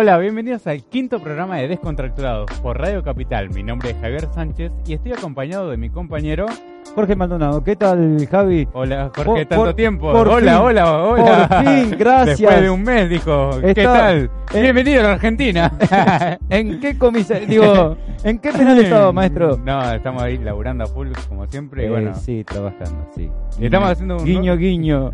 Hola, 0.00 0.16
bienvenidos 0.18 0.64
al 0.68 0.84
quinto 0.84 1.18
programa 1.20 1.56
de 1.56 1.66
Descontracturados 1.66 2.48
por 2.60 2.78
Radio 2.78 3.02
Capital. 3.02 3.50
Mi 3.50 3.64
nombre 3.64 3.90
es 3.90 3.96
Javier 3.96 4.28
Sánchez 4.32 4.70
y 4.86 4.92
estoy 4.92 5.10
acompañado 5.10 5.68
de 5.70 5.76
mi 5.76 5.90
compañero 5.90 6.46
Jorge 6.94 7.14
Maldonado. 7.14 7.62
¿Qué 7.62 7.76
tal, 7.76 8.26
Javi? 8.28 8.66
Hola, 8.72 9.10
Jorge, 9.14 9.46
tanto 9.46 9.74
tiempo. 9.74 10.10
por 10.12 10.26
hola, 10.28 10.52
fin, 10.54 10.60
hola, 10.62 10.98
hola. 11.04 11.48
Por 11.48 11.64
fin, 11.64 11.90
gracias. 11.98 12.38
Después 12.40 12.60
de 12.62 12.70
un 12.70 12.82
mes, 12.82 13.08
dijo. 13.08 13.50
¿Qué 13.62 13.74
tal? 13.74 14.30
Bienvenido 14.52 15.00
a 15.00 15.02
la 15.04 15.12
Argentina. 15.12 15.72
¿En 16.50 16.80
qué 16.80 16.98
comisaría? 16.98 17.46
Digo, 17.46 17.96
¿en 18.24 18.38
qué 18.38 18.50
penal 18.52 18.78
estaba, 18.80 19.12
maestro? 19.12 19.58
No, 19.64 19.92
estamos 19.92 20.22
ahí 20.22 20.38
laburando 20.38 20.84
a 20.84 20.86
full, 20.88 21.08
como 21.28 21.46
siempre. 21.46 21.84
y 21.84 21.86
Eh, 21.86 21.90
bueno, 21.90 22.14
sí, 22.14 22.42
trabajando, 22.44 23.06
sí. 23.14 23.30
Estamos 23.60 23.90
haciendo 23.90 24.16
un- 24.16 24.24
Guiño, 24.24 24.56
guiño. 24.56 25.10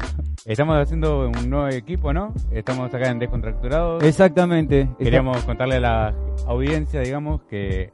estamos 0.47 0.79
haciendo 0.79 1.29
un 1.29 1.51
nuevo 1.51 1.69
equipo, 1.69 2.13
¿no? 2.15 2.33
Estamos 2.51 2.93
acá 2.95 3.11
en 3.11 3.19
Descontracturados. 3.19 4.03
Exactamente. 4.05 4.89
Queríamos 4.99 5.43
contarle 5.45 5.77
a 5.77 5.81
la 5.81 6.15
audiencia, 6.47 7.01
digamos, 7.01 7.43
que 7.51 7.93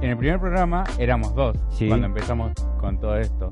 en 0.00 0.10
el 0.10 0.16
primer 0.16 0.38
programa 0.40 0.84
éramos 0.98 1.34
dos 1.34 1.56
Sí. 1.70 1.88
cuando 1.88 2.06
empezamos 2.06 2.52
con 2.80 2.98
todo 3.00 3.15
esto. 3.18 3.50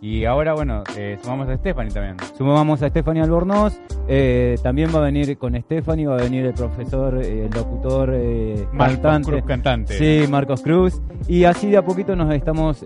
Y 0.00 0.26
ahora, 0.26 0.52
bueno, 0.52 0.84
eh, 0.96 1.18
sumamos 1.22 1.48
a 1.48 1.56
Stephanie 1.56 1.90
también. 1.90 2.16
Sumamos 2.36 2.82
a 2.82 2.88
Stephanie 2.90 3.22
Albornoz. 3.22 3.78
eh, 4.08 4.56
también 4.62 4.90
va 4.94 4.98
a 4.98 5.02
venir 5.02 5.36
con 5.38 5.58
Stephanie, 5.60 6.06
va 6.06 6.14
a 6.16 6.22
venir 6.22 6.44
el 6.46 6.52
profesor, 6.54 7.18
eh, 7.22 7.46
el 7.46 7.50
locutor, 7.50 8.10
Marcos 8.72 8.98
cantante. 8.98 9.30
Cruz, 9.32 9.42
cantante. 9.44 9.94
Sí, 9.98 10.30
Marcos 10.30 10.60
Cruz. 10.62 11.00
Y 11.28 11.44
así 11.44 11.70
de 11.70 11.78
a 11.78 11.84
poquito 11.84 12.14
nos 12.14 12.32
estamos 12.34 12.84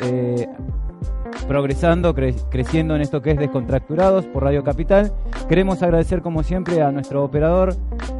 progresando, 1.48 2.14
cre- 2.14 2.34
creciendo 2.50 2.94
en 2.94 3.02
esto 3.02 3.20
que 3.22 3.32
es 3.32 3.38
Descontracturados 3.38 4.26
por 4.26 4.44
Radio 4.44 4.62
Capital. 4.62 5.12
Queremos 5.48 5.82
agradecer 5.82 6.22
como 6.22 6.42
siempre 6.42 6.80
a 6.82 6.92
nuestro 6.92 7.24
operador, 7.24 7.74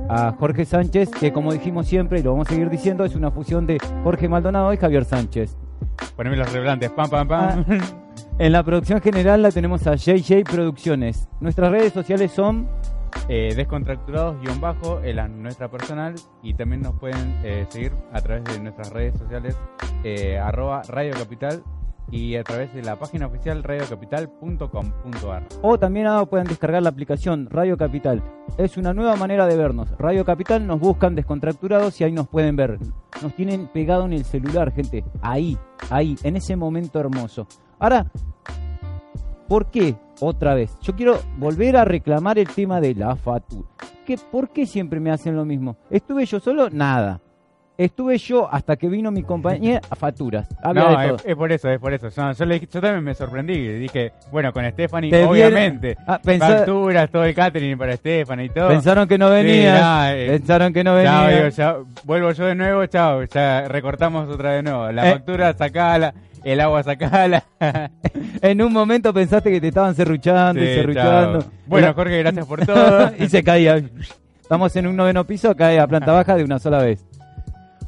a 0.08 0.32
Jorge 0.38 0.64
Sánchez, 0.64 1.10
que 1.10 1.32
como 1.32 1.52
dijimos 1.52 1.86
siempre 1.86 2.18
y 2.20 2.22
lo 2.22 2.32
vamos 2.32 2.48
a 2.48 2.50
seguir 2.50 2.70
diciendo, 2.70 3.04
es 3.04 3.14
una 3.14 3.30
fusión 3.30 3.66
de 3.66 3.78
Jorge 4.02 4.28
Maldonado 4.28 4.72
y 4.72 4.76
Javier 4.76 5.04
Sánchez. 5.04 5.56
Poneme 6.16 6.36
los 6.36 6.52
reblantes, 6.52 6.90
pam, 6.90 7.08
pam, 7.08 7.28
pam. 7.28 7.64
En 8.38 8.52
la 8.52 8.62
producción 8.62 9.00
general 9.00 9.42
la 9.42 9.50
tenemos 9.50 9.86
a 9.86 9.96
JJ 9.96 10.44
Producciones. 10.44 11.28
Nuestras 11.40 11.70
redes 11.70 11.92
sociales 11.92 12.30
son 12.32 12.68
Eh, 13.28 13.54
descontracturados 13.56 14.40
guion 14.40 14.60
bajo 14.60 15.00
en 15.02 15.42
nuestra 15.42 15.68
personal 15.68 16.14
y 16.42 16.54
también 16.54 16.82
nos 16.82 16.94
pueden 16.98 17.40
eh, 17.44 17.66
seguir 17.68 17.92
a 18.12 18.20
través 18.20 18.44
de 18.44 18.60
nuestras 18.60 18.90
redes 18.90 19.18
sociales 19.18 19.56
eh, 20.04 20.38
arroba 20.38 20.82
Radio 20.88 21.12
Capital 21.12 21.62
y 22.10 22.36
a 22.36 22.42
través 22.44 22.74
de 22.74 22.82
la 22.82 22.96
página 22.96 23.26
oficial 23.26 23.62
radiocapital.com.ar. 23.62 25.46
o 25.62 25.78
también 25.78 26.06
ahora 26.06 26.26
pueden 26.26 26.46
descargar 26.48 26.82
la 26.82 26.88
aplicación 26.90 27.48
Radio 27.50 27.76
Capital. 27.76 28.22
Es 28.58 28.76
una 28.76 28.92
nueva 28.94 29.14
manera 29.16 29.46
de 29.46 29.56
vernos. 29.56 29.90
Radio 29.98 30.24
Capital 30.24 30.66
nos 30.66 30.80
buscan 30.80 31.14
descontracturados 31.14 32.00
y 32.00 32.04
ahí 32.04 32.12
nos 32.12 32.28
pueden 32.28 32.56
ver. 32.56 32.78
Nos 33.22 33.34
tienen 33.34 33.68
pegado 33.68 34.06
en 34.06 34.12
el 34.12 34.24
celular, 34.24 34.72
gente. 34.72 35.04
Ahí, 35.20 35.56
ahí, 35.90 36.16
en 36.24 36.36
ese 36.36 36.56
momento 36.56 36.98
hermoso. 36.98 37.46
Ahora, 37.80 38.06
¿por 39.48 39.70
qué? 39.70 39.94
Otra 40.20 40.54
vez. 40.54 40.76
Yo 40.82 40.94
quiero 40.94 41.18
volver 41.38 41.76
a 41.76 41.84
reclamar 41.84 42.38
el 42.38 42.46
tema 42.48 42.80
de 42.80 42.94
la 42.94 43.16
factura. 43.16 43.66
¿Qué, 44.06 44.18
¿Por 44.30 44.50
qué 44.50 44.66
siempre 44.66 45.00
me 45.00 45.10
hacen 45.10 45.34
lo 45.34 45.44
mismo? 45.44 45.76
¿Estuve 45.90 46.26
yo 46.26 46.40
solo? 46.40 46.68
Nada. 46.70 47.20
Estuve 47.78 48.18
yo 48.18 48.46
hasta 48.52 48.76
que 48.76 48.90
vino 48.90 49.10
mi 49.10 49.22
compañía 49.22 49.80
a 49.88 49.96
facturas. 49.96 50.46
No, 50.62 50.74
de 50.74 51.06
todo. 51.08 51.16
es, 51.16 51.24
es 51.24 51.34
por 51.36 51.50
eso, 51.50 51.70
es 51.70 51.78
por 51.78 51.94
eso. 51.94 52.10
Yo, 52.10 52.32
yo 52.32 52.44
le 52.44 52.54
dije- 52.56 52.68
yo 52.70 52.80
también 52.82 53.02
me 53.02 53.14
sorprendí. 53.14 53.56
Dije, 53.78 54.12
bueno, 54.30 54.52
con 54.52 54.70
Stephanie, 54.70 55.10
Te 55.10 55.24
obviamente. 55.24 55.96
Ah, 56.06 56.20
Facturas, 56.22 57.10
todo 57.10 57.24
el 57.24 57.34
catering 57.34 57.78
para 57.78 57.96
Stephanie 57.96 58.44
y 58.46 58.48
todo. 58.50 58.68
Pensaron 58.68 59.08
que 59.08 59.16
no 59.16 59.30
venía. 59.30 59.76
Sí, 60.12 60.18
eh, 60.18 60.26
pensaron 60.28 60.74
que 60.74 60.84
no 60.84 61.02
Chao, 61.02 61.26
venía. 61.26 61.48
ya, 61.48 61.76
vuelvo 62.04 62.32
yo 62.32 62.44
de 62.44 62.54
nuevo, 62.54 62.84
chao, 62.84 63.22
ya 63.24 63.66
recortamos 63.68 64.28
otra 64.28 64.52
de 64.52 64.62
nuevo. 64.62 64.92
La 64.92 65.08
Eh. 65.08 65.12
factura, 65.14 65.54
sacala, 65.54 66.12
el 66.44 66.60
agua, 66.60 66.82
sacala. 66.82 67.44
En 68.42 68.62
un 68.62 68.72
momento 68.72 69.12
pensaste 69.12 69.50
que 69.50 69.60
te 69.60 69.68
estaban 69.68 69.94
serruchando 69.94 70.62
y 70.62 70.66
Sí, 70.66 70.74
serruchando. 70.74 71.40
chao. 71.42 71.50
Bueno, 71.66 71.92
Jorge, 71.94 72.18
gracias 72.18 72.46
por 72.46 72.64
todo. 72.66 73.10
y 73.18 73.28
se 73.28 73.42
caía. 73.44 73.82
Estamos 74.40 74.74
en 74.76 74.86
un 74.86 74.96
noveno 74.96 75.24
piso, 75.26 75.54
cae 75.54 75.78
a 75.78 75.86
planta 75.86 76.12
baja 76.12 76.36
de 76.36 76.44
una 76.44 76.58
sola 76.58 76.78
vez. 76.78 77.04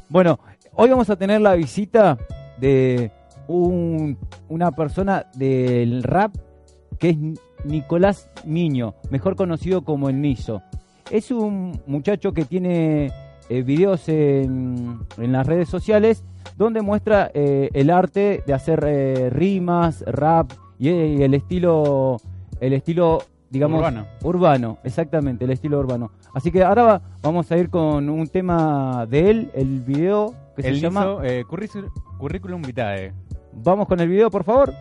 Bueno, 0.09 0.39
hoy 0.73 0.89
vamos 0.89 1.09
a 1.09 1.15
tener 1.15 1.41
la 1.41 1.55
visita 1.55 2.17
de 2.57 3.11
un- 3.47 4.17
una 4.49 4.71
persona 4.71 5.25
del 5.35 6.03
rap 6.03 6.33
que 6.99 7.09
es 7.09 7.17
Nicolás 7.65 8.29
Niño, 8.45 8.93
mejor 9.09 9.35
conocido 9.35 9.83
como 9.83 10.09
el 10.09 10.21
Niso. 10.21 10.61
Es 11.09 11.31
un 11.31 11.81
muchacho 11.87 12.31
que 12.33 12.45
tiene 12.45 13.11
eh, 13.49 13.61
videos 13.61 14.07
en, 14.09 14.99
en 15.17 15.31
las 15.31 15.45
redes 15.47 15.69
sociales 15.69 16.23
donde 16.57 16.81
muestra 16.81 17.31
eh, 17.33 17.69
el 17.73 17.89
arte 17.89 18.43
de 18.45 18.53
hacer 18.53 18.83
eh, 18.87 19.29
rimas, 19.31 20.03
rap 20.07 20.51
y, 20.79 20.89
y 20.89 21.23
el 21.23 21.33
estilo, 21.33 22.17
el 22.59 22.73
estilo, 22.73 23.23
digamos, 23.49 23.79
Urbano. 23.79 24.05
urbano, 24.23 24.77
exactamente, 24.83 25.45
el 25.45 25.51
estilo 25.51 25.79
urbano. 25.79 26.11
Así 26.35 26.51
que 26.51 26.63
ahora 26.63 26.83
va- 26.83 27.01
vamos 27.21 27.51
a 27.51 27.57
ir 27.57 27.69
con 27.69 28.09
un 28.09 28.27
tema 28.27 29.05
de 29.07 29.29
él, 29.29 29.51
el 29.53 29.81
video 29.81 30.33
que 30.55 30.67
El 30.67 30.75
se 30.75 30.81
llama. 30.81 31.01
hizo 31.01 31.23
eh, 31.23 31.43
curricu- 31.45 31.91
currículum 32.17 32.61
vitae. 32.61 33.13
Vamos 33.53 33.87
con 33.87 33.99
el 33.99 34.09
video, 34.09 34.29
por 34.31 34.43
favor. 34.43 34.73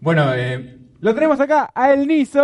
Bueno, 0.00 0.32
eh, 0.34 0.78
lo 1.00 1.14
tenemos 1.14 1.40
acá 1.40 1.70
a 1.74 1.92
El 1.92 2.06
Niso. 2.06 2.40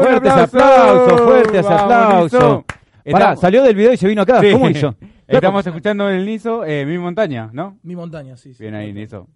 Fuertes 0.00 0.32
aplauso. 0.32 0.58
aplausos, 0.58 1.20
fuertes 1.22 1.66
aplausos. 1.66 2.64
Pará, 3.04 3.24
Estamos- 3.24 3.40
salió 3.40 3.62
del 3.62 3.74
video 3.74 3.92
y 3.92 3.96
se 3.96 4.08
vino 4.08 4.22
acá. 4.22 4.40
Sí. 4.40 4.52
¿Cómo 4.52 4.68
hizo? 4.68 4.94
Estamos 5.26 5.66
escuchando 5.66 6.08
El 6.08 6.24
Niso, 6.26 6.64
eh, 6.64 6.84
Mi 6.86 6.98
Montaña, 6.98 7.50
¿no? 7.52 7.78
Mi 7.82 7.94
montaña, 7.96 8.36
sí. 8.36 8.54
sí. 8.54 8.62
Bien 8.62 8.74
ahí, 8.74 8.92
Niso. 8.92 9.28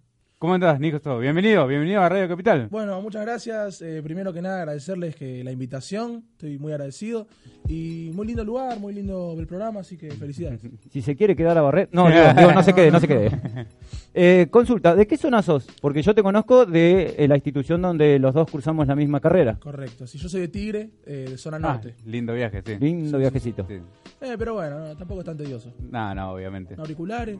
¿Cómo 0.43 0.55
andás, 0.55 0.77
Nico? 0.77 1.19
Bienvenido, 1.19 1.65
bienvenido 1.67 2.01
a 2.01 2.09
Radio 2.09 2.27
Capital. 2.27 2.67
Bueno, 2.69 3.01
muchas 3.01 3.21
gracias. 3.21 3.81
Eh, 3.81 4.01
primero 4.03 4.33
que 4.33 4.41
nada, 4.41 4.57
agradecerles 4.57 5.15
que 5.15 5.41
la 5.41 5.53
invitación. 5.53 6.25
Estoy 6.33 6.59
muy 6.59 6.73
agradecido. 6.73 7.27
Y 7.69 8.11
muy 8.13 8.27
lindo 8.27 8.43
lugar, 8.43 8.77
muy 8.77 8.93
lindo 8.93 9.37
el 9.39 9.47
programa, 9.47 9.79
así 9.79 9.95
que 9.95 10.11
felicidades. 10.11 10.59
Si 10.91 11.01
se 11.01 11.15
quiere 11.15 11.37
quedar 11.37 11.57
a 11.57 11.61
barrer. 11.61 11.87
No, 11.93 12.09
digo, 12.09 12.21
digo, 12.37 12.51
no 12.51 12.61
se 12.61 12.73
quede, 12.73 12.91
no 12.91 12.99
se 12.99 13.07
quede. 13.07 13.31
Eh, 14.15 14.47
consulta, 14.51 14.95
¿de 14.95 15.07
qué 15.07 15.17
zona 15.17 15.41
sos? 15.41 15.65
Porque 15.81 16.03
yo 16.03 16.13
te 16.13 16.21
conozco 16.21 16.67
de 16.67 17.15
eh, 17.17 17.27
la 17.27 17.33
institución 17.35 17.81
donde 17.81 18.19
los 18.19 18.31
dos 18.35 18.47
cursamos 18.51 18.85
la 18.85 18.95
misma 18.95 19.19
carrera. 19.19 19.57
Correcto. 19.59 20.05
Si 20.05 20.19
yo 20.19 20.29
soy 20.29 20.41
de 20.41 20.49
Tigre, 20.49 20.89
eh, 21.07 21.25
de 21.31 21.37
zona 21.39 21.57
Ah, 21.57 21.59
norte. 21.61 21.95
lindo 22.05 22.31
viaje, 22.33 22.61
sí. 22.63 22.77
Lindo 22.79 23.17
viajecito. 23.17 23.65
Sí. 23.67 23.79
Eh, 24.21 24.35
pero 24.37 24.53
bueno, 24.53 24.79
no, 24.79 24.95
tampoco 24.95 25.21
es 25.21 25.25
tan 25.25 25.35
tedioso. 25.37 25.73
No, 25.89 26.13
no, 26.13 26.31
obviamente. 26.33 26.75
Auriculares. 26.77 27.39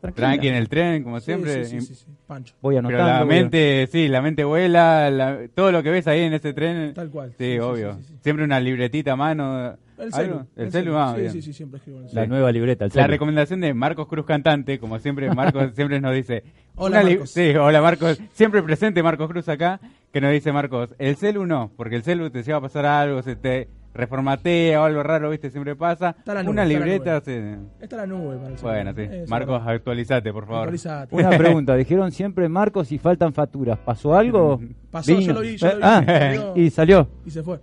Tranquila. 0.00 0.26
Tranqui 0.28 0.48
en 0.48 0.54
el 0.54 0.68
tren, 0.68 1.02
como 1.02 1.18
Sí, 1.20 1.24
siempre. 1.26 1.64
Sí, 1.64 1.80
sí, 1.80 1.86
sí, 1.86 1.94
sí. 1.94 2.06
Pancho. 2.26 2.54
Voy 2.60 2.74
Pero 2.76 2.88
anotando. 2.88 3.06
la 3.12 3.24
voy 3.24 3.36
a- 3.36 3.40
mente, 3.40 3.88
sí, 3.90 4.08
la 4.08 4.22
mente 4.22 4.44
vuela, 4.44 5.10
la- 5.10 5.38
todo 5.54 5.72
lo 5.72 5.82
que 5.82 5.90
ves 5.90 6.06
ahí 6.06 6.20
en 6.20 6.32
ese 6.34 6.52
tren. 6.52 6.92
Tal 6.94 7.10
cual. 7.10 7.32
Sí, 7.38 7.58
obvio. 7.58 7.94
sí, 7.94 8.02
sí, 8.02 8.08
sí. 8.14 8.18
Siempre 8.22 8.44
una 8.44 8.60
libretita 8.60 9.12
a 9.12 9.16
mano. 9.16 9.76
El 9.98 10.12
celu. 10.12 10.46
El 10.56 10.70
celu, 10.70 10.96
ah, 10.98 11.12
sí, 11.14 11.20
bien. 11.22 11.32
sí, 11.32 11.40
sí, 11.42 11.52
siempre 11.54 11.78
escribo 11.78 12.00
en 12.00 12.04
el 12.08 12.14
La 12.14 12.20
celu. 12.22 12.34
nueva 12.34 12.52
libreta, 12.52 12.84
el 12.84 12.90
La 12.90 13.02
celu. 13.02 13.08
recomendación 13.08 13.60
de 13.62 13.72
Marcos 13.72 14.06
Cruz 14.06 14.26
Cantante, 14.26 14.78
como 14.78 14.98
siempre, 14.98 15.32
Marcos 15.34 15.70
siempre 15.74 16.00
nos 16.02 16.14
dice. 16.14 16.44
Hola, 16.74 17.02
Marcos. 17.02 17.30
Sí, 17.30 17.54
hola 17.56 17.80
Marcos. 17.80 18.20
Siempre 18.34 18.62
presente 18.62 19.02
Marcos 19.02 19.30
Cruz 19.30 19.48
acá, 19.48 19.80
que 20.12 20.20
nos 20.20 20.32
dice 20.32 20.52
Marcos, 20.52 20.94
el 20.98 21.16
celu 21.16 21.46
no, 21.46 21.72
porque 21.78 21.96
el 21.96 22.02
celu 22.02 22.28
te 22.28 22.42
lleva 22.42 22.58
a 22.58 22.60
pasar 22.60 22.84
algo, 22.84 23.22
se 23.22 23.36
te 23.36 23.68
reformatea 23.96 24.80
o 24.80 24.84
algo 24.84 25.02
raro, 25.02 25.30
viste, 25.30 25.50
siempre 25.50 25.74
pasa. 25.76 26.14
Está 26.18 26.34
la 26.34 26.42
nube, 26.42 26.52
una 26.52 26.62
está 26.64 26.72
la 26.78 26.84
libreta, 26.86 27.12
nube. 27.20 27.22
sí. 27.24 27.66
Está 27.80 27.96
la 27.96 28.06
nube 28.06 28.36
para 28.36 28.48
el 28.50 28.58
celu. 28.58 28.70
Bueno, 28.72 28.92
sí. 28.94 29.00
Eso 29.02 29.30
Marcos, 29.30 29.58
verdad. 29.60 29.74
actualizate, 29.74 30.32
por 30.32 30.44
favor. 30.46 30.60
Actualizate. 30.60 31.14
Una 31.14 31.30
pregunta, 31.38 31.74
dijeron 31.76 32.12
siempre 32.12 32.48
Marcos 32.48 32.92
y 32.92 32.98
faltan 32.98 33.32
facturas. 33.32 33.78
¿Pasó 33.78 34.14
algo? 34.14 34.60
Pasó, 34.90 35.12
yo 35.12 35.18
Vino. 35.18 35.32
lo 35.34 35.40
vi, 35.40 35.56
yo 35.56 35.66
lo 35.68 35.76
vi. 35.76 35.82
Ah, 35.82 36.02
Salió 36.06 36.52
y 36.56 36.70
salió. 36.70 37.08
y 37.24 37.30
se 37.30 37.42
fue. 37.42 37.58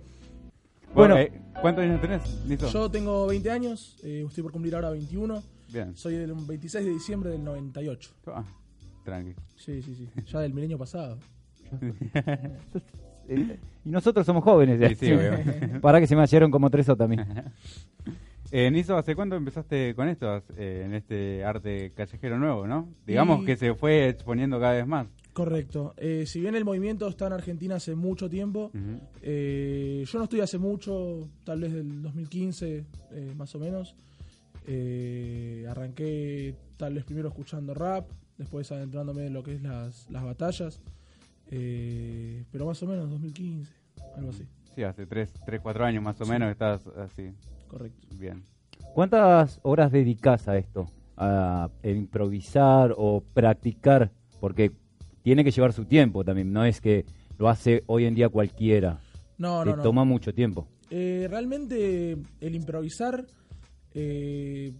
Bueno, 0.94 1.14
Bueno. 1.14 1.16
eh, 1.18 1.32
¿cuántos 1.60 1.84
años 1.84 2.00
tenés? 2.00 2.44
Listo. 2.46 2.68
Yo 2.68 2.90
tengo 2.90 3.26
20 3.26 3.50
años, 3.50 3.96
eh, 4.04 4.24
estoy 4.28 4.42
por 4.42 4.52
cumplir 4.52 4.74
ahora 4.74 4.90
21. 4.90 5.42
Bien. 5.72 5.96
Soy 5.96 6.14
del 6.14 6.32
26 6.34 6.84
de 6.84 6.90
diciembre 6.92 7.30
del 7.30 7.42
98. 7.42 8.10
Ah, 8.28 8.44
tranqui. 9.04 9.34
Sí, 9.56 9.82
sí, 9.82 9.94
sí. 9.94 10.08
Ya 10.30 10.40
del 10.40 10.54
milenio 10.54 10.78
pasado. 10.78 11.18
Eh, 13.28 13.58
Y 13.84 13.88
nosotros 13.90 14.24
somos 14.26 14.42
jóvenes. 14.44 14.78
ya. 14.80 14.88
Sí, 14.90 14.94
sí, 14.96 15.12
obvio. 15.12 15.32
Para 15.80 16.00
que 16.00 16.06
se 16.06 16.14
me 16.16 16.22
hallaron 16.22 16.50
como 16.50 16.70
tres 16.70 16.88
o 16.88 16.96
también. 16.96 17.24
Eh, 18.56 18.70
Niso, 18.70 18.96
¿hace 18.96 19.16
cuánto 19.16 19.34
empezaste 19.34 19.96
con 19.96 20.06
esto, 20.08 20.40
eh, 20.56 20.82
en 20.84 20.94
este 20.94 21.42
arte 21.44 21.90
callejero 21.96 22.38
nuevo, 22.38 22.68
no? 22.68 22.88
Digamos 23.04 23.42
Y- 23.42 23.46
que 23.46 23.56
se 23.56 23.74
fue 23.74 24.08
exponiendo 24.08 24.60
cada 24.60 24.74
vez 24.74 24.86
más. 24.86 25.08
Correcto. 25.32 25.92
Eh, 25.96 26.22
si 26.24 26.38
bien 26.40 26.54
el 26.54 26.64
movimiento 26.64 27.08
está 27.08 27.26
en 27.26 27.32
Argentina 27.32 27.74
hace 27.76 27.96
mucho 27.96 28.30
tiempo, 28.30 28.70
eh, 29.22 30.04
yo 30.06 30.18
no 30.18 30.24
estoy 30.24 30.40
hace 30.40 30.58
mucho, 30.58 31.28
tal 31.42 31.62
vez 31.62 31.72
del 31.72 32.00
2015 32.02 32.84
eh, 33.10 33.32
más 33.36 33.52
o 33.56 33.58
menos. 33.58 33.96
Eh, 34.68 35.66
arranqué 35.68 36.54
tal 36.76 36.94
vez 36.94 37.04
primero 37.04 37.28
escuchando 37.30 37.74
rap, 37.74 38.08
después 38.38 38.70
adentrándome 38.70 39.26
en 39.26 39.32
lo 39.32 39.42
que 39.42 39.54
es 39.54 39.62
las, 39.62 40.08
las 40.10 40.22
batallas. 40.22 40.80
Eh, 41.50 42.44
pero 42.50 42.66
más 42.66 42.82
o 42.82 42.86
menos 42.86 43.10
2015, 43.10 43.72
algo 44.16 44.30
así. 44.30 44.44
Sí, 44.74 44.82
hace 44.82 45.06
3, 45.06 45.32
tres, 45.46 45.60
4 45.60 45.84
años 45.84 46.02
más 46.02 46.20
o 46.20 46.26
menos 46.26 46.50
estás 46.50 46.86
así. 46.98 47.30
Correcto. 47.68 48.06
Bien. 48.18 48.42
¿Cuántas 48.94 49.60
horas 49.62 49.92
dedicas 49.92 50.48
a 50.48 50.56
esto? 50.56 50.86
A 51.16 51.70
improvisar 51.84 52.94
o 52.96 53.22
practicar, 53.34 54.10
porque 54.40 54.72
tiene 55.22 55.44
que 55.44 55.50
llevar 55.52 55.72
su 55.72 55.84
tiempo 55.84 56.24
también, 56.24 56.52
no 56.52 56.64
es 56.64 56.80
que 56.80 57.04
lo 57.38 57.48
hace 57.48 57.82
hoy 57.86 58.04
en 58.04 58.14
día 58.14 58.28
cualquiera, 58.28 58.98
No, 59.38 59.64
no, 59.64 59.76
no. 59.76 59.82
toma 59.82 60.04
mucho 60.04 60.34
tiempo. 60.34 60.66
Eh, 60.90 61.26
realmente 61.30 62.16
el 62.40 62.54
improvisar 62.54 63.24
eh, 63.94 64.72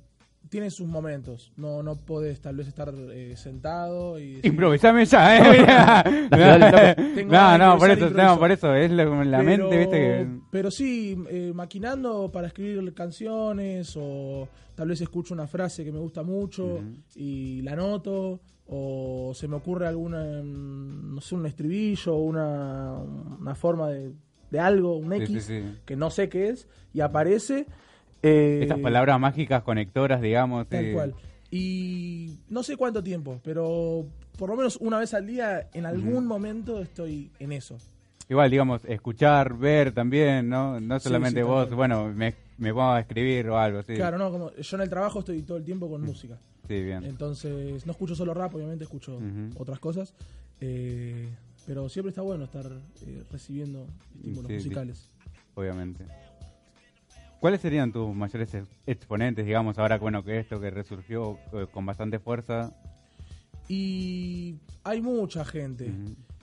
tiene 0.48 0.70
sus 0.70 0.86
momentos. 0.86 1.52
No, 1.56 1.82
no 1.82 1.96
podés 1.96 2.40
tal 2.40 2.56
vez 2.56 2.68
estar 2.68 2.92
eh, 3.10 3.34
sentado 3.36 4.18
y... 4.18 4.34
decir- 4.36 4.46
Improvisame 4.46 5.04
ya, 5.04 6.02
¿eh? 6.02 7.24
No, 7.28 7.58
no, 7.58 7.78
por 7.78 7.90
eso, 7.90 8.10
no, 8.10 8.38
por 8.38 8.50
eso, 8.52 8.74
es 8.74 8.90
lo- 8.90 9.24
la 9.24 9.38
Pero- 9.38 9.44
mente, 9.68 9.78
viste 9.78 9.96
que... 9.96 10.28
Pero 10.50 10.70
sí, 10.70 11.16
eh, 11.30 11.52
maquinando 11.54 12.30
para 12.30 12.48
escribir 12.48 12.92
canciones 12.94 13.94
o 13.96 14.48
tal 14.74 14.88
vez 14.88 15.00
escucho 15.00 15.34
una 15.34 15.46
frase 15.46 15.84
que 15.84 15.92
me 15.92 15.98
gusta 15.98 16.22
mucho 16.22 16.80
y 17.14 17.62
la 17.62 17.72
anoto 17.72 18.40
o 18.66 19.32
se 19.34 19.48
me 19.48 19.56
ocurre 19.56 19.86
alguna, 19.86 20.24
mm, 20.42 21.14
no 21.14 21.20
sé, 21.20 21.34
un 21.34 21.46
estribillo 21.46 22.14
o 22.14 22.22
una, 22.22 22.94
una 23.40 23.54
forma 23.54 23.88
de, 23.90 24.12
de 24.50 24.60
algo, 24.60 24.96
un 24.96 25.10
Sí, 25.12 25.22
X, 25.22 25.44
sí, 25.44 25.60
sí. 25.62 25.78
que 25.84 25.96
no 25.96 26.10
sé 26.10 26.28
qué 26.28 26.48
es 26.50 26.68
y 26.92 27.00
aparece. 27.00 27.66
Eh, 28.24 28.60
Esas 28.64 28.78
palabras 28.80 29.18
mágicas 29.20 29.62
conectoras, 29.62 30.20
digamos. 30.20 30.66
Tal 30.68 30.84
sí. 30.84 30.92
cual. 30.92 31.14
Y 31.50 32.38
no 32.48 32.62
sé 32.62 32.76
cuánto 32.76 33.02
tiempo, 33.02 33.40
pero 33.44 34.06
por 34.38 34.50
lo 34.50 34.56
menos 34.56 34.76
una 34.80 34.98
vez 34.98 35.14
al 35.14 35.26
día, 35.26 35.68
en 35.72 35.86
algún 35.86 36.26
momento 36.26 36.80
estoy 36.80 37.30
en 37.38 37.52
eso. 37.52 37.76
Igual, 38.28 38.50
digamos, 38.50 38.84
escuchar, 38.86 39.54
ver 39.56 39.92
también, 39.92 40.48
¿no? 40.48 40.80
No 40.80 40.98
solamente 40.98 41.40
sí, 41.40 41.46
vos, 41.46 41.70
bueno, 41.74 42.10
me, 42.12 42.34
me 42.58 42.70
pongo 42.72 42.92
a 42.92 43.00
escribir 43.00 43.48
o 43.50 43.58
algo, 43.58 43.82
sí. 43.82 43.94
Claro, 43.94 44.16
no, 44.18 44.30
como 44.32 44.50
yo 44.52 44.76
en 44.76 44.82
el 44.82 44.88
trabajo 44.88 45.18
estoy 45.20 45.42
todo 45.42 45.58
el 45.58 45.64
tiempo 45.64 45.88
con 45.88 46.00
música. 46.02 46.38
Sí, 46.66 46.82
bien. 46.82 47.04
Entonces, 47.04 47.84
no 47.84 47.92
escucho 47.92 48.14
solo 48.16 48.32
rap, 48.32 48.54
obviamente 48.54 48.84
escucho 48.84 49.20
otras 49.56 49.78
cosas. 49.78 50.14
eh, 50.60 51.28
pero 51.66 51.88
siempre 51.88 52.10
está 52.10 52.20
bueno 52.22 52.44
estar 52.44 52.66
eh, 53.06 53.22
recibiendo 53.30 53.86
estímulos 54.16 54.46
Sí, 54.48 54.60
sí. 54.60 54.64
musicales. 54.64 55.10
obviamente. 55.54 56.04
¿Cuáles 57.44 57.60
serían 57.60 57.92
tus 57.92 58.14
mayores 58.16 58.54
ex- 58.54 58.66
exponentes, 58.86 59.44
digamos, 59.44 59.78
ahora 59.78 59.98
bueno 59.98 60.24
que 60.24 60.38
esto 60.38 60.58
que 60.58 60.70
resurgió 60.70 61.38
eh, 61.52 61.66
con 61.70 61.84
bastante 61.84 62.18
fuerza? 62.18 62.72
Y 63.68 64.54
hay 64.82 65.02
mucha 65.02 65.44
gente. 65.44 65.92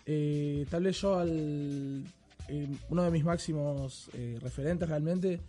Eh, 0.06 0.64
tal 0.70 0.84
vez 0.84 1.02
yo 1.02 1.18
al 1.18 2.04
eh, 2.50 2.68
uno 2.92 3.02
de 3.02 3.10
mis 3.10 3.24
máximos 3.24 4.12
referentes 4.44 4.88
realmente 4.88 5.40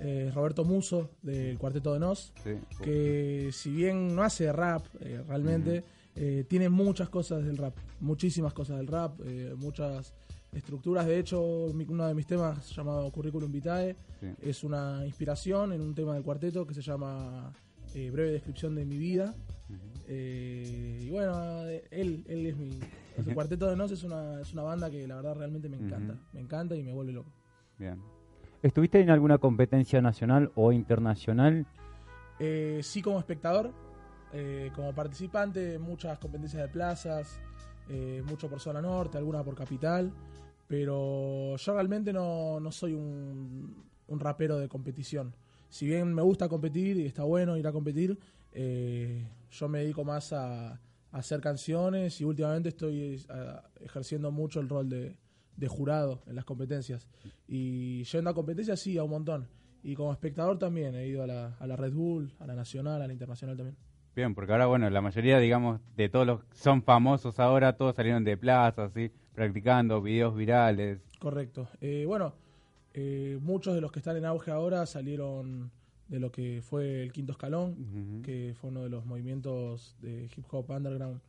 es 0.00 0.34
Roberto 0.34 0.64
Muso 0.64 1.10
del 1.20 1.58
Cuarteto 1.58 1.92
de 1.92 2.00
Nos, 2.00 2.32
Sí. 2.42 2.52
que 2.82 3.50
si 3.52 3.70
bien 3.70 4.16
no 4.16 4.22
hace 4.22 4.50
rap 4.50 4.82
realmente, 5.28 5.84
tiene 6.48 6.70
muchas 6.70 7.10
cosas 7.10 7.44
del 7.44 7.58
rap, 7.58 7.76
muchísimas 8.00 8.54
cosas 8.54 8.78
del 8.78 8.86
rap, 8.86 9.20
muchas 9.58 10.14
estructuras. 10.52 11.06
De 11.06 11.18
hecho, 11.18 11.42
uno 11.42 12.06
de 12.06 12.14
mis 12.14 12.26
temas 12.26 12.68
llamado 12.74 13.10
Curriculum 13.10 13.50
Vitae 13.50 13.96
Sí. 14.20 14.28
es 14.42 14.62
una 14.62 15.04
inspiración 15.04 15.72
en 15.72 15.80
un 15.80 15.94
tema 15.94 16.14
del 16.14 16.22
cuarteto 16.22 16.64
que 16.66 16.74
se 16.74 16.82
llama 16.82 17.52
eh, 17.94 18.10
Breve 18.10 18.32
Descripción 18.32 18.74
de 18.74 18.84
mi 18.84 18.96
vida. 18.96 19.34
Eh, 20.06 21.00
y 21.02 21.10
bueno, 21.10 21.66
eh, 21.66 21.84
él, 21.90 22.24
él 22.28 22.46
es 22.46 22.56
mi. 22.56 22.78
El 23.16 23.24
Cuarteto 23.34 23.68
de 23.68 23.76
Nos 23.76 23.90
es 23.90 24.04
una, 24.04 24.40
es 24.40 24.52
una 24.52 24.62
banda 24.62 24.90
que 24.90 25.06
la 25.06 25.16
verdad 25.16 25.36
realmente 25.36 25.68
me 25.68 25.76
encanta. 25.76 26.14
Me 26.32 26.40
encanta 26.40 26.76
y 26.76 26.82
me 26.82 26.92
vuelve 26.92 27.12
loco. 27.12 27.30
Bien. 27.78 28.00
¿Estuviste 28.62 29.00
en 29.00 29.10
alguna 29.10 29.38
competencia 29.38 30.00
nacional 30.00 30.52
o 30.54 30.70
internacional? 30.72 31.66
Eh, 32.38 32.80
sí, 32.82 33.02
como 33.02 33.18
espectador, 33.18 33.72
como 34.76 34.94
participante, 34.94 35.78
muchas 35.78 36.18
competencias 36.18 36.62
de 36.62 36.68
plazas, 36.68 37.38
mucho 38.24 38.48
por 38.48 38.60
zona 38.60 38.80
norte, 38.80 39.18
alguna 39.18 39.42
por 39.42 39.54
capital. 39.56 40.12
Pero 40.72 41.54
yo 41.58 41.74
realmente 41.74 42.14
no, 42.14 42.58
no 42.58 42.72
soy 42.72 42.94
un, 42.94 43.84
un 44.06 44.20
rapero 44.20 44.58
de 44.58 44.70
competición. 44.70 45.36
Si 45.68 45.84
bien 45.84 46.14
me 46.14 46.22
gusta 46.22 46.48
competir 46.48 46.96
y 46.96 47.04
está 47.04 47.24
bueno 47.24 47.58
ir 47.58 47.66
a 47.66 47.72
competir, 47.72 48.18
eh, 48.52 49.22
yo 49.50 49.68
me 49.68 49.80
dedico 49.80 50.02
más 50.02 50.32
a, 50.32 50.80
hacer 51.10 51.42
canciones 51.42 52.18
y 52.22 52.24
últimamente 52.24 52.70
estoy 52.70 53.22
eh, 53.28 53.56
ejerciendo 53.82 54.30
mucho 54.30 54.60
el 54.60 54.68
rol 54.70 54.88
de, 54.88 55.18
de 55.58 55.68
jurado 55.68 56.22
en 56.26 56.36
las 56.36 56.46
competencias. 56.46 57.06
Y 57.46 58.04
yendo 58.04 58.30
a 58.30 58.34
competencias, 58.34 58.80
sí, 58.80 58.96
a 58.96 59.02
un 59.02 59.10
montón. 59.10 59.48
Y 59.82 59.94
como 59.94 60.10
espectador 60.10 60.58
también, 60.58 60.94
he 60.94 61.06
ido 61.06 61.22
a 61.22 61.26
la, 61.26 61.54
a 61.60 61.66
la 61.66 61.76
Red 61.76 61.92
Bull, 61.92 62.32
a 62.38 62.46
la 62.46 62.54
Nacional, 62.54 63.02
a 63.02 63.06
la 63.06 63.12
Internacional 63.12 63.58
también. 63.58 63.76
Bien, 64.16 64.34
porque 64.34 64.52
ahora, 64.52 64.64
bueno, 64.64 64.88
la 64.88 65.02
mayoría, 65.02 65.38
digamos, 65.38 65.82
de 65.96 66.08
todos 66.08 66.26
los 66.26 66.44
que 66.44 66.56
son 66.56 66.82
famosos 66.82 67.38
ahora, 67.38 67.76
todos 67.76 67.94
salieron 67.94 68.24
de 68.24 68.38
plazas, 68.38 68.90
¿sí? 68.94 69.12
Practicando 69.34 70.02
videos 70.02 70.36
virales. 70.36 71.00
Correcto. 71.18 71.68
Eh, 71.80 72.04
bueno, 72.06 72.34
eh, 72.94 73.38
muchos 73.40 73.74
de 73.74 73.80
los 73.80 73.90
que 73.92 74.00
están 74.00 74.16
en 74.16 74.24
auge 74.24 74.50
ahora 74.50 74.84
salieron 74.86 75.70
de 76.08 76.20
lo 76.20 76.30
que 76.30 76.60
fue 76.62 77.02
el 77.02 77.12
quinto 77.12 77.32
escalón, 77.32 78.22
que 78.22 78.54
fue 78.60 78.68
uno 78.70 78.82
de 78.82 78.90
los 78.90 79.06
movimientos 79.06 79.96
de 80.00 80.24
hip 80.36 80.44
hop 80.50 80.70
underground 80.70 81.20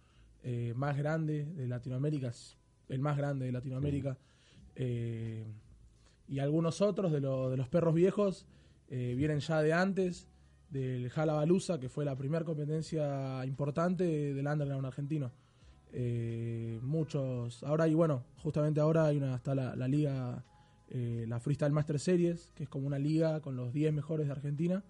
eh, 0.43 0.73
más 0.75 0.97
grande 0.97 1.45
de 1.45 1.67
Latinoamérica, 1.67 2.31
el 2.89 2.99
más 2.99 3.15
grande 3.17 3.45
de 3.45 3.51
Latinoamérica. 3.53 4.17
Eh, 4.75 5.45
y 6.27 6.39
algunos 6.39 6.81
otros 6.81 7.11
de, 7.13 7.21
lo- 7.21 7.49
de 7.49 7.55
los 7.57 7.69
perros 7.69 7.93
viejos 7.93 8.45
eh, 8.89 9.13
vienen 9.15 9.39
ya 9.39 9.61
de 9.61 9.71
antes, 9.71 10.27
del 10.69 11.09
Jalabalusa, 11.09 11.79
que 11.79 11.87
fue 11.87 12.03
la 12.03 12.17
primera 12.17 12.43
competencia 12.43 13.45
importante 13.45 14.33
del 14.33 14.45
underground 14.47 14.85
argentino. 14.85 15.31
Eh, 15.95 16.79
muchos, 16.81 17.61
ahora 17.63 17.87
y 17.87 17.93
bueno, 17.93 18.25
justamente 18.37 18.79
ahora 18.81 19.05
hay 19.05 19.17
una, 19.17 19.35
está 19.35 19.53
la, 19.53 19.75
la 19.75 19.87
liga, 19.87 20.43
eh, 20.89 21.25
la 21.27 21.39
Freestyle 21.39 21.71
Master 21.71 21.99
Series, 21.99 22.51
que 22.55 22.63
es 22.63 22.69
como 22.69 22.87
una 22.87 22.97
liga 22.99 23.41
con 23.41 23.55
los 23.55 23.71
10 23.73 23.93
mejores 23.93 24.25
de 24.25 24.31
Argentina. 24.33 24.83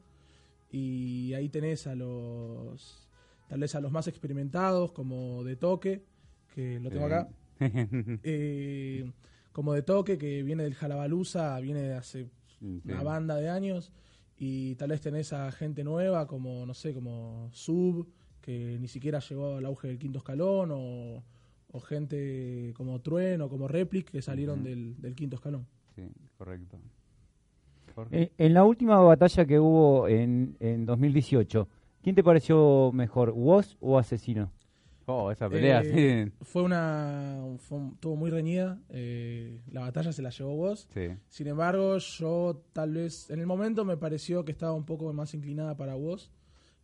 Y 0.71 1.33
ahí 1.33 1.49
tenés 1.49 1.85
a 1.87 1.95
los, 1.95 3.09
tal 3.47 3.59
vez 3.59 3.75
a 3.75 3.81
los 3.81 3.91
más 3.91 4.07
experimentados, 4.07 4.91
como 4.93 5.43
de 5.43 5.55
toque, 5.57 6.05
que 6.55 6.79
lo 6.79 6.89
tengo 6.89 7.05
acá. 7.05 7.27
Eh, 8.23 9.11
como 9.51 9.73
de 9.73 9.83
toque, 9.83 10.17
que 10.17 10.41
viene 10.43 10.63
del 10.63 10.73
Jalabalusa, 10.73 11.59
viene 11.59 11.81
de 11.83 11.93
hace 11.93 12.29
Sí. 12.59 12.81
una 12.85 13.03
banda 13.03 13.35
de 13.35 13.49
años. 13.49 13.91
Y 14.37 14.75
tal 14.75 14.89
vez 14.89 15.01
tenés 15.01 15.31
a 15.33 15.51
gente 15.51 15.83
nueva, 15.83 16.27
como, 16.27 16.65
no 16.65 16.73
sé, 16.73 16.93
como 16.93 17.49
Sub, 17.51 18.07
que 18.43 18.77
ni 18.79 18.87
siquiera 18.89 19.19
llegó 19.19 19.55
al 19.55 19.65
auge 19.65 19.87
del 19.87 19.97
quinto 19.97 20.19
escalón, 20.19 20.69
o, 20.73 21.23
o 21.71 21.79
gente 21.79 22.73
como 22.75 22.99
Truen 23.01 23.41
o 23.41 23.47
como 23.49 23.67
Replic, 23.67 24.11
que 24.11 24.21
salieron 24.21 24.63
del, 24.63 24.99
del 25.01 25.15
quinto 25.15 25.37
escalón. 25.37 25.65
Sí, 25.95 26.03
correcto. 26.37 26.77
Jorge. 27.95 28.21
En, 28.23 28.31
en 28.47 28.53
la 28.53 28.63
última 28.63 28.99
batalla 28.99 29.45
que 29.45 29.59
hubo 29.59 30.07
en, 30.07 30.55
en 30.59 30.85
2018, 30.85 31.67
¿quién 32.01 32.15
te 32.15 32.23
pareció 32.23 32.91
mejor, 32.93 33.31
Woz 33.31 33.77
o 33.79 33.97
Asesino? 33.97 34.51
Oh, 35.05 35.31
esa 35.31 35.49
pelea, 35.49 35.81
Eh, 35.83 36.25
sí. 36.31 36.31
Fue 36.45 36.61
una. 36.63 37.41
Fue, 37.59 37.77
un- 37.77 37.91
estuvo 37.93 38.15
muy 38.15 38.29
reñida. 38.31 38.79
eh, 38.89 39.59
la 39.71 39.81
batalla 39.81 40.13
se 40.13 40.21
la 40.21 40.29
llevó 40.29 40.55
vos. 40.55 40.87
Sí. 40.93 41.07
Sin 41.27 41.47
embargo, 41.47 41.97
yo 41.97 42.61
tal 42.71 42.93
vez. 42.93 43.29
En 43.29 43.39
el 43.41 43.45
momento 43.45 43.83
me 43.83 43.97
pareció 43.97 44.45
que 44.45 44.53
estaba 44.53 44.71
un 44.73 44.85
poco 44.85 45.11
más 45.11 45.33
inclinada 45.33 45.75
para 45.75 45.95
vos. 45.95 46.31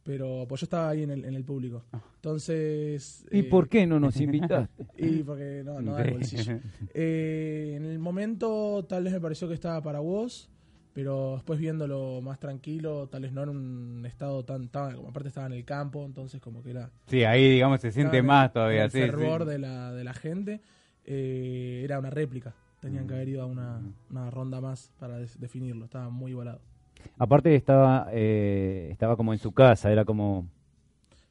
Pero 0.04 0.46
pues 0.48 0.62
yo 0.62 0.66
estaba 0.66 0.90
ahí 0.90 1.04
en 1.04 1.12
el, 1.12 1.26
en 1.26 1.36
el 1.36 1.44
público. 1.44 1.84
Entonces. 2.16 3.26
¿Y 3.32 3.40
eh, 3.40 3.44
por 3.44 3.68
qué 3.70 3.86
no 3.86 4.00
nos 4.00 4.20
invitaste? 4.20 4.86
Y 4.98 5.24
porque 5.24 5.62
no, 5.64 5.82
no 5.82 5.94
da 5.94 6.04
el 6.04 6.14
bolsillo. 6.14 6.60
Eh, 6.94 7.74
en 7.76 7.86
el 7.86 8.00
momento 8.00 8.86
tal 8.88 9.04
vez 9.04 9.14
me 9.14 9.20
pareció 9.22 9.48
que 9.48 9.54
estaba 9.54 9.82
para 9.82 10.00
vos, 10.00 10.50
pero 10.94 11.36
después 11.36 11.60
viéndolo 11.60 12.22
más 12.22 12.40
tranquilo, 12.40 13.08
tal 13.08 13.22
vez 13.24 13.32
no 13.32 13.44
en 13.44 13.50
un 13.50 14.06
estado 14.06 14.44
tan, 14.44 14.70
tan 14.70 14.96
como 14.96 15.10
aparte 15.10 15.28
estaba 15.30 15.48
en 15.48 15.54
el 15.54 15.66
campo, 15.66 16.06
entonces 16.06 16.42
como 16.42 16.64
que 16.64 16.72
era 16.72 16.92
Sí, 17.08 17.24
ahí 17.24 17.48
digamos 17.50 17.80
se 17.82 17.92
siente 17.92 18.18
en- 18.18 18.26
más 18.26 18.48
en 18.48 18.54
todavía, 18.54 18.86
el 18.86 18.92
sí. 18.92 19.00
fervor 19.00 19.44
sí. 19.44 19.50
de 19.50 19.60
la 19.60 19.92
de 19.94 20.04
la 20.04 20.14
gente, 20.14 20.62
eh, 21.06 21.82
era 21.84 22.00
una 22.00 22.10
réplica. 22.10 22.54
Tenían 22.82 23.08
que 23.08 23.14
haber 23.14 23.28
ido 23.28 23.42
a 23.42 23.46
una, 23.46 23.82
una 24.10 24.32
ronda 24.32 24.62
más 24.62 24.94
para 24.98 25.18
definirlo, 25.20 25.84
estaba 25.86 26.10
muy 26.10 26.32
igualado. 26.32 26.62
Aparte 27.18 27.54
estaba, 27.56 28.08
eh, 28.12 28.90
estaba 28.92 29.16
como 29.18 29.34
en 29.34 29.40
su 29.40 29.52
casa, 29.52 29.92
era 29.92 30.06
como... 30.06 30.48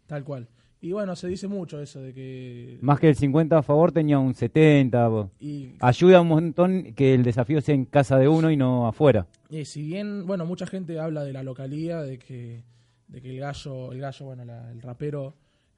Tal 0.07 0.25
cual. 0.25 0.49
Y 0.81 0.93
bueno, 0.93 1.17
se 1.17 1.27
dice 1.27 1.49
mucho 1.49 1.81
eso 1.81 2.01
de 2.01 2.15
que... 2.15 2.79
Más 2.83 3.01
que 3.01 3.09
el 3.09 3.17
50 3.17 3.59
a 3.59 3.63
favor 3.63 3.91
tenía 3.91 4.19
un 4.19 4.35
70. 4.35 5.09
bo. 5.09 5.31
Y 5.41 5.75
Ayuda 5.81 6.21
un 6.21 6.29
montón 6.29 6.95
que 6.95 7.15
el 7.15 7.25
desafío 7.25 7.61
sea 7.61 7.75
en 7.75 7.85
casa 7.85 8.17
de 8.17 8.29
uno 8.29 8.51
y 8.51 8.57
no 8.57 8.87
afuera. 8.87 9.27
Y 9.51 9.65
si 9.65 9.83
bien, 9.83 10.25
bueno, 10.27 10.47
mucha 10.47 10.67
gente 10.67 11.01
habla 11.01 11.25
de 11.25 11.33
la 11.33 11.43
localía, 11.43 12.01
de 12.03 12.19
que, 12.19 12.63
de 13.09 13.21
que 13.21 13.31
el 13.31 13.41
gallo, 13.41 13.93
el 13.93 14.01
gallo, 14.01 14.27
bueno, 14.27 14.45
la- 14.45 14.71
el 14.71 14.81
rapero 14.81 15.35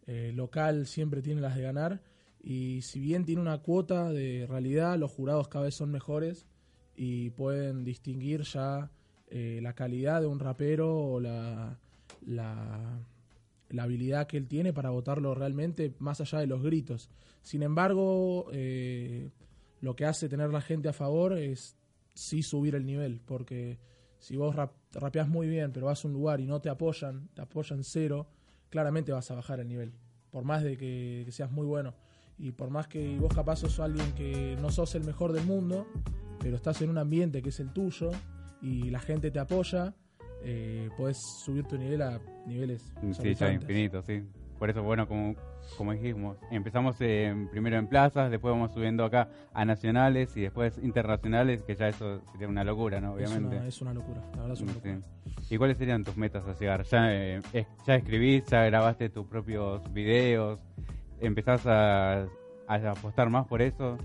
eh, 0.06 0.32
local 0.34 0.86
siempre 0.86 1.22
tiene 1.22 1.40
las 1.40 1.56
de 1.56 1.62
ganar. 1.62 2.00
Y 2.42 2.82
si 2.82 3.00
bien 3.00 3.24
tiene 3.24 3.40
una 3.40 3.58
cuota 3.58 4.10
de 4.12 4.46
realidad, 4.48 4.98
los 4.98 5.10
jurados 5.12 5.48
cada 5.48 5.64
vez 5.64 5.74
son 5.74 5.90
mejores 5.90 6.46
y 6.96 7.30
pueden 7.30 7.84
distinguir 7.84 8.42
ya 8.42 8.90
eh, 9.32 9.60
la 9.62 9.74
calidad 9.74 10.20
de 10.20 10.26
un 10.26 10.40
rapero 10.40 10.92
o 10.92 11.20
la, 11.20 11.78
la, 12.26 12.98
habilidad 13.78 14.26
que 14.26 14.36
él 14.36 14.48
tiene 14.48 14.72
para 14.72 14.90
votarlo 14.90 15.36
realmente 15.36 15.94
más 16.00 16.20
allá 16.20 16.40
de 16.40 16.48
los 16.48 16.60
gritos. 16.64 17.08
Sin 17.40 17.62
embargo, 17.62 18.48
eh, 18.52 19.30
lo 19.80 19.94
que 19.94 20.04
hace 20.04 20.28
tener 20.28 20.50
la 20.50 20.60
gente 20.60 20.88
a 20.88 20.92
favor 20.92 21.38
es 21.38 21.76
sí 22.12 22.42
subir 22.42 22.74
el 22.74 22.84
nivel, 22.84 23.20
porque 23.24 23.78
si 24.18 24.36
vos 24.36 24.56
rap, 24.56 24.72
rapeás 24.94 25.28
muy 25.28 25.46
bien, 25.46 25.70
pero 25.72 25.86
vas 25.86 26.04
a 26.04 26.08
un 26.08 26.14
lugar 26.14 26.40
y 26.40 26.46
no 26.46 26.60
te 26.60 26.68
apoyan, 26.68 27.28
te 27.32 27.42
apoyan 27.42 27.84
cero, 27.84 28.26
claramente 28.68 29.12
vas 29.12 29.30
a 29.30 29.36
bajar 29.36 29.60
el 29.60 29.68
nivel, 29.68 29.92
por 30.32 30.42
más 30.42 30.64
de 30.64 30.76
que, 30.76 31.22
que 31.24 31.30
seas 31.30 31.52
muy 31.52 31.66
bueno. 31.66 31.94
Y 32.36 32.50
por 32.50 32.70
más 32.70 32.88
que 32.88 33.16
vos 33.18 33.32
capaz 33.32 33.60
sos 33.60 33.78
alguien 33.78 34.12
que 34.14 34.56
no 34.60 34.72
sos 34.72 34.96
el 34.96 35.04
mejor 35.04 35.32
del 35.32 35.44
mundo, 35.44 35.86
pero 36.40 36.56
estás 36.56 36.82
en 36.82 36.90
un 36.90 36.98
ambiente 36.98 37.42
que 37.42 37.50
es 37.50 37.60
el 37.60 37.72
tuyo 37.72 38.10
y 38.62 38.90
la 38.90 39.00
gente 39.00 39.30
te 39.30 39.38
apoya, 39.38 39.94
eh, 40.42 40.88
podés 40.96 41.18
subir 41.44 41.64
tu 41.64 41.76
nivel 41.78 42.02
a 42.02 42.20
niveles 42.46 42.82
Sí, 42.82 42.90
ya 43.00 43.08
exorbitantes. 43.08 43.62
infinito, 43.62 44.02
sí. 44.02 44.22
Por 44.58 44.68
eso, 44.68 44.82
bueno, 44.82 45.08
como, 45.08 45.34
como 45.78 45.92
dijimos, 45.92 46.36
empezamos 46.50 47.00
en- 47.00 47.48
primero 47.48 47.78
en 47.78 47.86
plazas, 47.86 48.30
después 48.30 48.52
vamos 48.52 48.72
subiendo 48.72 49.04
acá 49.04 49.28
a 49.54 49.64
nacionales 49.64 50.36
y 50.36 50.42
después 50.42 50.78
internacionales, 50.82 51.62
que 51.62 51.74
ya 51.74 51.88
eso 51.88 52.20
sería 52.32 52.46
una 52.48 52.62
locura, 52.64 53.00
¿no? 53.00 53.18
Es 53.18 53.30
Obviamente. 53.30 53.56
una, 53.56 53.66
es 53.66 53.80
una 53.80 53.94
locura, 53.94 54.20
la 54.32 54.42
verdad 54.42 54.52
es 54.52 54.60
una 54.60 54.72
Sí. 54.74 54.88
locura. 54.88 55.00
¿Y 55.48 55.56
cuáles 55.56 55.78
serían 55.78 56.04
tus 56.04 56.16
metas 56.16 56.46
a 56.46 56.54
llegar? 56.58 56.84
¿Ya, 56.84 57.06
eh, 57.12 57.40
ya 57.86 57.94
escribís, 57.94 58.44
ya 58.46 58.64
grabaste 58.66 59.08
tus 59.08 59.26
propios 59.26 59.90
videos? 59.94 60.60
¿Empezás 61.20 61.66
a, 61.66 62.24
a 62.66 62.90
apostar 62.90 63.30
más 63.30 63.46
por 63.46 63.62
eso? 63.62 63.96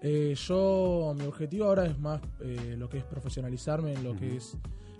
Eh, 0.00 0.34
yo, 0.36 1.14
mi 1.18 1.24
objetivo 1.24 1.66
ahora 1.66 1.86
es 1.86 1.98
más 1.98 2.20
eh, 2.40 2.76
lo 2.78 2.88
que 2.88 2.98
es 2.98 3.04
profesionalizarme 3.04 3.94
en 3.94 4.04
lo 4.04 4.14
que 4.14 4.36
es 4.36 4.56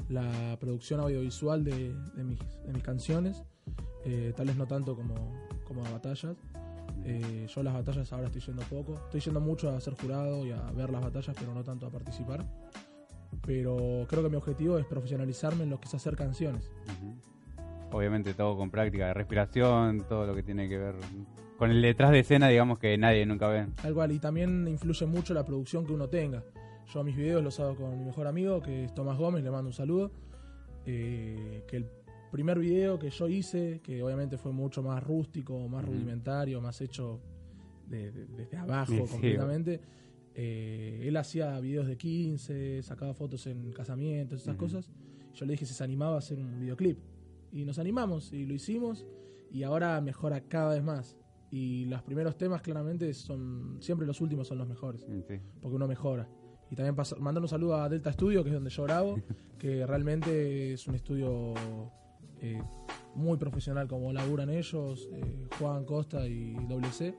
la 0.08 0.56
producción 0.58 1.00
audiovisual 1.00 1.62
de, 1.62 1.94
de 2.14 2.24
mis, 2.24 2.38
de 2.64 2.72
mis 2.72 2.82
canciones. 2.82 3.44
Eh, 4.04 4.32
tal 4.36 4.46
vez 4.46 4.56
no 4.56 4.66
tanto 4.66 4.96
como, 4.96 5.14
como 5.64 5.84
a 5.84 5.90
batallas. 5.90 6.36
Eh, 7.04 7.46
yo 7.48 7.62
las 7.62 7.74
batallas 7.74 8.12
ahora 8.12 8.26
estoy 8.26 8.40
yendo 8.40 8.62
poco. 8.64 8.94
Estoy 8.94 9.20
yendo 9.20 9.40
mucho 9.40 9.70
a 9.70 9.80
ser 9.80 9.94
jurado 9.94 10.44
y 10.44 10.52
a 10.52 10.62
ver 10.72 10.90
las 10.90 11.02
batallas, 11.02 11.36
pero 11.38 11.54
no 11.54 11.62
tanto 11.62 11.86
a 11.86 11.90
participar. 11.90 12.44
Pero 13.46 14.06
creo 14.08 14.22
que 14.22 14.30
mi 14.30 14.36
objetivo 14.36 14.78
es 14.78 14.86
profesionalizarme 14.86 15.64
en 15.64 15.70
lo 15.70 15.80
que 15.80 15.86
es 15.86 15.94
hacer 15.94 16.16
canciones. 16.16 16.70
Obviamente 17.92 18.34
todo 18.34 18.56
con 18.56 18.70
práctica 18.70 19.06
de 19.06 19.14
respiración, 19.14 20.04
todo 20.08 20.26
lo 20.26 20.34
que 20.34 20.42
tiene 20.42 20.68
que 20.68 20.78
ver 20.78 20.96
con 21.58 21.70
el 21.72 21.82
detrás 21.82 22.12
de 22.12 22.20
escena, 22.20 22.48
digamos 22.48 22.78
que 22.78 22.96
nadie 22.96 23.26
nunca 23.26 23.48
ve. 23.48 23.66
Tal 23.82 23.92
cual, 23.92 24.12
y 24.12 24.18
también 24.20 24.66
influye 24.68 25.04
mucho 25.06 25.34
la 25.34 25.44
producción 25.44 25.84
que 25.84 25.92
uno 25.92 26.08
tenga. 26.08 26.42
Yo 26.94 27.02
mis 27.04 27.16
videos 27.16 27.42
los 27.42 27.58
hago 27.60 27.74
con 27.74 27.98
mi 27.98 28.04
mejor 28.04 28.26
amigo, 28.28 28.62
que 28.62 28.84
es 28.84 28.94
Tomás 28.94 29.18
Gómez, 29.18 29.42
le 29.44 29.50
mando 29.50 29.68
un 29.68 29.74
saludo. 29.74 30.10
Eh, 30.86 31.64
que 31.68 31.76
el 31.78 31.86
primer 32.30 32.58
video 32.58 32.98
que 32.98 33.10
yo 33.10 33.28
hice, 33.28 33.80
que 33.82 34.02
obviamente 34.02 34.38
fue 34.38 34.52
mucho 34.52 34.82
más 34.82 35.02
rústico, 35.02 35.68
más 35.68 35.82
Ujú. 35.82 35.92
rudimentario, 35.92 36.60
más 36.60 36.80
hecho 36.80 37.20
de- 37.88 38.12
de- 38.12 38.26
desde 38.26 38.56
abajo 38.56 38.92
Sí, 38.92 39.02
completamente, 39.10 39.80
eh, 40.34 41.02
él 41.06 41.16
hacía 41.16 41.58
videos 41.60 41.86
de 41.88 41.96
15, 41.98 42.82
sacaba 42.82 43.12
fotos 43.14 43.46
en 43.48 43.70
casamientos, 43.72 44.42
esas 44.42 44.54
Ujú. 44.54 44.64
cosas. 44.64 44.90
Yo 45.34 45.44
le 45.44 45.52
dije 45.52 45.66
si 45.66 45.74
se 45.74 45.82
animaba 45.84 46.14
a 46.14 46.18
hacer 46.18 46.38
un 46.38 46.58
videoclip. 46.60 46.98
Y 47.52 47.64
nos 47.64 47.78
animamos 47.78 48.32
y 48.32 48.46
lo 48.46 48.54
hicimos 48.54 49.06
y 49.50 49.62
ahora 49.64 50.00
mejora 50.00 50.40
cada 50.42 50.74
vez 50.74 50.82
más. 50.84 51.17
Y 51.50 51.86
los 51.86 52.02
primeros 52.02 52.36
temas 52.36 52.60
claramente 52.62 53.12
son, 53.14 53.78
siempre 53.80 54.06
los 54.06 54.20
últimos 54.20 54.46
son 54.48 54.58
los 54.58 54.68
mejores, 54.68 55.02
Sí. 55.26 55.40
porque 55.62 55.76
uno 55.76 55.88
mejora. 55.88 56.28
Y 56.70 56.76
también 56.76 56.94
pas- 56.94 57.16
mandar 57.18 57.42
un 57.42 57.48
saludo 57.48 57.76
a 57.76 57.88
Delta 57.88 58.12
Studio, 58.12 58.42
que 58.44 58.50
es 58.50 58.54
donde 58.54 58.68
yo 58.70 58.82
grabo, 58.84 59.16
que 59.58 59.86
realmente 59.86 60.74
es 60.74 60.86
un 60.86 60.94
estudio 60.94 61.54
eh, 62.42 62.62
muy 63.14 63.38
profesional 63.38 63.88
como 63.88 64.12
laburan 64.12 64.50
ellos, 64.50 65.08
eh, 65.12 65.46
Juan 65.58 65.84
Costa 65.86 66.26
y 66.28 66.54
WC, 66.68 67.14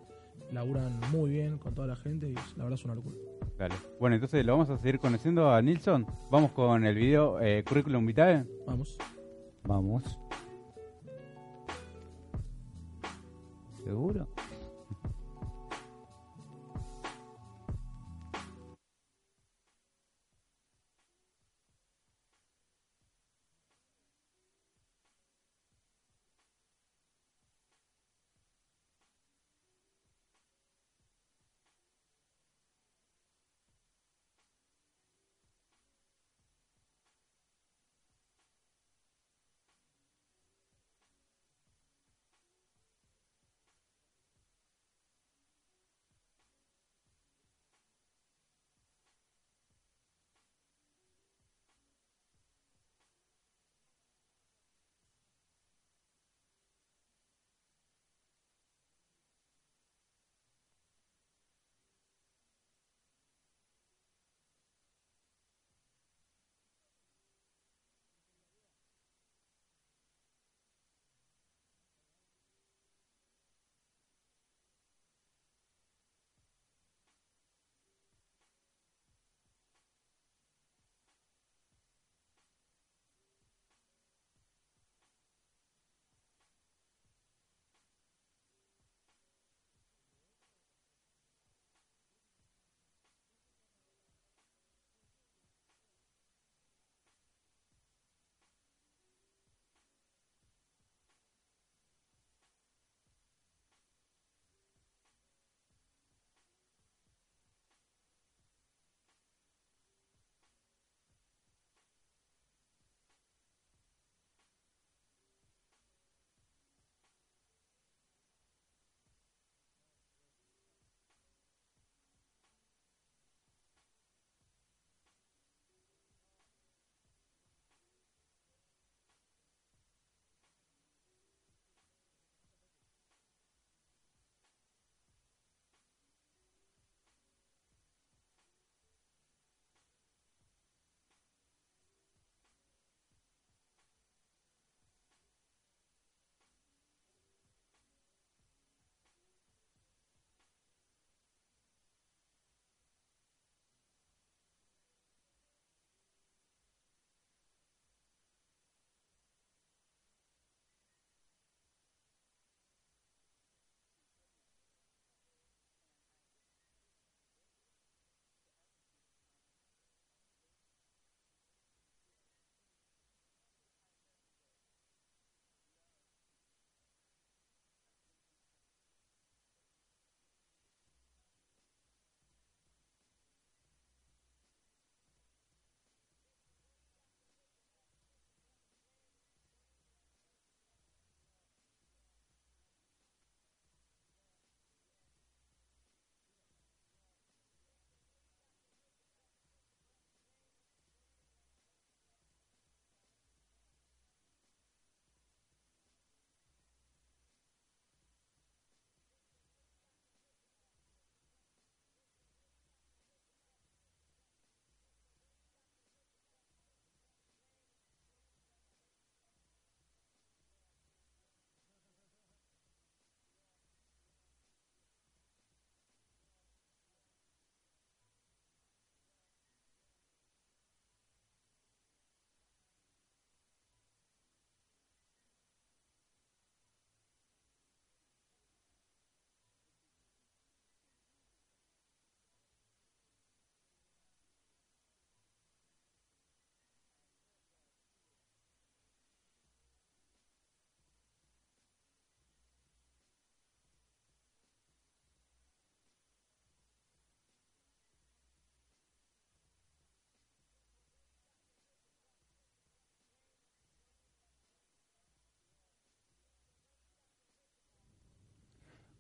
laburan 0.52 1.00
muy 1.12 1.32
bien 1.32 1.58
con 1.58 1.74
toda 1.74 1.88
la 1.88 1.96
gente 1.96 2.30
y 2.30 2.34
la 2.36 2.64
verdad 2.66 2.74
es 2.74 2.86
una 2.86 2.96
locura. 2.96 3.16
Dale. 3.58 3.76
Bueno, 4.00 4.16
entonces 4.16 4.46
lo 4.46 4.54
vamos 4.54 4.70
a 4.70 4.78
seguir 4.78 5.00
conociendo 5.00 5.50
a 5.52 5.62
Nilsson. 5.62 6.06
Vamos 6.32 6.52
con 6.52 6.86
el 6.86 6.96
video 6.96 7.42
eh, 7.42 7.64
Curriculum 7.68 8.06
Vitae. 8.06 8.46
Vamos. 8.66 8.98
Vamos. 9.64 10.20
¿Seguro? 13.90 14.28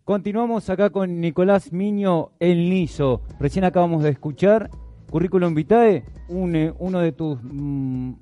Continuamos 0.09 0.67
acá 0.71 0.89
con 0.89 1.21
Nicolás 1.21 1.71
Miño, 1.71 2.31
el 2.39 2.67
Niso. 2.67 3.21
Recién 3.39 3.63
acabamos 3.63 4.01
de 4.01 4.09
escuchar 4.09 4.71
Currículum 5.07 5.53
Vitae, 5.53 6.03
un, 6.29 6.55
eh, 6.55 6.73
uno 6.79 6.99
de 6.99 7.11
tus, 7.11 7.37
mm, 7.43 8.13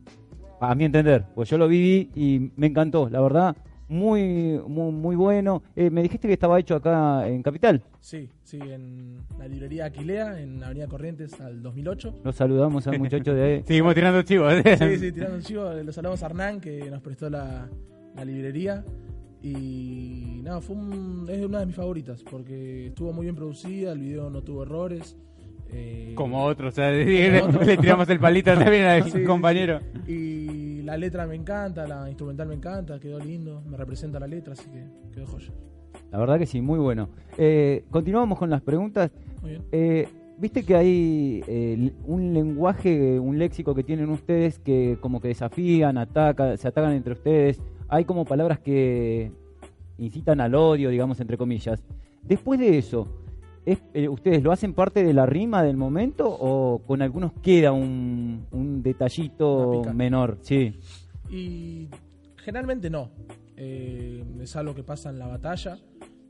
a 0.60 0.76
mi 0.76 0.84
entender, 0.84 1.24
pues 1.34 1.50
yo 1.50 1.58
lo 1.58 1.70
viví 1.70 2.10
y 2.14 2.52
me 2.58 2.68
encantó, 2.68 3.10
la 3.10 3.22
verdad, 3.22 3.56
muy, 3.88 4.60
muy, 4.68 4.92
muy 4.92 5.16
bueno. 5.16 5.64
Eh, 5.78 5.90
me 5.90 6.04
dijiste 6.04 6.28
que 6.28 6.34
estaba 6.34 6.60
hecho 6.60 6.76
acá 6.76 7.26
en 7.26 7.42
Capital. 7.42 7.82
Sí, 8.02 8.30
sí, 8.44 8.60
en 8.62 9.26
la 9.40 9.48
librería 9.48 9.86
Aquilea, 9.86 10.42
en 10.42 10.62
Avenida 10.62 10.88
Corrientes 10.88 11.40
al 11.40 11.62
2008. 11.62 12.16
Los 12.22 12.36
saludamos 12.36 12.86
al 12.88 13.00
muchacho 13.00 13.34
de... 13.34 13.64
Seguimos 13.66 13.96
tirando 13.96 14.24
chivos. 14.24 14.56
Sí, 14.78 14.98
sí, 14.98 15.12
tirando 15.14 15.38
un 15.38 15.42
chivo. 15.42 15.72
Los 15.72 15.96
saludamos 15.96 16.22
a 16.22 16.26
Hernán, 16.26 16.60
que 16.60 16.92
nos 16.92 17.02
prestó 17.02 17.30
la, 17.30 17.70
la 18.14 18.26
librería. 18.26 18.84
Y 19.52 20.42
nada, 20.44 20.60
fue 20.62 20.76
un- 20.76 21.28
es 21.30 21.44
una 21.46 21.60
de 21.60 21.66
mis 21.68 21.76
favoritas, 21.76 22.24
porque 22.30 22.88
estuvo 22.88 23.14
muy 23.14 23.26
bien 23.26 23.36
producida, 23.36 23.92
el 23.94 24.00
video 24.00 24.30
no 24.30 24.42
tuvo 24.42 24.64
errores. 24.64 25.16
eh, 25.70 26.14
Como 26.16 26.44
otros, 26.46 26.74
o 26.74 26.76
sea, 26.76 26.92
le 27.72 27.78
tiramos 27.78 28.10
el 28.10 28.20
palito 28.20 28.54
también 28.54 28.86
al 28.86 29.04
Sí, 29.12 29.12
sí, 29.12 29.24
compañero. 29.24 29.80
Y 30.08 30.82
la 30.84 30.96
letra 30.98 31.28
me 31.28 31.36
encanta, 31.36 31.86
la 31.88 32.08
instrumental 32.08 32.48
me 32.48 32.56
encanta, 32.56 33.00
quedó 33.00 33.20
lindo, 33.20 33.62
me 33.70 33.76
representa 33.78 34.20
la 34.20 34.28
letra, 34.28 34.54
así 34.54 34.70
que 34.70 34.84
quedó 35.14 35.26
joya. 35.28 35.52
La 36.12 36.20
verdad 36.20 36.40
que 36.40 36.46
sí, 36.46 36.62
muy 36.62 36.80
bueno. 36.80 37.10
Eh, 37.38 37.84
continuamos 37.90 38.38
con 38.40 38.50
las 38.50 38.62
preguntas. 38.62 39.12
Muy 39.42 39.52
bien. 39.52 39.64
Eh, 39.72 40.08
Viste 40.40 40.62
que 40.64 40.76
hay 40.76 41.44
eh, 41.48 41.92
un 42.06 42.32
lenguaje, 42.32 43.20
un 43.20 43.40
léxico 43.40 43.74
que 43.74 43.82
tienen 43.84 44.12
ustedes 44.12 44.60
que 44.60 45.00
como 45.02 45.20
que 45.20 45.30
desafían, 45.30 45.98
atacan, 45.98 46.56
se 46.60 46.68
atacan 46.68 46.92
entre 46.94 47.14
ustedes. 47.14 47.60
Hay 47.90 48.06
como 48.06 48.26
palabras 48.26 48.60
que 48.60 49.32
incitan 49.98 50.42
al 50.42 50.56
odio, 50.56 50.90
digamos, 50.90 51.20
entre 51.20 51.38
comillas. 51.38 51.84
Después 52.22 52.60
de 52.60 52.78
eso, 52.78 53.08
¿es- 53.66 53.82
eh, 53.94 54.08
¿ustedes 54.10 54.44
lo 54.44 54.52
hacen 54.52 54.74
parte 54.74 55.04
de 55.04 55.14
la 55.14 55.26
rima 55.26 55.64
del 55.64 55.78
momento 55.78 56.28
o 56.30 56.80
con 56.86 57.02
algunos 57.02 57.32
queda 57.42 57.72
un, 57.72 58.46
un 58.52 58.84
detallito 58.84 59.84
menor? 59.94 60.38
Sí. 60.42 60.80
Y 61.30 61.88
generalmente 62.38 62.90
no. 62.90 63.10
Eh, 63.56 64.24
es 64.42 64.56
algo 64.56 64.76
que 64.76 64.84
pasa 64.84 65.10
en 65.10 65.18
la 65.20 65.28
batalla, 65.28 65.78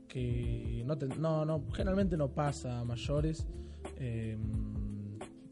que 0.08 0.82
no, 0.86 0.96
te- 0.96 1.08
no, 1.18 1.44
no, 1.44 1.62
generalmente 1.74 2.16
no 2.16 2.28
pasa 2.28 2.80
a 2.80 2.84
mayores. 2.84 3.46
Eh, 3.98 4.38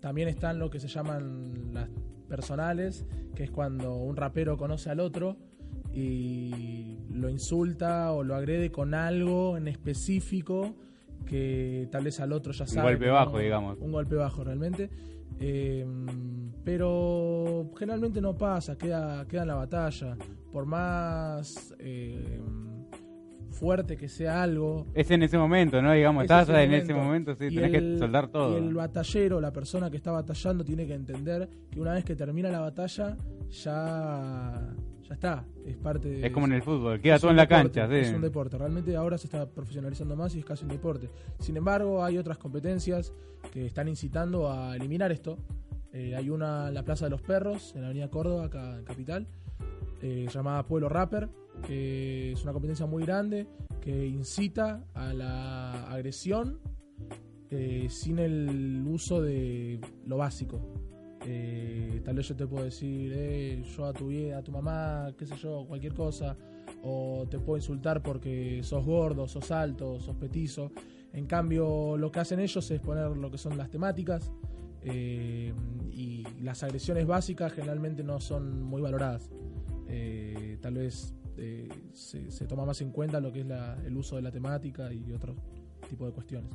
también 0.01 0.29
están 0.29 0.59
lo 0.59 0.71
que 0.71 0.79
se 0.81 0.88
llaman 0.88 1.75
las 1.75 1.88
personales, 2.29 3.05
que 3.35 3.45
es 3.45 3.51
cuando 3.51 3.97
un 3.97 4.16
rapero 4.16 4.57
conoce 4.57 4.88
al 4.90 5.01
otro 5.01 5.37
y 5.99 6.99
lo 7.11 7.31
insulta 7.31 8.13
o 8.13 8.23
lo 8.23 8.35
agrede 8.35 8.71
con 8.71 8.93
algo 8.93 9.57
en 9.57 9.67
específico 9.67 10.75
que 11.25 11.89
tal 11.91 12.05
vez 12.05 12.21
al 12.21 12.33
otro 12.33 12.53
ya 12.53 12.65
Un 12.65 12.69
sabe. 12.69 12.91
golpe 12.91 13.05
que 13.07 13.11
bajo, 13.11 13.33
no- 13.33 13.39
digamos. 13.39 13.79
Un 13.81 13.93
golpe 13.93 14.15
bajo 14.15 14.45
realmente. 14.45 14.91
Eh, 15.41 15.85
pero 16.65 17.71
generalmente 17.79 18.21
no 18.21 18.37
pasa, 18.37 18.77
queda, 18.77 19.27
queda 19.27 19.43
en 19.43 19.49
la 19.49 19.55
batalla. 19.55 20.17
Por 20.53 20.67
más 20.67 21.75
eh, 21.79 22.41
fuerte 23.51 23.97
que 23.97 24.09
sea 24.09 24.43
algo, 24.43 24.87
Es 24.95 25.11
en 25.11 25.23
ese 25.23 25.39
momento, 25.39 25.81
¿no? 25.81 25.93
Digamos, 25.93 26.23
es 26.25 26.31
estás 26.31 26.49
ese 26.49 26.63
en 26.65 26.75
ese 26.75 26.93
momento, 26.95 27.35
sí, 27.37 27.47
y 27.47 27.55
tenés 27.55 27.75
el- 27.75 27.93
que 27.95 27.99
soldar 27.99 28.29
todo. 28.29 28.53
Y 28.59 28.63
el 28.67 28.75
batallero, 28.75 29.41
la 29.41 29.53
persona 29.53 29.91
que 29.91 29.97
está 29.97 30.11
batallando, 30.13 30.63
tiene 30.65 30.87
que 30.87 30.95
entender 30.95 31.49
que 31.71 31.81
una 31.81 31.93
vez 31.95 32.05
que 32.05 32.15
termina 32.17 32.51
la 32.51 32.61
batalla, 32.61 33.17
ya 33.51 34.75
está. 35.17 35.45
Es 35.65 35.77
parte 35.77 36.09
de. 36.09 36.27
Es 36.27 36.33
como 36.33 36.47
en 36.47 36.53
el 36.53 36.63
fútbol, 36.63 37.01
queda 37.01 37.19
todo 37.19 37.31
en 37.31 37.37
la 37.37 37.47
deporte, 37.47 37.81
cancha, 37.81 37.89
sí. 37.89 38.09
Es 38.09 38.15
un 38.15 38.23
deporte. 38.23 38.57
Realmente 38.57 38.95
ahora 38.97 39.19
se 39.19 39.27
está 39.27 39.47
profesionalizando 39.47 40.15
más 40.17 40.35
y 40.35 40.39
es 40.39 40.45
casi 40.45 40.65
un 40.65 40.71
deporte. 40.71 41.11
Sin 41.39 41.57
embargo, 41.57 42.05
hay 42.05 42.19
otras 42.19 42.39
competencias 42.39 43.13
que 43.53 43.67
están 43.67 43.89
incitando 43.89 44.51
a 44.51 44.77
eliminar 44.77 45.13
esto. 45.13 45.39
Eh, 45.93 46.15
hay 46.15 46.31
una 46.31 46.69
en 46.69 46.75
la 46.75 46.83
Plaza 46.83 47.07
de 47.07 47.11
los 47.11 47.23
Perros, 47.23 47.73
en 47.75 47.81
la 47.81 47.89
Avenida 47.89 48.09
Córdoba, 48.09 48.45
acá 48.45 48.79
en 48.79 48.85
Capital, 48.85 49.27
eh, 50.03 50.27
llamada 50.33 50.67
Pueblo 50.67 50.89
Rapper, 50.89 51.29
que 51.67 52.33
es 52.33 52.43
una 52.43 52.53
competencia 52.53 52.87
muy 52.87 53.05
grande 53.05 53.47
que 53.81 54.07
incita 54.07 54.85
a 54.95 55.15
la 55.15 55.85
agresión 55.91 56.61
eh, 57.51 57.87
sin 57.89 58.19
el 58.19 58.85
uso 58.87 59.23
de 59.23 59.81
lo 60.05 60.19
básico. 60.19 60.61
Eh, 61.29 62.03
tal 62.05 62.15
vez 62.15 62.29
yo 62.29 62.37
te 62.37 62.47
puedo 62.47 62.65
decir, 62.65 63.12
eh, 63.15 63.61
yo 63.77 63.87
a 63.87 63.93
tu 63.93 64.11
a 64.33 64.43
tu 64.43 64.53
mamá, 64.53 65.12
qué 65.19 65.27
sé 65.27 65.35
yo, 65.37 65.65
cualquier 65.67 65.93
cosa, 65.93 66.37
o 66.83 67.27
te 67.29 67.39
puedo 67.41 67.57
insultar 67.57 68.01
porque 68.01 68.61
sos 68.62 68.85
gordo, 68.85 69.27
sos 69.27 69.51
alto, 69.51 69.99
sos 69.99 70.15
petizo. 70.17 70.71
En 71.12 71.27
cambio, 71.27 71.97
lo 71.97 72.12
que 72.12 72.21
hacen 72.21 72.39
ellos 72.39 72.71
es 72.71 72.81
poner 72.81 73.17
lo 73.17 73.29
que 73.31 73.39
son 73.39 73.57
las 73.59 73.71
temáticas 73.71 74.31
eh, 74.83 75.53
y 75.91 76.23
las 76.43 76.62
agresiones 76.62 77.07
básicas 77.07 77.53
generalmente 77.53 78.05
no 78.05 78.21
son 78.21 78.62
muy 78.62 78.81
valoradas. 78.83 79.31
Tal 80.61 80.75
vez 80.75 81.15
eh, 81.39 81.69
se, 81.93 82.31
se 82.31 82.47
toma 82.47 82.65
más 82.65 82.81
en 82.83 82.91
cuenta 82.93 83.21
lo 83.21 83.33
que 83.33 83.41
es 83.41 83.47
la- 83.47 83.77
el 83.85 83.97
uso 83.97 84.17
de 84.17 84.23
la 84.23 84.31
temática 84.31 84.93
y 84.93 85.12
otro 85.12 85.35
tipo 85.89 86.07
de 86.07 86.12
cuestiones. 86.12 86.51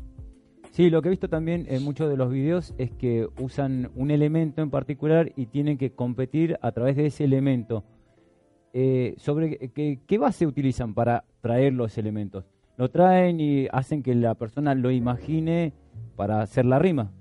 Sí, 0.71 0.89
lo 0.89 1.01
que 1.01 1.10
he 1.10 1.12
visto 1.12 1.27
también 1.27 1.65
en 1.69 1.84
muchos 1.84 2.10
de 2.10 2.15
los 2.15 2.31
videos 2.31 2.73
es 2.77 2.91
que 2.91 3.27
usan 3.39 3.91
un 3.95 4.10
elemento 4.10 4.62
en 4.62 4.69
particular 4.69 5.34
y 5.36 5.47
tienen 5.47 5.77
que 5.77 5.91
competir 5.91 6.57
a 6.62 6.71
través 6.71 6.95
de 6.95 7.07
ese 7.07 7.25
elemento. 7.25 7.84
Eh, 8.73 9.15
¿Sobre 9.17 9.57
qué, 9.73 9.99
qué 10.07 10.17
base 10.17 10.47
utilizan 10.47 10.93
para 10.93 11.25
traer 11.41 11.73
los 11.73 11.97
elementos? 11.97 12.45
¿Lo 12.77 12.89
traen 12.89 13.41
y 13.41 13.67
hacen 13.69 14.01
que 14.01 14.15
la 14.15 14.34
persona 14.36 14.73
lo 14.73 14.91
imagine 14.91 15.73
para 16.15 16.41
hacer 16.41 16.65
la 16.65 16.79
rima? 16.79 17.12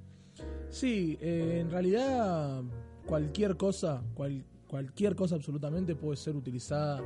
Sí, 0.68 1.18
eh, 1.20 1.58
en 1.60 1.70
realidad 1.70 2.62
cualquier 3.04 3.56
cosa, 3.56 4.00
cual- 4.14 4.44
cualquier 4.68 5.16
cosa 5.16 5.34
absolutamente 5.34 5.96
puede 5.96 6.16
ser 6.16 6.36
utilizada 6.36 7.02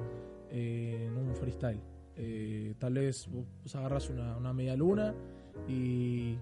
eh, 0.51 1.07
en 1.09 1.17
un 1.17 1.35
freestyle. 1.35 1.81
Eh, 2.17 2.75
tal 2.79 2.93
vez 2.95 3.27
vos 3.33 3.75
agarras 3.75 4.11
una, 4.11 4.37
una 4.37 4.53
media 4.53 4.77
luna 4.77 5.15
y 5.69 6.37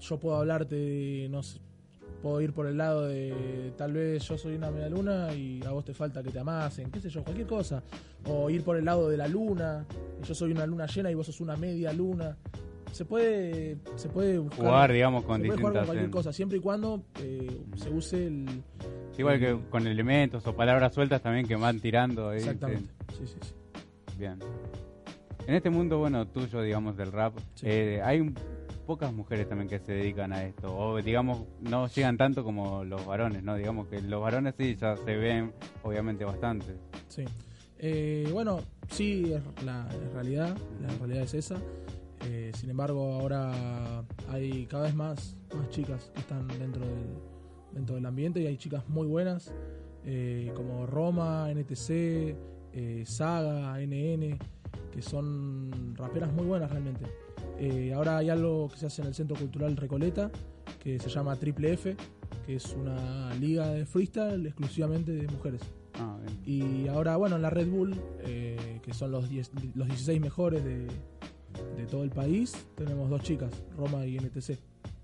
yo 0.00 0.18
puedo 0.18 0.36
hablarte, 0.36 0.76
de, 0.76 1.28
no 1.30 1.42
sé, 1.42 1.60
puedo 2.22 2.40
ir 2.40 2.52
por 2.52 2.66
el 2.66 2.76
lado 2.78 3.06
de 3.06 3.72
tal 3.76 3.92
vez 3.92 4.26
yo 4.26 4.36
soy 4.38 4.54
una 4.56 4.70
media 4.70 4.88
luna 4.88 5.32
y 5.34 5.62
a 5.64 5.70
vos 5.70 5.84
te 5.84 5.94
falta 5.94 6.22
que 6.22 6.30
te 6.30 6.38
amasen, 6.40 6.90
qué 6.90 7.00
sé 7.00 7.08
yo, 7.10 7.22
cualquier 7.22 7.46
cosa. 7.46 7.82
O 8.26 8.50
ir 8.50 8.62
por 8.64 8.76
el 8.76 8.84
lado 8.84 9.08
de 9.08 9.16
la 9.16 9.28
luna, 9.28 9.86
y 10.22 10.26
yo 10.26 10.34
soy 10.34 10.52
una 10.52 10.66
luna 10.66 10.86
llena 10.86 11.10
y 11.10 11.14
vos 11.14 11.26
sos 11.26 11.40
una 11.40 11.56
media 11.56 11.92
luna. 11.92 12.36
Se 12.92 13.04
puede, 13.04 13.76
se 13.96 14.08
puede 14.08 14.38
buscar- 14.38 14.64
Jugar, 14.64 14.92
digamos, 14.92 15.24
con 15.24 15.40
puede 15.42 15.50
jugar 15.50 15.60
con 15.60 15.62
distintas... 15.72 15.86
cualquier 15.86 16.10
cosa, 16.10 16.32
siempre 16.32 16.58
y 16.58 16.60
cuando 16.60 17.02
eh, 17.20 17.60
se 17.76 17.90
use 17.90 18.26
el. 18.26 18.46
Igual 19.18 19.38
que 19.40 19.58
con 19.68 19.86
elementos 19.86 20.46
o 20.46 20.54
palabras 20.56 20.94
sueltas 20.94 21.20
también 21.20 21.46
que 21.46 21.54
van 21.56 21.80
tirando. 21.80 22.30
ahí, 22.30 22.40
sí. 22.40 22.46
Exactamente. 22.46 22.90
Sí, 23.18 23.26
sí, 23.26 23.36
sí. 23.42 23.52
Bien. 24.16 24.38
En 25.48 25.54
este 25.54 25.70
mundo, 25.70 25.96
bueno, 25.98 26.26
tuyo, 26.28 26.60
digamos, 26.60 26.94
del 26.94 27.10
rap, 27.10 27.32
Sí. 27.54 27.66
eh, 27.66 28.02
hay 28.04 28.20
un- 28.20 28.34
pocas 28.86 29.10
mujeres 29.14 29.48
también 29.48 29.66
que 29.66 29.78
se 29.78 29.92
dedican 29.92 30.30
a 30.34 30.44
esto. 30.44 30.76
O, 30.76 31.00
digamos, 31.00 31.46
no 31.62 31.88
llegan 31.88 32.18
tanto 32.18 32.44
como 32.44 32.84
los 32.84 33.06
varones, 33.06 33.42
¿no? 33.42 33.54
Digamos 33.56 33.86
que 33.88 34.02
los 34.02 34.20
varones 34.20 34.54
sí 34.58 34.76
ya 34.76 34.94
se 34.96 35.16
ven, 35.16 35.52
obviamente, 35.82 36.26
bastante. 36.26 36.66
Sí. 37.08 37.24
Eh, 37.78 38.28
bueno, 38.30 38.60
sí, 38.90 39.32
es 39.32 39.64
la 39.64 39.88
es 39.90 40.12
realidad. 40.12 40.54
La 40.82 40.88
realidad 40.98 41.22
es 41.22 41.32
esa. 41.32 41.56
Eh, 42.26 42.50
sin 42.54 42.68
embargo, 42.68 43.14
ahora 43.14 44.04
hay 44.28 44.66
cada 44.66 44.82
vez 44.84 44.94
más, 44.94 45.34
más 45.56 45.70
chicas 45.70 46.10
que 46.14 46.20
están 46.20 46.46
dentro 46.58 46.84
del, 46.84 47.06
dentro 47.72 47.94
del 47.94 48.04
ambiente 48.04 48.40
y 48.40 48.46
hay 48.46 48.58
chicas 48.58 48.86
muy 48.88 49.06
buenas, 49.06 49.50
eh, 50.04 50.52
como 50.54 50.84
Roma, 50.86 51.50
NTC, 51.50 52.36
eh, 52.74 53.04
Saga, 53.06 53.80
NN, 53.80 54.38
que 54.92 55.02
son 55.02 55.94
raperas 55.96 56.32
muy 56.32 56.46
buenas 56.46 56.70
realmente. 56.70 57.06
Eh, 57.58 57.92
ahora 57.94 58.18
hay 58.18 58.30
algo 58.30 58.68
que 58.68 58.76
se 58.76 58.86
hace 58.86 59.02
en 59.02 59.08
el 59.08 59.14
Centro 59.14 59.36
Cultural 59.36 59.76
Recoleta, 59.76 60.30
que 60.80 60.98
se 60.98 61.08
llama 61.08 61.36
Triple 61.36 61.72
F, 61.72 61.96
que 62.46 62.56
es 62.56 62.72
una 62.74 63.34
liga 63.34 63.68
de 63.68 63.84
freestyle 63.84 64.46
exclusivamente 64.46 65.12
de 65.12 65.26
mujeres. 65.28 65.62
Ah, 65.94 66.16
bien. 66.20 66.40
Y 66.44 66.88
ahora, 66.88 67.16
bueno, 67.16 67.36
en 67.36 67.42
la 67.42 67.50
Red 67.50 67.68
Bull, 67.68 67.94
eh, 68.20 68.80
que 68.82 68.94
son 68.94 69.10
los, 69.10 69.28
10 69.28 69.52
los 69.74 69.88
16 69.88 70.20
mejores 70.20 70.64
de, 70.64 70.86
de 71.76 71.86
todo 71.86 72.04
el 72.04 72.10
país, 72.10 72.54
tenemos 72.76 73.10
dos 73.10 73.22
chicas, 73.22 73.50
Roma 73.76 74.06
y 74.06 74.18
NTC. 74.18 74.58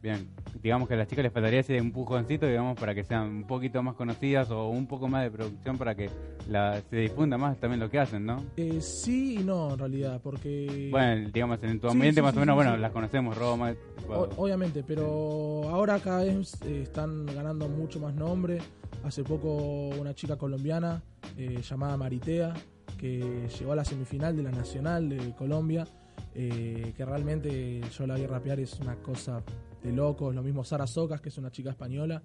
Bien. 0.05 0.29
Digamos 0.63 0.87
que 0.87 0.93
a 0.93 0.97
las 0.99 1.09
chicas 1.09 1.23
les 1.23 1.33
faltaría 1.33 1.61
ese 1.61 1.79
empujoncito, 1.79 2.47
digamos, 2.47 2.79
para 2.79 2.95
que 2.95 3.05
sean 3.05 3.23
un 3.27 3.45
poquito 3.45 3.83
más 3.83 3.95
conocidas 3.95 4.51
o 4.51 4.69
un 4.69 4.87
poco 4.87 5.09
más 5.09 5.23
de 5.25 5.31
producción 5.31 5.79
para 5.79 5.95
que 5.95 6.11
la, 6.47 6.79
se 6.91 6.97
difunda 6.97 7.39
más 7.39 7.57
también 7.59 7.81
lo 7.81 7.89
que 7.89 7.99
hacen, 7.99 8.27
¿no? 8.27 8.45
Eh, 8.59 8.83
sí 8.83 9.39
y 9.41 9.45
no, 9.45 9.73
en 9.73 9.79
realidad, 9.79 10.21
porque... 10.23 10.89
Bueno, 10.91 11.31
digamos, 11.33 11.59
en 11.63 11.81
tu 11.81 11.89
ambiente 11.89 12.21
sí, 12.21 12.23
más 12.23 12.33
sí, 12.33 12.37
o 12.37 12.41
menos, 12.41 12.55
bueno, 12.55 12.77
las 12.77 12.93
conocemos, 12.93 13.35
Roma. 13.35 13.75
O- 14.07 14.29
obviamente, 14.37 14.85
pero 14.87 15.63
ahora 15.71 15.99
cada 16.01 16.23
vez 16.25 16.53
eh, 16.67 16.83
están 16.83 17.25
ganando 17.25 17.67
mucho 17.71 17.99
más 17.99 18.15
nombre. 18.15 18.59
Hace 19.05 19.25
poco 19.25 19.89
una 19.99 20.13
chica 20.15 20.37
colombiana 20.37 21.03
eh, 21.39 21.63
llamada 21.67 21.97
Maritea, 21.97 22.53
que 22.99 23.49
llegó 23.59 23.73
a 23.73 23.77
la 23.77 23.87
semifinal 23.87 24.37
de 24.37 24.43
la 24.43 24.51
Nacional 24.51 25.09
de 25.09 25.35
Colombia, 25.35 25.87
eh, 26.35 26.93
que 26.95 27.05
realmente 27.07 27.81
yo 27.97 28.07
la 28.07 28.17
vi 28.17 28.27
rapear 28.27 28.61
es 28.61 28.79
una 28.81 28.97
cosa 28.97 29.43
de 29.85 29.93
locos. 29.93 30.35
Lo 30.35 30.43
mismo 30.43 30.65
Sara 30.65 30.87
Socas, 30.87 31.21
que 31.21 31.29
es 31.29 31.39
una 31.39 31.53
chica 31.53 31.71
española, 31.71 32.23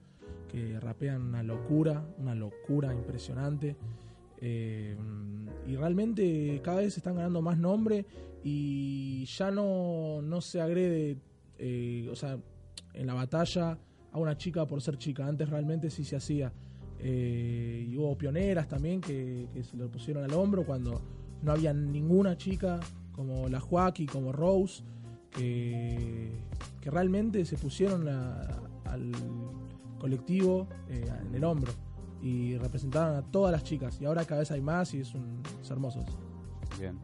que 0.47 0.79
rapean 0.79 1.21
una 1.21 1.43
locura, 1.43 2.03
una 2.17 2.33
locura 2.33 2.93
impresionante. 2.93 3.75
Eh, 4.41 4.97
y 5.67 5.75
realmente 5.75 6.61
cada 6.63 6.77
vez 6.77 6.95
están 6.97 7.15
ganando 7.15 7.41
más 7.41 7.57
nombre 7.57 8.05
y 8.41 9.25
ya 9.25 9.51
no, 9.51 10.21
no 10.21 10.39
se 10.39 10.61
agrede, 10.61 11.17
eh, 11.57 12.07
o 12.09 12.15
sea, 12.15 12.39
en 12.93 13.05
la 13.05 13.13
batalla 13.13 13.77
a 14.11 14.17
una 14.17 14.37
chica 14.37 14.65
por 14.65 14.81
ser 14.81 14.97
chica. 14.97 15.27
Antes 15.27 15.49
realmente 15.49 15.89
sí 15.89 16.03
se 16.05 16.15
hacía. 16.15 16.51
Eh, 17.01 17.87
y 17.89 17.95
hubo 17.97 18.17
pioneras 18.17 18.67
también 18.67 18.99
que, 19.01 19.47
que 19.53 19.63
se 19.63 19.77
lo 19.77 19.89
pusieron 19.89 20.23
al 20.23 20.33
hombro 20.33 20.65
cuando 20.65 21.01
no 21.41 21.51
había 21.51 21.73
ninguna 21.73 22.35
chica 22.35 22.79
como 23.13 23.47
la 23.49 23.59
Joaquín, 23.59 24.07
como 24.07 24.31
Rose, 24.31 24.83
que, 25.31 26.31
que 26.81 26.89
realmente 26.89 27.43
se 27.45 27.57
pusieron 27.57 28.07
a- 28.07 28.47
al 28.85 29.11
colectivo 29.99 30.67
eh, 30.89 31.05
en 31.27 31.35
el 31.35 31.43
hombro 31.43 31.71
y 32.21 32.57
representaban 32.57 33.15
a 33.15 33.21
todas 33.21 33.51
las 33.51 33.63
chicas. 33.63 33.99
Y 34.01 34.05
ahora 34.05 34.25
cada 34.25 34.39
vez 34.41 34.51
hay 34.51 34.61
más 34.61 34.93
y 34.93 35.01
es, 35.01 35.13
un, 35.13 35.41
es 35.61 35.69
hermoso. 35.71 35.99
eso. 35.99 36.17
Bien. 36.79 36.97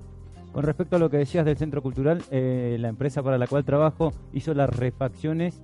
Con 0.51 0.63
respecto 0.63 0.95
a 0.95 0.99
lo 0.99 1.09
que 1.09 1.17
decías 1.17 1.45
del 1.45 1.57
centro 1.57 1.81
cultural, 1.81 2.21
eh, 2.31 2.77
la 2.79 2.87
empresa 2.87 3.21
para 3.21 3.37
la 3.37 3.47
cual 3.47 3.65
trabajo 3.65 4.13
hizo 4.33 4.53
las 4.53 4.69
refacciones 4.69 5.61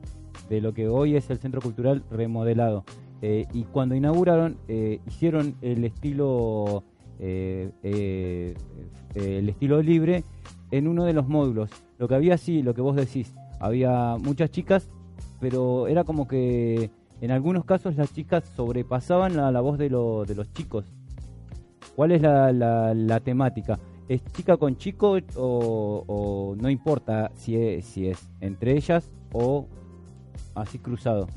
de 0.49 0.59
lo 0.59 0.73
que 0.73 0.89
hoy 0.89 1.15
es 1.15 1.29
el 1.29 1.37
centro 1.39 1.61
cultural 1.61 2.03
remodelado. 2.11 2.83
Eh, 3.21 3.45
y 3.53 3.63
cuando 3.63 3.95
inauguraron, 3.95 4.57
eh, 4.67 4.99
hicieron 5.07 5.55
el 5.61 5.85
estilo 5.85 6.83
eh, 7.19 7.71
eh, 7.83 8.55
eh, 9.15 9.37
el 9.39 9.47
estilo 9.49 9.81
libre 9.81 10.23
en 10.71 10.87
uno 10.87 11.05
de 11.05 11.13
los 11.13 11.27
módulos. 11.27 11.69
Lo 11.99 12.07
que 12.07 12.15
había 12.15 12.37
sí, 12.37 12.63
lo 12.63 12.73
que 12.73 12.81
vos 12.81 12.95
decís, 12.95 13.33
había 13.61 14.17
muchas 14.17 14.51
chicas, 14.51 14.89
pero 15.39 15.87
era 15.87 16.03
como 16.03 16.27
que 16.27 16.91
en 17.21 17.31
algunos 17.31 17.63
casos 17.65 17.95
las 17.95 18.13
chicas 18.13 18.43
sobrepasaban 18.55 19.39
a 19.39 19.51
la 19.51 19.61
voz 19.61 19.77
de, 19.77 19.89
lo- 19.89 20.25
de 20.25 20.35
los 20.35 20.51
chicos. 20.53 20.85
¿Cuál 21.95 22.11
es 22.11 22.21
la, 22.21 22.51
la- 22.51 22.93
la 22.93 23.19
temática? 23.19 23.79
¿Es 24.07 24.23
chica 24.33 24.57
con 24.57 24.75
chico 24.75 25.17
o, 25.35 26.03
o 26.07 26.55
no 26.59 26.69
importa 26.69 27.31
si 27.35 27.55
es, 27.55 27.85
si 27.85 28.07
es 28.07 28.17
entre 28.41 28.75
ellas 28.75 29.09
o 29.31 29.67
así 30.55 30.79
cruzado? 30.79 31.27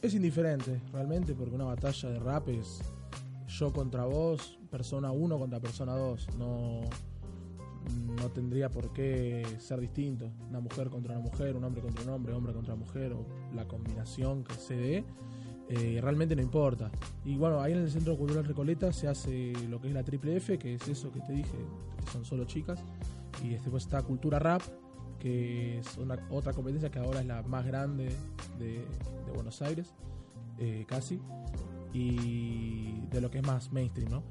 Es 0.00 0.14
indiferente, 0.14 0.80
realmente, 0.92 1.34
porque 1.34 1.54
una 1.54 1.64
batalla 1.64 2.08
de 2.10 2.18
rap 2.20 2.48
es 2.48 2.80
yo 3.48 3.72
contra 3.72 4.04
vos, 4.06 4.58
persona 4.70 5.10
1 5.12 5.38
contra 5.38 5.60
persona 5.60 5.92
2. 5.94 6.28
No, 6.38 6.80
no 8.20 8.30
tendría 8.30 8.70
por 8.70 8.92
qué 8.92 9.44
ser 9.58 9.80
distinto. 9.80 10.30
Una 10.48 10.60
mujer 10.60 10.88
contra 10.90 11.14
una 11.14 11.22
mujer, 11.22 11.56
un 11.56 11.64
hombre 11.64 11.82
contra 11.82 12.02
un 12.04 12.10
hombre, 12.10 12.32
hombre 12.32 12.52
contra 12.52 12.74
mujer, 12.74 13.12
o 13.12 13.26
la 13.54 13.66
combinación 13.66 14.44
que 14.44 14.54
se 14.54 14.76
dé. 14.76 15.04
eh, 15.68 16.00
realmente 16.02 16.36
no 16.36 16.42
importa. 16.42 16.90
Y 17.24 17.36
bueno, 17.36 17.60
ahí 17.60 17.72
en 17.72 17.78
el 17.78 17.90
Centro 17.90 18.16
Cultural 18.16 18.44
Recoleta 18.44 18.92
se 18.92 19.08
hace 19.08 19.52
lo 19.68 19.80
que 19.80 19.88
es 19.88 19.94
la 19.94 20.02
triple 20.02 20.36
F, 20.36 20.58
que 20.58 20.74
es 20.74 20.86
eso 20.88 21.10
que 21.10 21.20
te 21.20 21.32
dije, 21.32 21.56
que 22.04 22.10
son 22.10 22.24
solo 22.24 22.44
chicas. 22.44 22.82
Y 23.42 23.50
después 23.50 23.84
está 23.84 24.02
Cultura 24.02 24.38
Rap, 24.38 24.60
que 25.18 25.78
es 25.78 25.98
otra 26.30 26.52
competencia 26.52 26.90
que 26.90 26.98
ahora 26.98 27.20
es 27.20 27.26
la 27.26 27.42
más 27.42 27.64
grande 27.64 28.10
de, 28.58 28.84
de 29.24 29.32
Buenos 29.34 29.62
Aires, 29.62 29.94
eh, 30.58 30.84
casi, 30.86 31.20
y 31.92 33.00
de 33.10 33.20
lo 33.20 33.30
que 33.30 33.38
es 33.38 33.46
más 33.46 33.72
mainstream, 33.72 34.10
¿no? 34.10 34.22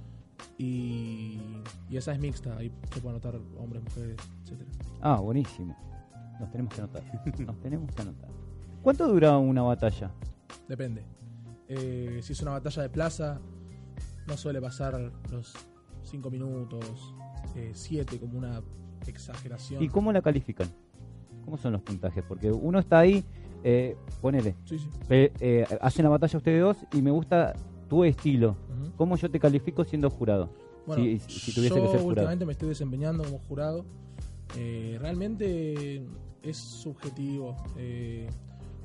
Y, 0.57 1.39
y 1.89 1.97
esa 1.97 2.13
es 2.13 2.19
mixta, 2.19 2.55
ahí 2.57 2.71
se 2.93 3.01
pueden 3.01 3.15
anotar 3.21 3.35
hombres, 3.57 3.83
mujeres, 3.83 4.17
etcétera. 4.43 4.69
Ah, 5.01 5.19
buenísimo. 5.19 5.75
Nos 6.39 6.49
tenemos 6.51 6.73
que 6.73 6.81
anotar. 6.81 7.03
Nos 7.39 7.59
tenemos 7.59 7.91
que 7.95 8.01
anotar. 8.01 8.29
¿Cuánto 8.81 9.07
dura 9.07 9.37
una 9.37 9.61
batalla? 9.63 10.11
Depende. 10.67 11.05
Eh, 11.67 12.19
si 12.21 12.33
es 12.33 12.41
una 12.41 12.51
batalla 12.51 12.81
de 12.83 12.89
plaza, 12.89 13.39
no 14.27 14.37
suele 14.37 14.61
pasar 14.61 15.11
los 15.31 15.53
5 16.03 16.29
minutos, 16.31 17.13
7 17.73 18.19
como 18.19 18.37
una 18.37 18.61
exageración. 19.07 19.81
¿Y 19.83 19.87
cómo 19.89 20.11
la 20.11 20.21
califican? 20.21 20.67
¿Cómo 21.45 21.57
son 21.57 21.73
los 21.73 21.81
puntajes? 21.81 22.23
Porque 22.27 22.51
uno 22.51 22.79
está 22.79 22.99
ahí, 22.99 23.23
eh, 23.63 23.95
ponele, 24.21 24.55
Sí, 24.65 24.79
sí. 24.79 24.89
eh, 25.09 25.31
eh, 25.39 25.65
hacen 25.81 26.03
la 26.03 26.09
batalla 26.09 26.37
ustedes 26.37 26.61
dos 26.61 26.77
y 26.93 27.01
me 27.01 27.11
gusta 27.11 27.53
tu 27.87 28.03
estilo. 28.03 28.55
¿Cómo 28.97 29.15
yo 29.17 29.29
te 29.29 29.39
califico 29.39 29.83
siendo 29.83 30.09
jurado? 30.09 30.49
Bueno, 30.85 31.03
si, 31.03 31.19
si 31.19 31.53
tuviese 31.53 31.75
yo 31.75 31.81
que 31.81 31.87
ser 31.89 31.99
jurado. 32.01 32.07
últimamente 32.07 32.45
me 32.45 32.51
estoy 32.53 32.69
desempeñando 32.69 33.23
como 33.23 33.39
jurado. 33.39 33.85
Eh, 34.57 34.97
realmente 34.99 36.03
es 36.43 36.57
subjetivo, 36.57 37.55
eh, 37.77 38.27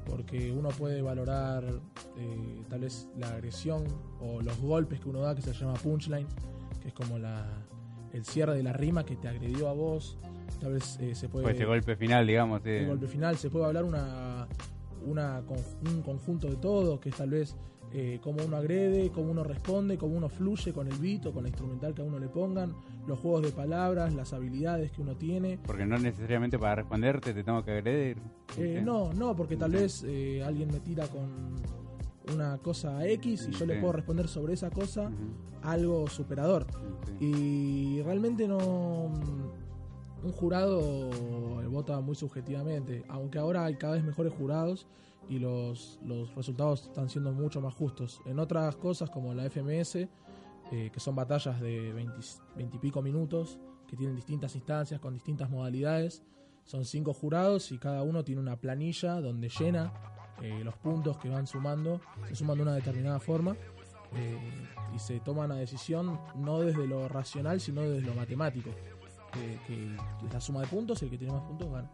porque 0.09 0.53
uno 0.53 0.69
puede 0.69 1.03
valorar 1.03 1.65
eh, 2.19 2.63
tal 2.69 2.81
vez 2.81 3.09
la 3.19 3.29
agresión 3.31 3.85
o 4.21 4.41
los 4.43 4.59
golpes 4.61 5.01
que 5.01 5.09
uno 5.09 5.21
da, 5.21 5.35
que 5.35 5.43
se 5.43 5.53
llama 5.53 5.75
punchline, 5.75 6.27
que 6.83 6.89
es 6.89 6.95
como 6.95 7.19
la, 7.19 7.45
el 8.13 8.25
cierre 8.25 8.55
de 8.57 8.63
la 8.63 8.73
rima 8.73 9.05
que 9.05 9.17
te 9.17 9.27
agredió 9.29 9.69
a 9.69 9.73
vos. 9.73 10.17
Tal 10.61 10.75
vez 10.75 10.99
eh, 11.01 11.15
se 11.15 11.29
puede... 11.29 11.45
Pues 11.45 11.57
ese 11.57 11.65
golpe 11.65 11.97
final, 11.97 12.27
digamos. 12.27 12.63
sí. 12.63 12.71
el 12.71 12.87
golpe 12.87 13.09
final, 13.09 13.37
se 13.37 13.51
puede 13.51 13.65
hablar 13.67 13.85
una, 13.85 14.47
una 15.05 15.43
con- 15.47 15.93
un 15.93 16.03
conjunto 16.03 16.47
de 16.49 16.57
todo, 16.57 17.01
que 17.01 17.09
es 17.09 17.17
tal 17.17 17.31
vez 17.31 17.57
eh, 17.99 18.21
cómo 18.23 18.45
uno 18.45 18.59
agrede, 18.59 19.11
cómo 19.11 19.31
uno 19.31 19.43
responde, 19.43 19.97
cómo 19.97 20.19
uno 20.19 20.29
fluye 20.29 20.71
con 20.71 20.87
el 20.87 20.99
beat 20.99 21.25
o 21.25 21.33
con 21.33 21.45
la 21.45 21.49
instrumental 21.49 21.95
que 21.95 22.03
a 22.03 22.05
uno 22.05 22.19
le 22.19 22.29
pongan, 22.29 22.75
los 23.07 23.19
juegos 23.19 23.41
de 23.41 23.53
palabras, 23.53 24.13
las 24.13 24.35
habilidades 24.35 24.93
que 24.93 25.01
uno 25.01 25.17
tiene. 25.17 25.59
Porque 25.65 25.87
no 25.87 25.97
necesariamente 25.97 26.59
para 26.59 26.75
responderte 26.75 27.33
te 27.33 27.43
tengo 27.43 27.65
que 27.65 27.71
agredir. 27.71 28.19
Eh, 28.59 28.83
no, 28.85 29.15
no, 29.15 29.35
porque 29.35 29.57
tal 29.57 29.73
vez 29.73 30.05
eh, 30.07 30.43
alguien 30.45 30.71
me 30.71 30.81
tira 30.81 31.09
con 31.09 31.57
una 32.35 32.59
cosa 32.59 33.03
X 33.09 33.49
y 33.51 33.53
yo 33.53 33.65
le 33.65 33.81
puedo 33.81 33.95
responder 33.95 34.29
sobre 34.29 34.53
esa 34.53 34.69
cosa 34.69 35.11
algo 35.63 36.07
superador. 36.07 36.67
Y 37.19 38.03
realmente 38.03 38.47
no. 38.47 39.11
Un 40.23 40.33
jurado 40.33 41.11
vota 41.71 42.01
muy 42.01 42.15
subjetivamente, 42.15 43.05
aunque 43.09 43.39
ahora 43.39 43.65
hay 43.65 43.77
cada 43.77 43.95
vez 43.95 44.05
mejores 44.05 44.35
jurados 44.35 44.87
y 45.29 45.39
los, 45.39 45.99
los 46.05 46.35
resultados 46.35 46.85
están 46.85 47.09
siendo 47.09 47.33
mucho 47.33 47.61
más 47.61 47.75
justos. 47.75 48.21
En 48.27 48.39
otras 48.39 48.77
cosas 48.77 49.11
como 49.11 49.35
la 49.35 49.49
FMS, 49.49 49.97
eh, 49.97 50.91
que 50.93 51.01
son 51.01 51.15
batallas 51.15 51.61
de 51.61 51.93
20, 51.93 52.15
20 52.57 52.77
y 52.77 52.81
pico 52.81 53.03
minutos, 53.03 53.59
que 53.87 53.97
tienen 53.97 54.17
distintas 54.17 54.55
instancias 54.55 55.01
con 55.01 55.15
distintas 55.15 55.51
modalidades, 55.51 56.23
son 56.65 56.85
cinco 56.85 57.13
jurados 57.13 57.71
y 57.71 57.79
cada 57.79 58.03
uno 58.03 58.25
tiene 58.25 58.41
una 58.41 58.57
planilla 58.57 59.21
donde 59.21 59.49
llena 59.49 59.93
eh, 60.43 60.63
los 60.65 60.77
puntos 60.77 61.19
que 61.19 61.29
van 61.29 61.47
sumando, 61.47 62.01
se 62.29 62.35
suman 62.35 62.57
de 62.57 62.63
una 62.63 62.75
determinada 62.75 63.21
forma 63.21 63.57
eh, 64.17 64.39
y 64.95 64.99
se 64.99 65.21
toma 65.21 65.45
una 65.45 65.55
decisión 65.57 66.19
no 66.35 66.61
desde 66.61 66.87
lo 66.87 67.09
racional, 67.09 67.61
sino 67.61 67.83
desde 67.83 68.07
lo 68.07 68.15
matemático. 68.15 68.71
La 70.33 70.41
suma 70.41 70.63
de 70.63 70.67
puntos, 70.67 71.03
el 71.03 71.11
que 71.11 71.19
tiene 71.19 71.35
más 71.35 71.43
puntos 71.43 71.71
gana. 71.71 71.91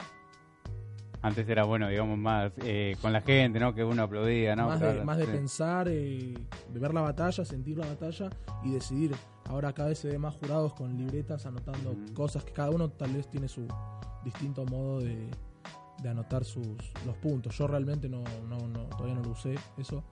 Antes 1.22 1.48
era 1.48 1.62
bueno, 1.64 1.88
digamos, 1.88 2.18
más 2.18 2.50
eh, 2.64 2.96
con 3.00 3.12
la 3.12 3.20
gente, 3.20 3.61
¿no? 3.61 3.74
Que 3.74 3.85
uno 3.85 4.02
aplaudía, 4.02 4.56
¿no? 4.56 4.66
más, 4.66 4.78
Claro, 4.80 4.98
de, 4.98 5.04
más 5.04 5.18
de 5.18 5.26
sí. 5.26 5.30
pensar, 5.30 5.87
eh, 5.88 6.35
de 6.68 6.78
ver 6.80 6.92
la 6.92 7.00
batalla, 7.02 7.44
sentir 7.44 7.78
la 7.78 7.87
batalla 7.87 8.28
y 8.64 8.72
decidir. 8.72 9.14
Ahora 9.48 9.72
cada 9.72 9.90
vez 9.90 9.98
se 9.98 10.08
ve 10.08 10.18
más 10.18 10.35
jurados 10.37 10.74
con 10.74 10.96
libretas 10.96 11.46
anotando 11.46 11.96
cosas 12.14 12.44
que 12.44 12.52
cada 12.52 12.70
uno 12.70 12.88
tal 12.90 13.12
vez 13.12 13.28
tiene 13.28 13.46
su 13.48 13.66
distinto 14.24 14.64
modo 14.66 15.00
de, 15.00 15.28
de 16.02 16.08
anotar 16.08 16.44
sus 16.44 16.66
los 17.06 17.16
puntos. 17.18 17.56
Yo 17.56 17.66
realmente 17.68 18.08
no, 18.08 18.24
no, 18.48 18.58
no 18.68 18.85
todavía 18.96 19.14
no 19.14 19.22
lo 19.22 19.30
usé 19.30 19.54
eso, 19.76 20.02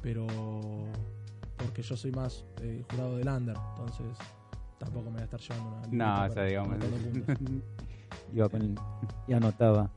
pero 0.00 0.26
porque 1.58 1.82
yo 1.82 1.96
soy 1.96 2.10
más 2.12 2.44
eh, 2.62 2.82
jurado 2.90 3.16
del 3.16 3.28
under, 3.28 3.56
entonces 3.70 4.06
tampoco 4.78 5.06
me 5.06 5.12
voy 5.12 5.20
a 5.22 5.24
estar 5.24 5.40
llevando 5.40 5.88
una 5.88 6.24
No, 6.24 6.30
o 6.30 6.34
sea, 6.34 6.44
digamos. 6.44 6.76
el- 8.34 8.74
y 9.26 9.32
anotaba. 9.32 9.90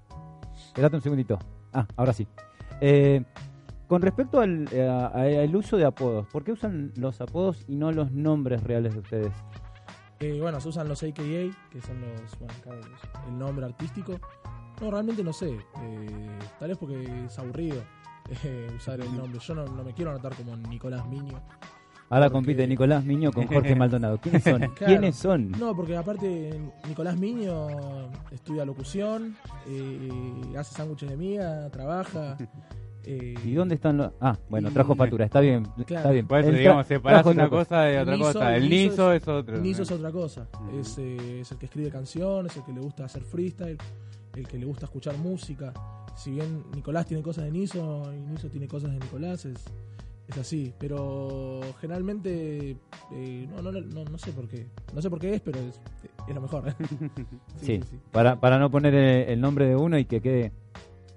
Espérate 0.67 0.96
un 0.96 1.02
segundito. 1.02 1.39
Ah, 1.74 1.86
ahora 1.96 2.13
sí. 2.13 2.28
Eh, 2.82 3.24
con 3.88 4.02
respecto 4.02 4.39
al, 4.41 4.67
eh, 4.72 4.88
al 4.88 5.56
uso 5.56 5.78
de 5.78 5.86
apodos, 5.86 6.28
¿por 6.28 6.43
qué 6.43 6.52
usan 6.52 6.91
los 6.96 7.22
apodos 7.22 7.63
y 7.67 7.76
no 7.76 7.91
los 7.91 8.12
nombres 8.12 8.63
reales 8.63 8.93
de 8.93 9.00
ustedes? 9.00 9.34
Eh, 10.20 10.39
bueno, 10.41 10.60
se 10.60 10.70
usan 10.70 10.88
los 10.88 11.04
AKA, 11.04 11.22
que 11.70 11.82
son 11.82 12.02
los, 12.02 12.39
bueno, 12.39 12.54
el 13.28 13.38
nombre 13.38 13.65
artístico. 13.65 14.20
No, 14.82 14.91
realmente 14.91 15.24
no 15.24 15.34
sé. 15.34 15.58
tal 16.60 16.70
vez 16.70 16.78
porque 16.78 17.26
es 17.26 17.39
aburrido 17.39 17.82
eh, 18.43 18.67
usar 18.76 19.00
el 19.00 19.15
nombre. 19.15 19.39
Yo 19.39 19.56
no, 19.56 19.65
no 19.65 19.84
me 19.84 19.93
quiero 19.93 20.12
anotar 20.12 20.36
como 20.36 20.56
Nicolás 20.56 21.08
Miño. 21.08 21.39
Ahora 22.10 22.26
Porque- 22.28 22.34
compite 22.34 22.67
Nicolás 22.67 23.04
Miño 23.04 23.32
con 23.32 23.48
Jorge 23.48 23.76
Maldonado. 23.76 24.17
¿Quiénes 24.20 24.43
son? 24.43 24.60
Claro. 24.60 24.74
¿Quiénes 24.86 25.15
son? 25.15 25.52
No, 25.52 25.76
porque 25.76 25.98
aparte 25.98 26.58
Nicolás 26.88 27.17
Miño 27.17 27.67
estudia 28.32 28.63
locución, 28.65 29.36
eh, 29.67 30.10
hace 30.58 30.76
sándwiches 30.76 31.10
de 31.10 31.17
miga, 31.17 31.70
trabaja. 31.70 32.38
Eh, 33.10 33.36
¿Y 33.46 33.54
dónde 33.54 33.76
están 33.76 33.96
los.? 33.96 34.12
Ah, 34.20 34.38
bueno, 34.50 34.70
trajo 34.70 34.93
factura, 34.93 35.24
está 35.24 35.39
bien. 35.39 35.63
Claro. 35.63 35.96
Está 35.96 36.12
bien. 36.12 36.28
Por 36.28 36.39
eso, 36.39 36.50
El 36.50 36.56
tra- 36.56 36.60
digamos, 36.60 36.88
separás 36.88 37.22
trajo 37.24 37.30
una 37.30 37.50
cosa 37.50 37.82
de 37.84 38.00
otra 38.02 38.17
Niso- 38.17 38.34
cosa. 38.34 38.56
El 38.58 38.70
Niso 38.70 38.89
Niso 38.91 39.13
es 39.13 39.28
otro. 39.30 39.58
Niso 39.60 39.78
¿no? 39.78 39.84
es 39.84 39.91
otra 39.91 40.12
cosa. 40.12 40.48
Es, 40.78 40.98
eh, 40.98 41.39
es 41.39 41.50
el 41.54 41.58
que 41.58 41.65
escribe 41.67 41.89
canciones, 41.89 42.58
el 42.58 42.63
que 42.65 42.74
le 42.74 42.82
gusta 42.82 43.06
hacer 43.06 43.22
freestyle, 43.24 43.78
el 44.36 44.46
que 44.46 44.58
le 44.58 44.65
gusta 44.65 44.88
escuchar 44.88 45.17
música. 45.20 45.72
Si 46.17 46.32
bien 46.32 46.65
Nicolás 46.76 47.06
tiene 47.06 47.24
cosas 47.24 47.46
de 47.46 47.52
Niso 47.52 48.12
y 48.13 48.30
Niso 48.30 48.50
tiene 48.50 48.67
cosas 48.67 48.91
de 48.91 49.00
Nicolás, 49.00 49.46
es, 49.46 49.63
es 50.28 50.38
así. 50.38 50.74
Pero 50.80 51.62
generalmente, 51.80 52.78
eh, 53.13 53.48
no, 53.50 53.62
no, 53.62 53.72
no, 53.72 54.04
no 54.06 54.18
sé 54.18 54.32
por 54.32 54.48
qué. 54.48 54.68
No 54.94 55.02
sé 55.02 55.10
por 55.10 55.20
qué 55.20 55.36
es, 55.36 55.42
pero 55.42 55.60
es, 55.60 55.80
es 56.28 56.36
lo 56.36 56.42
mejor. 56.42 56.74
Sí, 57.62 57.80
Para, 58.12 58.40
para 58.40 58.60
no 58.60 58.70
poner 58.70 58.94
el, 58.94 59.30
el 59.30 59.42
nombre 59.42 59.66
de 59.68 59.76
uno 59.76 59.98
y 59.98 60.06
que 60.06 60.22
quede. 60.22 60.52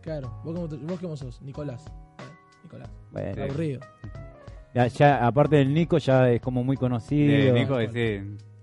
Claro. 0.01 0.41
¿Vos 0.45 0.55
cómo, 0.55 0.69
vos 0.87 1.01
cómo 1.01 1.17
sos? 1.17 1.41
Nicolás. 1.43 1.85
Nicolás. 2.65 2.89
Bueno, 3.13 3.35
Sí. 3.35 3.41
Aburrido. 3.43 3.81
ya, 4.75 4.87
ya, 4.87 5.27
aparte 5.27 5.57
del 5.57 5.75
Nico, 5.75 5.99
ya 5.99 6.31
es 6.31 6.41
como 6.41 6.65
muy 6.65 6.77
conocido. 6.77 7.33
De 7.33 7.53
Nico, 7.53 7.75
Bueno. 7.75 7.93
sí. 7.93 8.21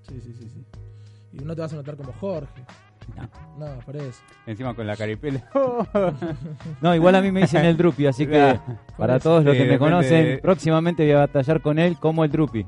Sí, 0.08 0.22
sí, 0.22 0.34
sí, 0.34 0.50
sí. 0.50 0.66
Y 1.34 1.40
no 1.44 1.54
te 1.54 1.62
vas 1.62 1.74
a 1.74 1.76
notar 1.76 1.96
como 1.98 2.14
Jorge. 2.14 2.64
No, 3.58 3.80
por 3.86 3.96
eso. 3.96 4.22
Encima 4.46 4.74
con 4.74 4.86
la 4.86 4.96
caripela. 4.96 5.44
No, 6.82 6.94
igual 6.94 7.16
a 7.16 7.22
mí 7.22 7.32
me 7.32 7.42
dicen 7.42 7.66
el 7.66 7.76
Drupi, 7.76 8.06
así 8.06 8.28
que 8.28 8.60
para 8.98 9.16
eso. 9.16 9.30
todos 9.30 9.44
los 9.44 9.56
que 9.56 9.66
me 9.66 9.80
conocen, 9.80 10.40
próximamente 10.42 11.04
voy 11.04 11.14
a 11.14 11.20
batallar 11.20 11.62
con 11.62 11.80
él 11.80 11.98
como 12.00 12.24
el 12.24 12.32
Drupi. 12.32 12.66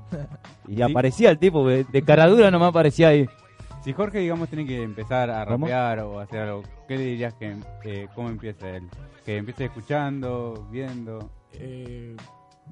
Y 0.67 0.81
aparecía 0.81 1.29
el 1.29 1.37
tipo, 1.37 1.67
de, 1.67 2.03
cara 2.05 2.27
dura 2.27 2.49
nomás 2.51 2.69
aparecía 2.69 3.09
ahí. 3.09 3.27
Si 3.83 3.93
Jorge, 3.93 4.19
digamos, 4.19 4.49
tiene 4.49 4.65
que 4.65 4.81
empezar 4.83 5.29
a 5.29 5.45
¿Cómo? 5.45 5.65
rapear 5.67 5.99
o 5.99 6.19
hacer 6.19 6.41
algo, 6.41 6.63
¿qué 6.87 6.97
le 6.97 7.03
dirías 7.03 7.33
que 7.35 7.55
eh, 7.85 8.07
cómo 8.13 8.29
empieza 8.29 8.69
él? 8.69 8.89
Que 9.25 9.37
empiece 9.37 9.65
escuchando, 9.65 10.67
viendo. 10.71 11.29
Eh, 11.53 12.15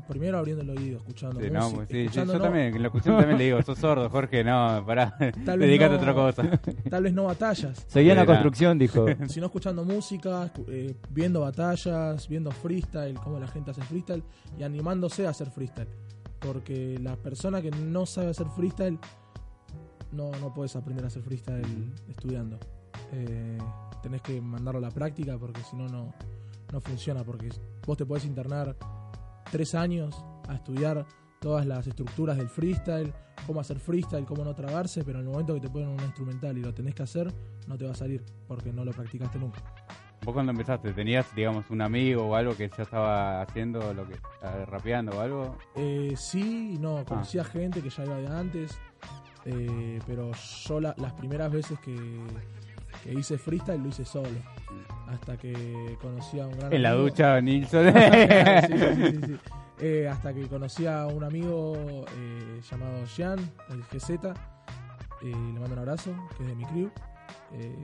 primero 0.07 0.37
abriendo 0.37 0.63
el 0.63 0.69
oído, 0.69 0.97
escuchando 0.97 1.39
Sí, 1.39 1.47
música. 1.49 1.59
no, 1.59 1.71
pues 1.75 1.87
sí, 1.89 2.07
yo 2.11 2.25
no- 2.25 2.39
también, 2.39 2.75
en 2.75 2.83
locución 2.83 3.17
también 3.17 3.37
le 3.37 3.43
digo, 3.45 3.61
sos 3.63 3.77
sordo, 3.79 4.09
Jorge, 4.09 4.43
no, 4.43 4.83
pará, 4.85 5.15
Tal 5.45 5.59
vez 5.59 5.67
dedícate 5.67 5.93
no- 5.93 5.95
a 5.95 5.97
otra 5.97 6.13
cosa. 6.13 6.61
Tal 6.89 7.03
vez 7.03 7.13
no 7.13 7.23
batallas, 7.25 7.85
Seguía 7.87 8.13
en 8.13 8.17
la 8.19 8.25
construcción, 8.25 8.77
dijo. 8.77 9.05
sino 9.27 9.47
escuchando 9.47 9.83
música, 9.83 10.51
escu- 10.53 10.65
eh, 10.69 10.95
viendo 11.09 11.41
batallas, 11.41 12.27
viendo 12.27 12.51
freestyle, 12.51 13.15
cómo 13.15 13.39
la 13.39 13.47
gente 13.47 13.71
hace 13.71 13.81
freestyle 13.81 14.23
y 14.57 14.63
animándose 14.63 15.25
a 15.27 15.31
hacer 15.31 15.49
freestyle. 15.49 15.87
Porque 16.39 16.99
la 17.01 17.15
persona 17.15 17.61
que 17.61 17.71
no 17.71 18.05
sabe 18.05 18.29
hacer 18.29 18.47
freestyle, 18.55 18.99
no, 20.11 20.31
no 20.39 20.53
puedes 20.53 20.75
aprender 20.75 21.03
a 21.03 21.07
hacer 21.07 21.21
freestyle 21.23 21.91
estudiando. 22.07 22.59
Eh, 23.11 23.57
tenés 24.03 24.21
que 24.21 24.39
mandarlo 24.39 24.77
a 24.77 24.81
la 24.81 24.91
práctica 24.91 25.37
porque 25.37 25.61
si 25.61 25.75
no, 25.75 25.87
no 25.87 26.13
no 26.71 26.81
funciona. 26.81 27.23
Porque 27.23 27.49
vos 27.85 27.97
te 27.97 28.05
podés 28.05 28.25
internar 28.25 28.75
tres 29.51 29.75
años 29.75 30.23
a 30.47 30.55
estudiar 30.55 31.05
todas 31.39 31.65
las 31.65 31.85
estructuras 31.87 32.37
del 32.37 32.49
freestyle, 32.49 33.13
cómo 33.45 33.59
hacer 33.59 33.79
freestyle, 33.79 34.25
cómo 34.25 34.43
no 34.43 34.55
trabarse, 34.55 35.03
pero 35.03 35.19
en 35.19 35.25
el 35.27 35.31
momento 35.31 35.53
que 35.53 35.61
te 35.61 35.69
ponen 35.69 35.89
un 35.89 35.99
instrumental 36.01 36.57
y 36.57 36.61
lo 36.61 36.73
tenés 36.73 36.95
que 36.95 37.03
hacer, 37.03 37.31
no 37.67 37.77
te 37.77 37.85
va 37.85 37.91
a 37.91 37.95
salir 37.95 38.23
porque 38.47 38.71
no 38.73 38.83
lo 38.83 38.91
practicaste 38.91 39.37
nunca. 39.37 39.61
Vos 40.25 40.33
cuando 40.33 40.51
empezaste, 40.51 40.91
¿tenías, 40.93 41.33
digamos, 41.35 41.69
un 41.69 41.81
amigo 41.81 42.23
o 42.23 42.35
algo 42.35 42.55
que 42.57 42.69
ya 42.75 42.83
estaba 42.83 43.41
haciendo 43.41 43.93
lo 43.93 44.05
que, 44.07 44.15
eh, 44.15 44.65
rapeando 44.65 45.15
o 45.17 45.21
algo? 45.21 45.57
Eh, 45.75 46.15
sí, 46.17 46.71
y 46.73 46.75
Ah. 46.77 46.79
no, 46.81 47.05
conocía 47.05 47.43
gente 47.43 47.81
que 47.81 47.89
ya 47.89 48.03
iba 48.03 48.15
de 48.17 48.27
antes, 48.27 48.77
eh, 49.45 49.99
pero 50.07 50.31
yo 50.65 50.79
la- 50.81 50.95
las 50.97 51.13
primeras 51.13 51.51
veces 51.51 51.79
que, 51.79 51.95
que 53.03 53.13
hice 53.13 53.37
freestyle 53.37 53.81
lo 53.81 53.89
hice 53.89 54.03
solo, 54.03 54.27
hasta 55.09 55.37
que 55.37 55.97
conocí 56.01 56.39
a 56.39 56.47
un 56.47 56.57
gran 56.57 56.73
En 56.73 56.81
la 56.83 56.89
amigo. 56.91 57.03
ducha, 57.05 57.41
Nilsson. 57.41 57.93
Sí, 57.93 58.77
sí, 58.77 59.11
sí, 59.11 59.21
sí. 59.25 59.37
Eh, 59.79 60.07
hasta 60.11 60.33
que 60.33 60.47
conocí 60.47 60.87
a 60.87 61.05
un 61.07 61.23
amigo 61.23 61.75
eh, 62.17 62.61
llamado 62.69 63.05
Jean, 63.05 63.37
el 63.69 63.83
GZ, 63.83 64.09
eh, 64.09 64.25
le 65.21 65.33
mando 65.59 65.73
un 65.73 65.79
abrazo, 65.79 66.11
que 66.35 66.43
es 66.43 66.49
de 66.49 66.55
mi 66.55 66.65
crew, 66.65 66.89
eh, 67.53 67.75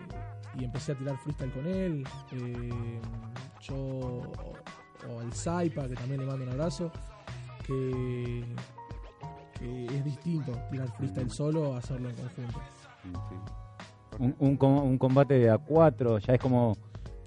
y 0.59 0.63
empecé 0.65 0.93
a 0.93 0.95
tirar 0.95 1.17
freestyle 1.17 1.51
con 1.51 1.67
él. 1.67 2.03
eh, 2.31 2.99
yo, 3.61 3.75
o, 3.75 4.53
o 5.13 5.19
al 5.19 5.31
Saipa, 5.33 5.87
que 5.87 5.93
también 5.95 6.19
le 6.21 6.25
mando 6.25 6.43
un 6.45 6.51
abrazo, 6.51 6.91
que, 7.67 8.43
que 9.59 9.85
es 9.85 10.03
distinto 10.03 10.51
tirar 10.71 10.89
freestyle 10.97 11.29
solo 11.29 11.75
a 11.75 11.77
hacerlo 11.77 12.09
en 12.09 12.15
conjunto. 12.15 12.59
Sí. 13.03 13.35
Un, 14.19 14.35
un, 14.39 14.57
com- 14.57 14.83
un 14.83 14.97
combate 14.97 15.35
de 15.35 15.51
A4, 15.53 16.19
ya 16.19 16.33
es 16.33 16.39
como. 16.39 16.75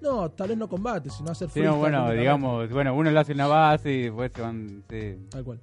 No, 0.07 0.31
tal 0.31 0.49
vez 0.49 0.57
no 0.57 0.69
combate, 0.69 1.11
sino 1.11 1.31
hacer 1.33 1.49
Sí, 1.49 1.55
freestyle. 1.61 1.75
no, 1.75 1.79
bueno, 1.81 2.11
digamos, 2.12 2.71
bueno, 2.71 2.95
uno 2.95 3.11
le 3.11 3.19
hace 3.19 3.33
una 3.33 3.47
base 3.49 3.92
y 3.92 4.03
después 4.05 4.31
se 4.35 4.40
van, 4.42 4.85
sí. 4.88 5.16
Tal 5.31 5.45
cual. 5.45 5.61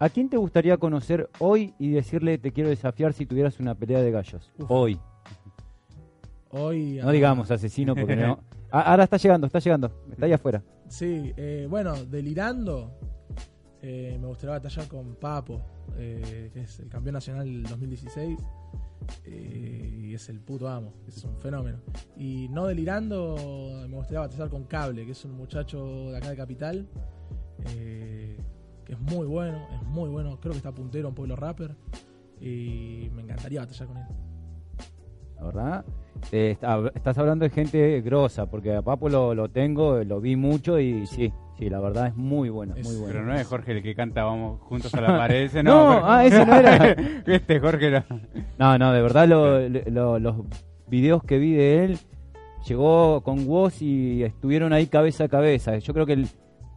¿A 0.00 0.08
quién 0.08 0.28
te 0.28 0.36
gustaría 0.36 0.76
conocer 0.76 1.30
hoy 1.38 1.72
y 1.78 1.90
decirle 1.90 2.36
te 2.38 2.52
quiero 2.52 2.68
desafiar 2.68 3.12
si 3.12 3.24
tuvieras 3.26 3.60
una 3.60 3.74
pelea 3.74 4.00
de 4.02 4.10
gallos? 4.10 4.52
Uf. 4.58 4.70
Hoy. 4.70 5.00
Hoy, 6.50 6.98
No 7.02 7.08
ah, 7.08 7.12
digamos 7.12 7.50
asesino 7.50 7.94
porque 7.94 8.16
no. 8.16 8.38
Ah, 8.70 8.90
ahora 8.90 9.04
está 9.04 9.16
llegando, 9.18 9.46
está 9.46 9.60
llegando. 9.60 9.92
Está 10.10 10.26
ahí 10.26 10.32
afuera. 10.32 10.60
Sí, 10.88 11.32
eh, 11.36 11.68
bueno, 11.70 11.94
delirando, 12.06 12.90
eh, 13.80 14.18
me 14.20 14.26
gustaría 14.26 14.56
batallar 14.56 14.88
con 14.88 15.14
Papo, 15.14 15.60
eh, 15.96 16.50
que 16.52 16.62
es 16.62 16.80
el 16.80 16.88
campeón 16.88 17.12
nacional 17.14 17.44
del 17.44 17.62
2016. 17.62 18.36
Eh, 19.24 19.90
y 20.02 20.14
es 20.14 20.28
el 20.28 20.40
puto 20.40 20.68
amo, 20.68 20.92
es 21.08 21.22
un 21.24 21.36
fenómeno. 21.38 21.78
Y 22.16 22.48
no 22.50 22.66
delirando, 22.66 23.36
me 23.88 23.96
gustaría 23.96 24.20
batallar 24.20 24.48
con 24.50 24.64
Cable, 24.64 25.04
que 25.04 25.12
es 25.12 25.24
un 25.24 25.32
muchacho 25.36 26.10
de 26.10 26.16
acá 26.16 26.30
de 26.30 26.36
Capital, 26.36 26.88
eh, 27.76 28.36
que 28.84 28.92
es 28.92 29.00
muy 29.00 29.26
bueno, 29.26 29.66
es 29.80 29.86
muy 29.88 30.08
bueno. 30.10 30.38
Creo 30.40 30.52
que 30.52 30.58
está 30.58 30.72
puntero 30.72 31.08
en 31.08 31.14
Pueblo 31.14 31.36
Rapper. 31.36 31.74
Y 32.40 33.08
me 33.14 33.22
encantaría 33.22 33.60
batallar 33.60 33.88
con 33.88 33.96
él. 33.96 34.04
La 35.36 35.44
verdad. 35.44 35.84
Eh, 36.32 36.50
está- 36.52 36.90
estás 36.94 37.16
hablando 37.18 37.44
de 37.44 37.50
gente 37.50 38.00
grosa, 38.02 38.50
porque 38.50 38.74
a 38.74 38.82
Papo 38.82 39.08
lo, 39.08 39.34
lo 39.34 39.48
tengo, 39.50 40.02
lo 40.04 40.20
vi 40.20 40.36
mucho 40.36 40.78
y 40.78 41.06
sí, 41.06 41.32
la 41.60 41.80
verdad 41.80 42.08
es 42.08 42.16
muy 42.16 42.48
bueno, 42.50 42.74
Es- 42.76 42.86
muy 42.86 42.96
bueno. 42.96 43.12
Pero 43.12 43.24
no 43.26 43.34
es 43.34 43.46
Jorge 43.46 43.72
el 43.72 43.82
que 43.82 43.94
canta 43.94 44.24
Vamos 44.24 44.60
juntos 44.62 44.92
a 44.94 45.00
la 45.00 45.06
pared, 45.18 45.42
ese 45.44 45.62
No, 45.62 46.00
ah, 46.04 46.24
ese 46.26 46.44
no 46.44 46.54
era. 46.54 46.90
este 47.26 47.60
Jorge 47.60 47.90
no. 47.90 48.04
No, 48.58 48.78
no, 48.78 48.92
de 48.92 49.02
verdad 49.02 49.28
lo- 49.28 49.68
lo- 49.68 50.18
los 50.18 50.36
videos 50.88 51.22
que 51.22 51.38
vi 51.38 51.52
de 51.54 51.84
él, 51.84 51.98
llegó 52.66 53.20
con 53.22 53.46
Woz 53.48 53.82
y 53.82 54.22
estuvieron 54.22 54.72
ahí 54.72 54.86
cabeza 54.86 55.24
a 55.24 55.28
cabeza. 55.28 55.78
Yo 55.78 55.92
creo 55.94 56.06
que 56.06 56.14
el- 56.14 56.28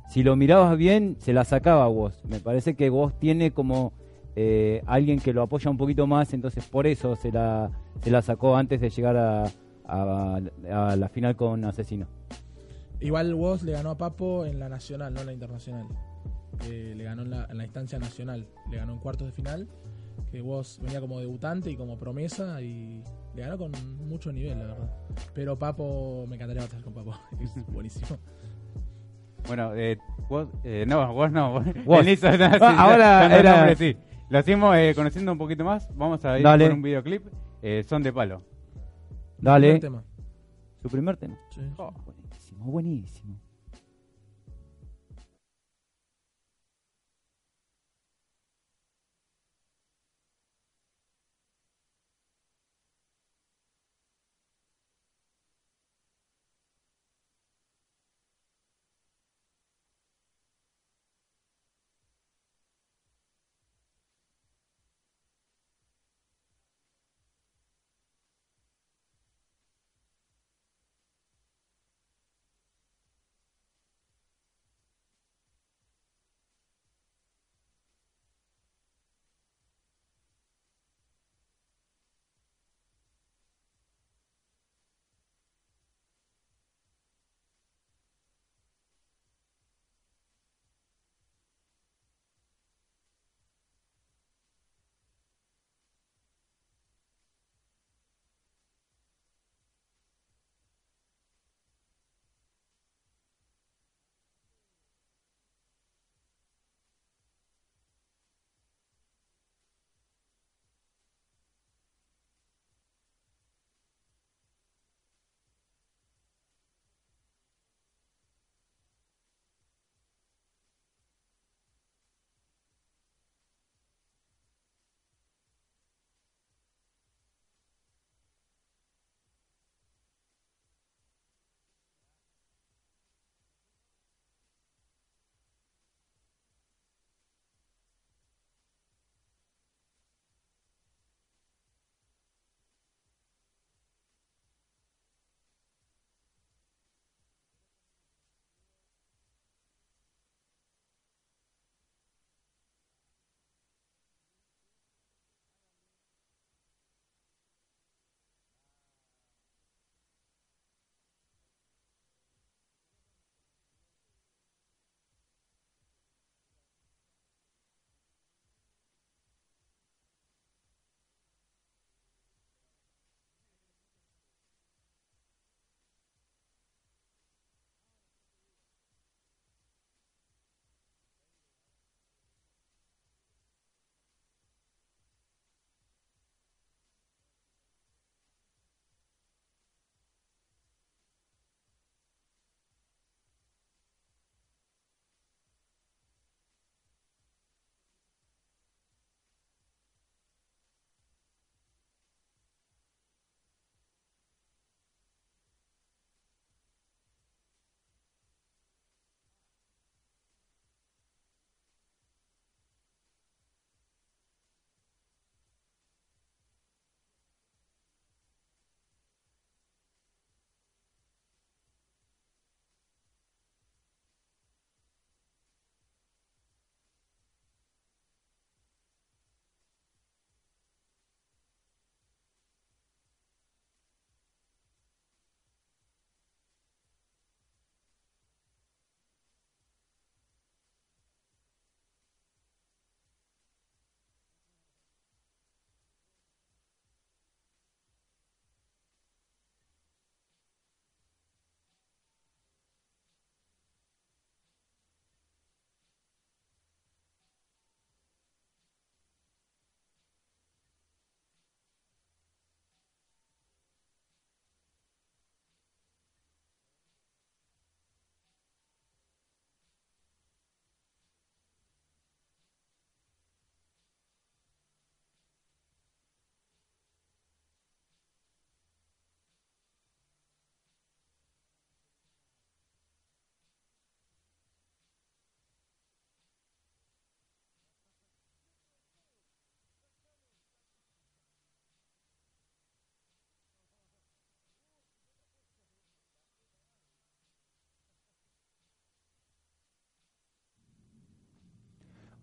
si 0.10 0.24
lo 0.24 0.36
mirabas 0.36 0.78
bien, 0.78 1.16
se 1.20 1.34
la 1.34 1.44
sacaba 1.44 1.88
Woz. 1.90 2.24
Me 2.26 2.40
parece 2.40 2.76
que 2.76 2.90
Woz 2.90 3.14
tiene 3.20 3.52
como 3.52 3.94
eh, 4.40 4.84
alguien 4.86 5.20
que 5.20 5.34
lo 5.34 5.42
apoya 5.42 5.72
un 5.72 5.78
poquito 5.78 6.06
más, 6.06 6.32
entonces 6.34 6.64
por 6.68 6.86
eso 6.86 7.16
se 7.16 7.32
la, 7.32 7.72
se 8.02 8.12
la 8.12 8.22
sacó 8.22 8.56
antes 8.56 8.80
de 8.80 8.90
llegar 8.92 9.18
a, 9.18 9.46
a- 9.88 10.40
a 10.72 10.96
la 10.96 11.10
final 11.10 11.36
con 11.36 11.66
Asesino. 11.66 12.06
Igual 13.00 13.34
Woz 13.36 13.64
le 13.64 13.74
ganó 13.74 13.92
a 13.92 13.98
Papo 13.98 14.46
en 14.46 14.60
la 14.60 14.70
nacional, 14.70 15.14
no 15.14 15.22
en 15.22 15.28
la 15.28 15.34
internacional. 15.34 15.86
Eh, 16.66 16.94
le 16.98 17.04
ganó 17.04 17.22
en 17.22 17.30
la, 17.30 17.46
en 17.50 17.58
la 17.58 17.64
instancia 17.66 18.00
nacional. 18.00 18.48
Le 18.72 18.78
ganó 18.78 18.94
en 18.94 19.00
cuartos 19.00 19.28
de 19.28 19.32
final. 19.34 19.68
Que 20.32 20.42
Woz 20.42 20.80
venía 20.82 21.00
como 21.00 21.20
debutante 21.20 21.70
y 21.70 21.76
como 21.78 21.98
promesa 22.00 22.60
y 22.62 23.04
le 23.36 23.42
ganó 23.44 23.58
con 23.58 23.72
mucho 24.10 24.32
nivel, 24.34 24.58
la 24.60 24.66
verdad. 24.66 24.90
Pero 25.34 25.58
Papo, 25.58 26.26
me 26.28 26.36
encantaría 26.36 26.64
batallar 26.64 26.84
con 26.84 26.94
Papo. 26.94 27.14
Es 27.40 27.54
buenísimo. 27.72 28.18
Bueno, 29.48 29.74
eh, 29.76 29.98
vos, 30.28 30.48
eh, 30.64 30.84
no, 30.88 31.14
vos 31.14 31.32
no. 31.32 31.54
Vos, 31.54 31.66
no, 31.66 32.04
sí, 32.04 32.18
Ah, 32.24 32.76
ahora 32.80 33.38
era- 33.40 33.58
nombre, 33.58 33.76
sí. 33.76 33.96
Lo 34.30 34.40
hacemos 34.40 34.76
eh, 34.76 34.92
conociendo 34.96 35.32
un 35.32 35.38
poquito 35.38 35.64
más. 35.64 35.88
Vamos 35.96 36.26
a 36.26 36.38
ir 36.38 36.44
Dale. 36.44 36.66
con 36.68 36.78
un 36.78 36.82
videoclip. 36.82 37.26
Eh, 37.62 37.84
son 37.88 38.04
de 38.04 38.12
palo. 38.12 38.42
Dale, 39.40 39.70
Buen 39.70 39.80
tema. 39.82 40.04
su 40.82 40.90
primer 40.90 41.16
tema. 41.16 41.38
Sí. 41.52 41.62
Buenísimo, 42.58 42.66
buenísimo. 42.72 43.47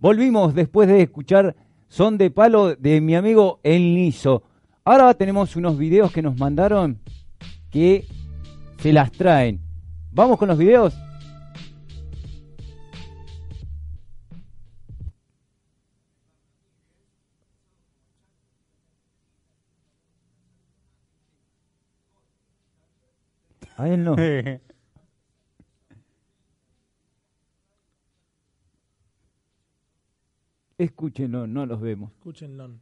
Volvimos 0.04 0.54
después 0.54 0.86
de 0.86 1.00
escuchar 1.00 1.56
Son 1.88 2.18
de 2.18 2.30
Palo 2.30 2.76
de 2.76 3.00
mi 3.00 3.14
amigo 3.14 3.60
El 3.62 3.94
Niso. 3.94 4.42
Ahora 4.84 5.14
tenemos 5.14 5.56
unos 5.56 5.78
videos 5.78 6.12
que 6.12 6.20
nos 6.20 6.38
mandaron 6.38 7.00
que 7.70 8.04
se 8.76 8.92
las 8.92 9.10
traen. 9.10 9.62
¿Vamos 10.12 10.36
con 10.36 10.48
los 10.48 10.58
videos? 10.58 10.94
A 23.78 23.86
no. 23.96 24.16
Escúchenlo, 30.78 31.46
no 31.46 31.66
los 31.66 31.80
vemos. 31.80 32.10
Escúchenlo. 32.12 32.78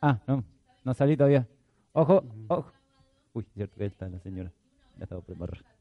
Ah, 0.00 0.20
no, 0.26 0.44
no 0.84 0.94
salí 0.94 1.16
todavía. 1.16 1.48
Ojo, 1.92 2.22
ojo. 2.48 2.72
Uy, 3.32 3.44
cierto, 3.54 3.80
ahí 3.80 3.86
está 3.86 4.08
la 4.08 4.20
señora. 4.20 4.52
Ya 4.96 5.04
estaba 5.04 5.20
preparada. 5.20 5.75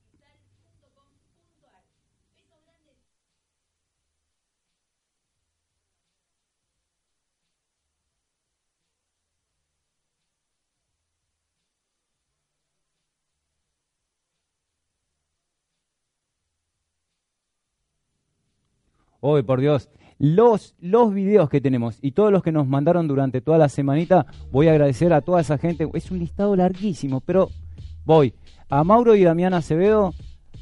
Hoy, 19.27 19.41
por 19.41 19.59
Dios, 19.59 19.89
los, 20.19 20.75
los 20.79 21.11
videos 21.11 21.49
que 21.49 21.59
tenemos 21.59 21.97
y 21.99 22.11
todos 22.11 22.31
los 22.31 22.43
que 22.43 22.51
nos 22.51 22.67
mandaron 22.67 23.07
durante 23.07 23.41
toda 23.41 23.57
la 23.57 23.69
semanita, 23.69 24.27
voy 24.51 24.67
a 24.67 24.71
agradecer 24.71 25.11
a 25.13 25.21
toda 25.21 25.41
esa 25.41 25.57
gente. 25.57 25.89
Es 25.95 26.11
un 26.11 26.19
listado 26.19 26.55
larguísimo, 26.55 27.21
pero 27.21 27.49
voy. 28.05 28.35
A 28.69 28.83
Mauro 28.83 29.15
y 29.15 29.23
Damián 29.23 29.55
Acevedo, 29.55 30.13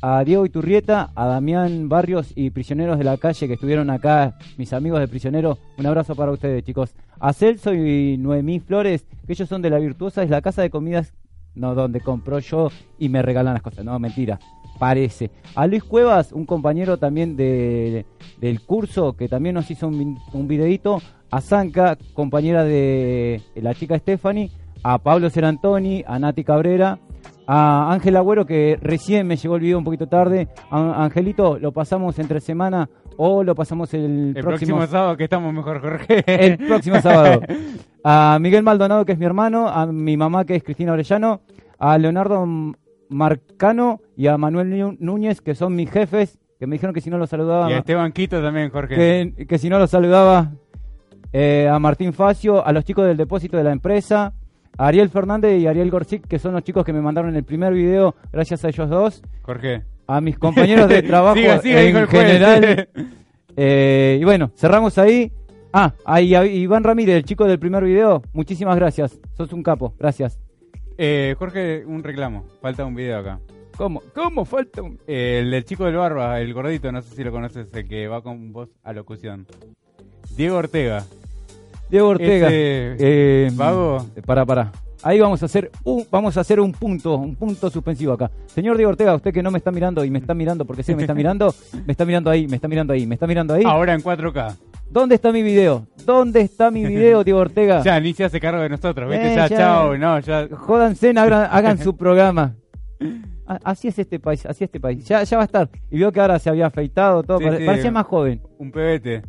a 0.02 0.24
Diego 0.24 0.46
Iturrieta, 0.46 1.12
a 1.14 1.26
Damián 1.26 1.90
Barrios 1.90 2.32
y 2.38 2.52
Prisioneros 2.52 2.98
de 2.98 3.04
la 3.04 3.18
Calle 3.18 3.48
que 3.48 3.56
estuvieron 3.56 3.90
acá, 3.90 4.38
mis 4.58 4.72
amigos 4.72 5.02
de 5.02 5.10
Prisioneros. 5.10 5.60
Un 5.78 5.86
abrazo 5.86 6.16
para 6.16 6.32
ustedes, 6.32 6.64
chicos. 6.64 6.96
A 7.20 7.34
Celso 7.34 7.74
y 7.74 8.18
Noemí 8.18 8.62
Flores, 8.62 9.06
que 9.28 9.34
ellos 9.34 9.50
son 9.50 9.62
de 9.62 9.72
La 9.72 9.80
Virtuosa, 9.80 10.24
es 10.24 10.30
la 10.30 10.42
casa 10.42 10.62
de 10.62 10.70
comidas 10.70 11.12
no 11.54 11.76
donde 11.76 12.00
compró 12.00 12.40
yo 12.40 12.70
y 12.98 13.10
me 13.10 13.22
regalan 13.22 13.56
las 13.56 13.62
cosas. 13.62 13.84
No, 13.84 14.00
mentira 14.00 14.40
parece. 14.80 15.32
A 15.56 15.68
Luis 15.68 15.84
Cuevas, 15.84 16.32
un 16.32 16.46
compañero 16.46 16.98
también 16.98 17.36
de, 17.36 18.06
del 18.40 18.62
curso, 18.62 19.14
que 19.14 19.28
también 19.28 19.56
nos 19.56 19.70
hizo 19.72 19.88
un, 19.88 20.18
un 20.34 20.48
videito. 20.48 21.02
A 21.32 21.42
Zanca, 21.42 21.98
compañera 22.14 22.64
de 22.64 23.42
la 23.56 23.74
chica 23.74 23.98
Stephanie. 23.98 24.52
A 24.84 24.98
Pablo 24.98 25.30
Serantoni, 25.30 26.04
a 26.06 26.20
Nati 26.20 26.44
Cabrera. 26.44 27.00
A 27.48 27.92
Ángel 27.92 28.16
Agüero, 28.16 28.46
que 28.46 28.78
recién 28.82 29.28
me 29.28 29.36
llegó 29.36 29.56
el 29.56 29.62
video 29.62 29.78
un 29.78 29.84
poquito 29.84 30.08
tarde. 30.08 30.48
A 30.70 31.04
Angelito, 31.04 31.58
lo 31.60 31.72
pasamos 31.72 32.18
entre 32.20 32.40
semana 32.40 32.90
o 33.18 33.44
lo 33.44 33.56
pasamos 33.56 33.94
el, 33.94 34.34
El 34.36 34.44
próximo, 34.44 34.78
próximo 34.78 34.88
sábado 34.88 35.18
que 35.18 35.26
estamos 35.26 35.54
mejor, 35.54 35.82
Jorge. 35.82 36.24
el 36.26 36.58
próximo 36.58 37.02
sábado. 37.02 37.42
A 38.04 38.38
Miguel 38.42 38.64
Maldonado, 38.64 39.06
que 39.06 39.14
es 39.14 39.18
mi 39.18 39.26
hermano, 39.26 39.70
a 39.70 39.86
mi 39.86 40.18
mamá, 40.18 40.44
que 40.44 40.56
es 40.56 40.64
Cristina 40.64 40.92
Orellano, 40.92 41.40
a 41.80 41.98
Leonardo 41.98 42.46
Marcano 43.14 44.02
y 44.18 44.28
a 44.28 44.38
Manuel 44.38 44.70
Nú- 44.70 44.98
Núñez, 45.00 45.42
que 45.42 45.56
son 45.56 45.76
mis 45.76 45.90
jefes, 45.90 46.40
que 46.60 46.68
me 46.68 46.76
dijeron 46.76 46.94
que 46.94 47.02
si 47.02 47.10
no 47.10 47.18
los 47.18 47.30
saludaba, 47.30 47.70
Y 47.70 47.74
a 47.74 47.78
Esteban 47.80 48.12
Quito 48.12 48.42
también, 48.42 48.70
Jorge. 48.70 48.96
que, 49.36 49.46
que 49.46 49.58
si 49.58 49.70
no 49.70 49.80
los 49.80 49.90
saludaba, 49.90 50.52
eh, 51.32 51.68
a 51.72 51.80
Martín 51.80 52.14
Facio, 52.14 52.66
a 52.66 52.72
los 52.74 52.84
chicos 52.86 53.06
del 53.06 53.18
depósito 53.18 53.58
de 53.58 53.64
la 53.64 53.72
empresa, 53.72 54.34
a 54.78 54.88
Ariel 54.88 55.10
Fernández 55.10 55.60
y 55.62 55.68
Ariel 55.68 55.90
Gorsic, 55.92 56.28
que 56.28 56.40
son 56.40 56.54
los 56.54 56.64
chicos 56.64 56.84
que 56.86 56.94
me 56.94 57.02
mandaron 57.02 57.36
el 57.36 57.44
primer 57.44 57.74
video, 57.74 58.16
gracias 58.32 58.64
a 58.66 58.70
ellos 58.70 58.90
dos, 58.90 59.22
Jorge. 59.44 59.84
a 60.08 60.22
mis 60.22 60.38
compañeros 60.38 60.88
de 60.90 61.02
trabajo 61.04 61.36
Siga, 61.36 61.60
siga, 61.62 61.82
dijo 61.82 61.98
en 61.98 62.04
el 62.04 62.10
general. 62.10 62.90
Eh, 63.56 64.18
y 64.20 64.24
bueno, 64.24 64.50
cerramos 64.56 64.98
ahí. 64.98 65.32
Ah, 65.72 65.94
ahí 66.06 66.34
a 66.34 66.44
Iván 66.44 66.84
Ramírez, 66.84 67.18
el 67.18 67.24
chico 67.24 67.46
del 67.46 67.60
primer 67.60 67.84
video. 67.84 68.24
Muchísimas 68.34 68.76
gracias. 68.78 69.20
Sos 69.38 69.54
un 69.54 69.62
capo. 69.62 69.94
Gracias. 70.00 70.40
Eh, 70.98 71.36
Jorge, 71.38 71.84
un 71.86 72.04
reclamo. 72.04 72.46
Falta 72.62 72.86
un 72.86 72.96
video 72.96 73.20
acá. 73.20 73.40
¿Cómo? 73.78 74.02
¿Cómo 74.14 74.46
falta 74.46 74.82
un... 74.82 75.00
Eh, 75.08 75.40
el 75.42 75.52
del 75.52 75.66
chico 75.66 75.86
del 75.86 75.96
barba, 75.96 76.40
el 76.40 76.54
gordito, 76.54 76.92
no 76.92 77.02
sé 77.02 77.16
si 77.16 77.24
lo 77.24 77.32
conoces, 77.32 77.68
el 77.74 77.88
que 77.88 78.08
va 78.08 78.22
con 78.22 78.54
voz 78.54 78.70
a 78.84 78.94
locución. 78.94 79.48
Diego 80.36 80.58
Ortega. 80.58 81.04
Diego 81.90 82.10
Ortega. 82.10 82.48
Eh, 82.52 83.50
vago. 83.54 84.06
Para, 84.26 84.46
para. 84.46 84.72
Ahí 85.02 85.20
vamos 85.20 85.42
a 85.42 85.48
hacer 85.48 85.70
un, 85.84 86.06
vamos 86.10 86.38
a 86.38 86.42
hacer 86.42 86.60
un 86.62 86.72
punto, 86.72 87.16
un 87.18 87.36
punto 87.36 87.70
suspensivo 87.70 88.14
acá. 88.14 88.32
Señor 88.46 88.78
Diego 88.78 88.92
Ortega, 88.92 89.16
usted 89.16 89.34
que 89.34 89.44
no 89.44 89.52
me 89.52 89.58
está 89.58 89.70
mirando 89.70 90.06
y 90.06 90.10
me 90.10 90.20
está 90.20 90.34
mirando 90.34 90.64
porque 90.64 90.82
sí 90.82 90.96
me 90.96 91.02
está 91.02 91.14
mirando, 91.14 91.54
me 91.86 91.92
está 91.92 92.06
mirando 92.06 92.30
ahí, 92.30 92.48
me 92.48 92.56
está 92.56 92.70
mirando 92.70 92.94
ahí, 92.94 93.06
me 93.06 93.16
está 93.16 93.28
mirando 93.28 93.54
ahí. 93.54 93.64
Ahora 93.66 93.94
en 93.94 94.02
4K. 94.02 94.56
¿Dónde 94.94 95.16
está 95.16 95.32
mi 95.32 95.42
video? 95.42 95.88
¿Dónde 96.06 96.42
está 96.42 96.70
mi 96.70 96.86
video, 96.86 97.24
Diego 97.24 97.40
Ortega? 97.40 97.82
Ya, 97.86 98.00
ni 98.00 98.14
se 98.14 98.24
hace 98.26 98.40
cargo 98.40 98.62
de 98.62 98.70
nosotros, 98.70 99.10
¿viste? 99.10 99.34
Eh, 99.34 99.36
ya, 99.36 99.48
ya. 99.48 99.58
chao, 99.58 99.98
no, 99.98 100.20
ya. 100.20 100.48
Jódanse, 100.52 101.10
hagan, 101.10 101.48
hagan 101.52 101.80
su 101.80 101.98
programa. 101.98 102.54
A- 103.48 103.60
Así 103.64 103.88
es 103.88 103.98
este 103.98 104.20
país, 104.20 104.46
así 104.46 104.64
es 104.64 104.68
este 104.68 104.80
país. 104.80 105.04
Ya, 105.06 105.24
ya 105.24 105.38
va 105.38 105.44
a 105.44 105.46
estar. 105.46 105.68
Y 105.90 105.98
veo 105.98 106.12
que 106.12 106.20
ahora 106.22 106.38
se 106.38 106.50
había 106.50 106.68
afeitado 106.68 107.24
todo, 107.24 107.40
Sí, 107.40 107.46
pare- 107.46 107.58
sí. 107.58 107.66
parecía 107.66 107.92
más 107.92 108.06
joven. 108.06 108.40
Un 108.60 108.72
pebete. 108.72 109.24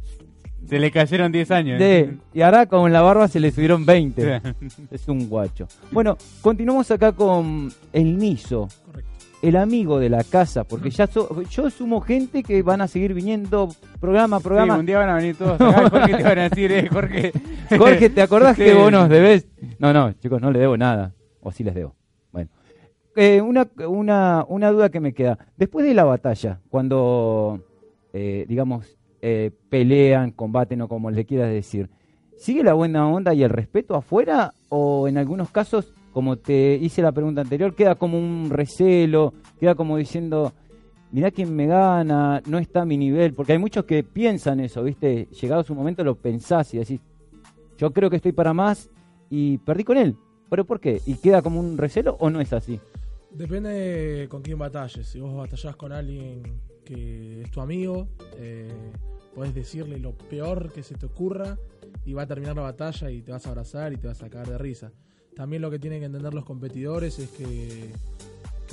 Se 0.69 0.79
le 0.79 0.91
cayeron 0.91 1.33
10 1.33 1.51
años. 1.51 1.79
De- 1.79 2.15
y 2.35 2.43
ahora 2.43 2.67
con 2.67 2.93
la 2.93 3.01
barba 3.01 3.27
se 3.29 3.41
le 3.41 3.51
subieron 3.51 3.87
20. 3.87 4.41
Sí. 4.69 4.85
Es 4.91 5.09
un 5.09 5.29
guacho. 5.31 5.67
Bueno, 5.91 6.17
continuamos 6.43 6.91
acá 6.91 7.12
con 7.12 7.73
el 7.93 8.19
Niso, 8.19 8.69
Correcto. 8.85 9.11
El 9.49 9.57
amigo 9.57 9.99
de 9.99 10.09
la 10.09 10.25
casa, 10.25 10.65
porque 10.65 10.91
ya 10.91 11.07
so- 11.07 11.43
yo 11.43 11.71
sumo 11.71 12.01
gente 12.01 12.43
que 12.43 12.63
van 12.63 12.81
a 12.81 12.89
seguir 12.89 13.15
viniendo 13.15 13.69
programa 14.01 14.37
a 14.37 14.41
Sí, 14.41 14.45
programa. 14.45 14.79
un 14.79 14.87
día 14.87 14.99
van 14.99 15.11
a 15.11 15.15
venir 15.17 15.37
todos 15.37 15.53
acá. 15.61 15.89
Jorge 15.91 16.17
te 16.17 16.23
van 16.23 16.39
a 16.39 16.49
decir, 16.49 16.73
eh, 16.73 16.89
Jorge. 16.91 17.33
Jorge, 17.79 18.11
¿te 18.11 18.23
acordás 18.23 18.57
Sí. 18.57 18.65
que 18.65 18.75
vos 18.75 18.91
nos 18.91 19.09
debes? 19.09 19.47
No, 19.79 19.93
no, 19.93 20.13
chicos, 20.13 20.41
no 20.41 20.51
le 20.51 20.59
debo 20.59 20.77
nada. 20.77 21.15
O 21.41 21.53
sí 21.53 21.63
les 21.65 21.75
debo. 21.75 21.95
Bueno. 22.33 22.49
Eh, 23.17 23.41
una, 23.41 23.69
una, 23.87 24.45
una 24.49 24.71
duda 24.71 24.89
que 24.89 25.01
me 25.01 25.13
queda. 25.13 25.39
Después 25.57 25.87
de 25.87 25.95
la 25.95 26.05
batalla, 26.05 26.61
cuando, 26.71 27.61
eh, 28.13 28.45
digamos, 28.49 28.97
eh, 29.21 29.51
pelean, 29.69 30.31
combaten 30.33 30.81
o 30.83 30.89
como 30.89 31.11
le 31.11 31.25
quieras 31.25 31.51
decir, 31.51 31.91
¿sigue 32.37 32.63
la 32.65 32.73
buena 32.75 33.07
onda 33.09 33.33
y 33.35 33.43
el 33.43 33.51
respeto 33.51 33.95
afuera? 33.95 34.53
¿O 34.69 35.07
en 35.09 35.17
algunos 35.19 35.51
casos, 35.51 35.95
como 36.15 36.39
te 36.39 36.79
hice 36.81 37.03
la 37.03 37.12
pregunta 37.12 37.41
anterior, 37.41 37.75
queda 37.75 37.97
como 37.97 38.17
un 38.17 38.49
recelo, 38.49 39.35
queda 39.59 39.75
como 39.75 39.97
diciendo, 39.97 40.53
mirá 41.11 41.33
quién 41.33 41.55
me 41.55 41.67
gana, 41.67 42.41
no 42.47 42.59
está 42.59 42.83
a 42.83 42.87
mi 42.87 42.97
nivel? 42.97 43.35
Porque 43.35 43.53
hay 43.53 43.59
muchos 43.59 43.85
que 43.85 44.05
piensan 44.05 44.61
eso, 44.61 44.85
¿viste? 44.85 45.27
Llegado 45.41 45.65
su 45.65 45.75
momento 45.75 46.05
lo 46.05 46.15
pensás 46.15 46.73
y 46.73 46.79
decís, 46.79 47.01
yo 47.77 47.93
creo 47.93 48.09
que 48.09 48.17
estoy 48.17 48.31
para 48.31 48.55
más 48.55 48.89
y 49.29 49.59
perdí 49.59 49.83
con 49.83 49.99
él. 49.99 50.17
¿Pero 50.49 50.65
por 50.65 50.79
qué? 50.79 51.03
¿Y 51.05 51.17
queda 51.17 51.43
como 51.43 51.59
un 51.59 51.77
recelo 51.77 52.17
o 52.21 52.31
no 52.31 52.41
es 52.41 52.53
así? 52.53 52.79
Depende 53.33 54.29
con 54.31 54.41
quién 54.41 54.57
batalles. 54.57 55.09
Si 55.09 55.19
vos 55.19 55.35
batallás 55.35 55.75
con 55.75 55.91
alguien 55.91 56.61
que 56.85 57.43
es 57.43 57.51
tu 57.51 57.61
amigo, 57.61 58.07
eh, 58.37 58.93
podés 59.35 59.53
decirle 59.53 59.99
lo 59.99 60.12
peor 60.12 60.71
que 60.73 60.85
se 60.85 60.95
te 60.95 61.07
ocurra 61.07 61.59
y 62.05 62.12
va 62.12 62.23
a 62.23 62.27
terminar 62.29 62.55
la 62.55 62.62
batalla 62.62 63.11
y 63.11 63.21
te 63.23 63.33
vas 63.33 63.45
a 63.47 63.49
abrazar 63.49 63.93
y 63.93 63.97
te 63.97 64.07
vas 64.07 64.23
a 64.23 64.31
cagar 64.31 64.49
de 64.49 64.59
risa. 64.59 64.93
También 65.37 65.62
lo 65.62 65.70
que 65.70 65.78
tienen 65.78 66.01
que 66.01 66.07
entender 66.07 66.32
los 66.32 66.45
competidores 66.45 67.18
es 67.18 67.30
que, 67.30 67.91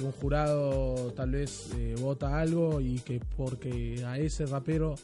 un 0.01 0.12
jurado 0.14 1.14
tal 1.14 1.30
vez 1.30 1.70
eh, 1.78 1.95
vota 1.99 2.39
algo 2.39 2.82
y 2.82 2.99
que 3.01 3.20
porque 3.38 4.03
a 4.03 4.18
ese 4.18 4.47
rapero 4.47 4.95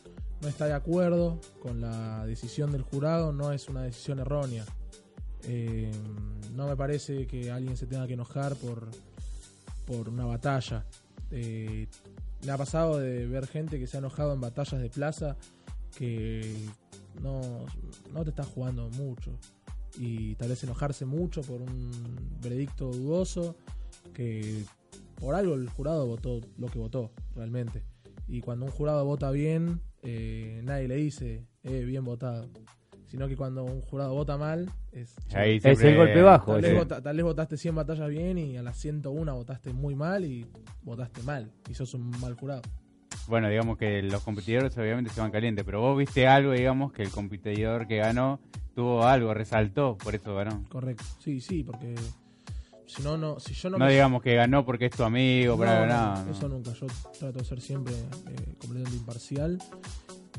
no 0.42 0.48
está 0.48 0.66
de 0.66 0.74
acuerdo 0.74 1.40
con 1.62 1.82
la 1.82 2.26
decisión 2.26 2.72
del 2.72 2.82
jurado, 2.82 3.32
no 3.32 3.52
es 3.52 3.70
una 3.70 3.84
decisión 3.84 4.20
errónea. 4.20 4.66
Eh, 5.44 5.92
no 6.56 6.68
me 6.68 6.76
parece 6.76 7.28
que 7.28 7.52
alguien 7.52 7.78
se 7.78 7.86
tenga 7.86 8.08
que 8.08 8.14
enojar 8.14 8.56
por, 8.56 8.90
por 9.86 10.10
una 10.10 10.26
batalla. 10.26 10.86
Eh, 11.32 11.88
me 12.46 12.52
ha 12.52 12.58
pasado 12.58 12.98
de 12.98 13.26
ver 13.28 13.48
gente 13.48 13.80
que 13.80 13.88
se 13.88 13.98
ha 13.98 14.00
enojado 14.00 14.34
en 14.34 14.42
batallas 14.42 14.82
de 14.82 14.90
plaza 14.90 15.38
que 15.96 16.56
no, 17.22 17.66
no 18.14 18.24
te 18.24 18.30
estás 18.30 18.48
jugando 18.48 18.90
mucho. 18.90 19.32
Y 20.00 20.36
tal 20.36 20.50
vez 20.50 20.64
enojarse 20.64 21.06
mucho 21.06 21.42
por 21.42 21.62
un 21.62 21.92
veredicto 22.42 22.92
dudoso 22.92 23.56
que 24.14 24.64
por 25.20 25.36
algo 25.36 25.56
el 25.56 25.70
jurado 25.70 26.06
votó 26.06 26.42
lo 26.58 26.68
que 26.68 26.80
votó 26.80 27.12
realmente. 27.36 27.84
Y 28.28 28.42
cuando 28.42 28.66
un 28.66 28.72
jurado 28.72 29.04
vota 29.06 29.32
bien, 29.32 29.82
eh, 30.04 30.62
nadie 30.64 30.88
le 30.88 30.96
dice, 30.98 31.46
eh, 31.64 31.84
bien 31.84 32.04
votado. 32.04 32.48
sino 33.08 33.28
que 33.30 33.38
cuando 33.38 33.64
un 33.64 33.80
jurado 33.82 34.14
vota 34.14 34.38
mal, 34.38 34.70
es... 34.92 35.16
Ahí 35.34 35.62
Es 35.64 35.82
el 35.82 35.96
golpe 35.96 36.22
bajo, 36.22 36.52
Tal 36.52 36.62
vez, 36.62 36.72
sí. 36.72 36.78
vota- 36.78 37.02
tal 37.02 37.16
vez 37.16 37.24
votaste 37.24 37.56
100 37.56 37.74
batallas 37.76 38.10
bien 38.10 38.38
y 38.38 38.58
a 38.58 38.62
las 38.64 38.76
101 38.78 39.34
votaste 39.34 39.72
muy 39.72 39.96
mal 39.96 40.26
y 40.26 40.46
votaste 40.84 41.24
mal. 41.24 41.50
Y 41.70 41.74
sos 41.74 41.94
un 41.94 42.10
mal 42.20 42.34
jurado. 42.34 42.64
Bueno, 43.28 43.50
digamos 43.50 43.78
que 43.78 44.02
los 44.02 44.24
competidores 44.24 44.78
obviamente 44.78 45.12
se 45.12 45.20
van 45.22 45.32
calientes, 45.32 45.66
pero 45.66 45.82
vos 45.82 45.98
viste 45.98 46.28
algo, 46.28 46.54
digamos, 46.54 46.94
que 46.94 47.04
el 47.04 47.10
competidor 47.12 47.88
que 47.88 47.98
ganó 47.98 48.40
tuvo 48.74 49.04
algo, 49.06 49.34
resaltó, 49.34 49.98
por 49.98 50.16
eso 50.16 50.34
ganó. 50.36 50.64
Correcto. 50.70 51.04
Sí, 51.20 51.42
sí, 51.42 51.64
porque 51.64 51.96
si 52.86 53.02
no, 53.04 53.18
no, 53.18 53.40
si 53.40 53.54
yo 53.54 53.70
no, 53.70 53.78
No, 53.78 53.86
me- 53.86 53.92
digamos 53.92 54.22
que 54.22 54.36
ganó 54.36 54.64
porque 54.66 54.86
es 54.86 54.92
tu 54.92 55.04
amigo, 55.04 55.54
No, 55.54 55.60
para 55.60 55.86
nada. 55.86 56.24
no. 56.24 56.32
Eso 56.32 56.48
nunca. 56.48 56.72
Yo 56.74 56.88
trato 57.20 57.40
de 57.40 57.46
ser 57.46 57.60
siempre 57.60 57.94
eh, 57.94 58.54
completamente 58.60 58.96
imparcial. 58.98 59.58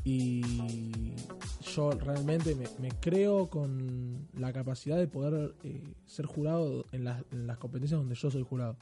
Y 0.05 1.13
yo 1.61 1.91
realmente 1.91 2.55
me, 2.55 2.65
me 2.79 2.89
creo 3.01 3.49
con 3.51 4.27
la 4.33 4.53
capacidad 4.53 4.97
de 4.97 5.07
poder 5.09 5.55
eh, 5.65 5.83
ser 6.07 6.25
jurado 6.25 6.87
en 6.93 7.05
las, 7.05 7.23
en 7.33 7.47
las 7.47 7.59
competencias 7.59 8.01
donde 8.01 8.15
yo 8.15 8.31
soy 8.31 8.43
jurado. 8.43 8.77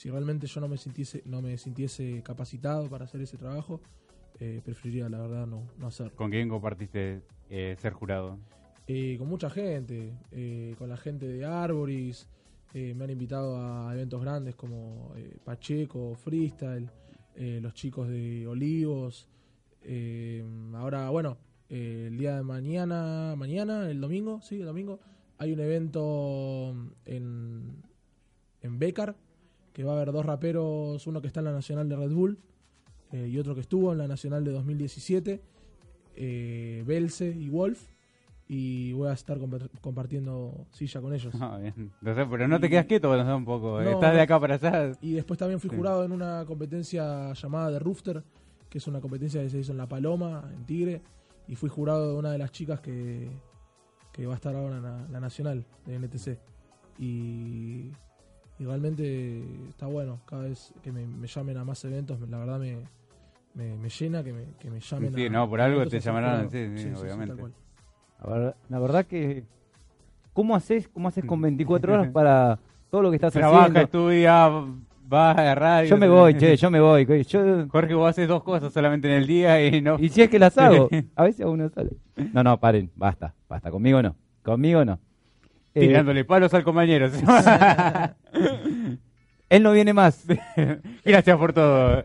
Si 0.00 0.08
realmente 0.08 0.46
yo 0.46 0.62
no 0.62 0.68
me 0.68 0.78
sintiese, 0.78 1.22
no 1.26 1.42
me 1.42 1.58
sintiese 1.58 2.22
capacitado 2.22 2.88
para 2.88 3.04
hacer 3.04 3.20
ese 3.20 3.36
trabajo, 3.36 3.82
eh, 4.38 4.62
preferiría 4.64 5.10
la 5.10 5.18
verdad 5.18 5.46
no, 5.46 5.68
no 5.76 5.88
hacerlo. 5.88 6.16
¿Con 6.16 6.30
quién 6.30 6.48
compartiste 6.48 7.20
eh, 7.50 7.76
ser 7.78 7.92
jurado? 7.92 8.38
Eh, 8.86 9.16
con 9.18 9.28
mucha 9.28 9.50
gente, 9.50 10.14
con 10.78 10.88
la 10.88 10.96
gente 10.96 11.28
de 11.28 11.44
Arboris, 11.44 12.26
me 12.72 13.04
han 13.04 13.10
invitado 13.10 13.58
a 13.58 13.92
eventos 13.92 14.22
grandes 14.22 14.54
como 14.54 15.12
Pacheco, 15.44 16.14
Freestyle, 16.14 16.88
los 17.36 17.74
chicos 17.74 18.08
de 18.08 18.46
Olivos. 18.46 19.28
ahora, 20.76 21.10
bueno, 21.10 21.36
el 21.68 22.16
día 22.16 22.36
de 22.36 22.42
mañana, 22.42 23.34
mañana, 23.36 23.90
el 23.90 24.00
domingo, 24.00 24.40
sí, 24.40 24.60
el 24.60 24.66
domingo, 24.66 24.98
hay 25.36 25.52
un 25.52 25.60
evento 25.60 26.74
en, 27.04 27.82
en 28.62 28.78
Becar, 28.78 29.14
que 29.72 29.84
va 29.84 29.92
a 29.92 29.96
haber 29.96 30.12
dos 30.12 30.24
raperos, 30.26 31.06
uno 31.06 31.20
que 31.20 31.26
está 31.28 31.40
en 31.40 31.46
la 31.46 31.52
Nacional 31.52 31.88
de 31.88 31.96
Red 31.96 32.10
Bull 32.12 32.38
eh, 33.12 33.28
y 33.28 33.38
otro 33.38 33.54
que 33.54 33.60
estuvo 33.60 33.92
en 33.92 33.98
la 33.98 34.08
Nacional 34.08 34.44
de 34.44 34.52
2017, 34.52 35.40
eh, 36.16 36.84
Belce 36.86 37.28
y 37.30 37.48
Wolf 37.48 37.88
y 38.48 38.92
voy 38.94 39.08
a 39.08 39.12
estar 39.12 39.38
compa- 39.38 39.68
compartiendo 39.80 40.66
silla 40.72 41.00
con 41.00 41.14
ellos. 41.14 41.32
Ah, 41.40 41.58
bien. 41.60 41.92
Sé, 42.02 42.26
pero 42.26 42.48
no 42.48 42.58
te 42.58 42.68
quedas 42.68 42.86
quieto, 42.86 43.16
no 43.16 43.24
sé, 43.24 43.32
un 43.32 43.44
poco. 43.44 43.80
No, 43.80 43.88
Estás 43.90 44.12
de 44.14 44.20
acá 44.20 44.40
para 44.40 44.56
allá. 44.56 44.92
Y 45.00 45.12
después 45.12 45.38
también 45.38 45.60
fui 45.60 45.70
Sí. 45.70 45.76
jurado 45.76 46.04
en 46.04 46.10
una 46.12 46.44
competencia 46.46 47.32
llamada 47.32 47.70
The 47.70 47.78
Rooster, 47.78 48.24
que 48.68 48.78
es 48.78 48.86
una 48.88 49.00
competencia 49.00 49.40
que 49.40 49.50
se 49.50 49.58
hizo 49.60 49.70
en 49.72 49.78
La 49.78 49.88
Paloma, 49.88 50.50
en 50.52 50.64
Tigre, 50.66 51.00
y 51.46 51.54
fui 51.54 51.68
jurado 51.68 52.12
de 52.12 52.18
una 52.18 52.32
de 52.32 52.38
las 52.38 52.50
chicas 52.50 52.80
que, 52.80 53.28
que 54.12 54.26
va 54.26 54.32
a 54.32 54.36
estar 54.36 54.54
ahora 54.56 54.78
en 54.78 54.82
la, 54.82 55.06
la 55.08 55.20
nacional 55.20 55.64
de 55.86 55.98
NTC. 56.00 56.38
Y, 56.98 57.49
y 58.60 58.64
realmente 58.64 59.42
está 59.70 59.86
bueno, 59.86 60.20
cada 60.26 60.42
vez 60.42 60.72
que 60.82 60.92
me, 60.92 61.06
me 61.06 61.26
llamen 61.26 61.56
a 61.56 61.64
más 61.64 61.82
eventos, 61.84 62.20
la 62.28 62.38
verdad 62.38 62.58
me, 62.60 62.76
me, 63.54 63.74
me 63.74 63.88
llena 63.88 64.22
que 64.22 64.32
me, 64.34 64.44
que 64.58 64.70
me 64.70 64.80
llamen 64.80 65.14
Sí, 65.14 65.26
a 65.26 65.30
no, 65.30 65.48
por 65.48 65.60
algo 65.62 65.86
te 65.86 65.98
llamarán, 65.98 66.50
sí, 66.50 66.66
sí, 66.76 66.88
obviamente. 66.94 67.42
La 68.22 68.30
verdad, 68.30 68.56
la 68.68 68.78
verdad 68.78 69.06
que... 69.06 69.44
¿Cómo 70.34 70.54
haces, 70.54 70.88
cómo 70.88 71.08
haces 71.08 71.24
con 71.24 71.40
24 71.42 71.94
horas 71.94 72.08
para 72.08 72.58
todo 72.90 73.02
lo 73.02 73.10
que 73.10 73.16
estás 73.16 73.32
Trabaja, 73.32 73.62
haciendo? 73.62 73.80
estudia, 73.80 74.48
vas 75.08 75.38
a 75.38 75.54
radio. 75.54 75.88
Yo 75.88 75.96
me 75.96 76.08
voy, 76.08 76.34
che, 76.36 76.56
yo 76.56 76.70
me 76.70 76.80
voy. 76.80 77.06
Yo, 77.24 77.66
Jorge, 77.68 77.94
vos 77.94 78.10
haces 78.10 78.28
dos 78.28 78.42
cosas 78.42 78.72
solamente 78.72 79.08
en 79.08 79.14
el 79.14 79.26
día 79.26 79.66
y 79.66 79.80
no. 79.80 79.98
y 79.98 80.08
si 80.10 80.22
es 80.22 80.30
que 80.30 80.38
las 80.38 80.56
hago, 80.58 80.88
a 81.16 81.24
veces 81.24 81.44
a 81.44 81.48
uno 81.48 81.68
sale. 81.70 81.90
No, 82.32 82.44
no, 82.44 82.60
paren, 82.60 82.90
basta, 82.94 83.34
basta. 83.48 83.70
Conmigo 83.70 84.02
no, 84.02 84.14
conmigo 84.42 84.84
no. 84.84 85.00
Eh, 85.74 85.86
Tirándole 85.86 86.24
palos 86.24 86.52
al 86.54 86.64
compañero. 86.64 87.06
él 89.48 89.62
no 89.62 89.72
viene 89.72 89.92
más. 89.92 90.24
Gracias 91.04 91.36
por 91.36 91.52
todo. 91.52 92.04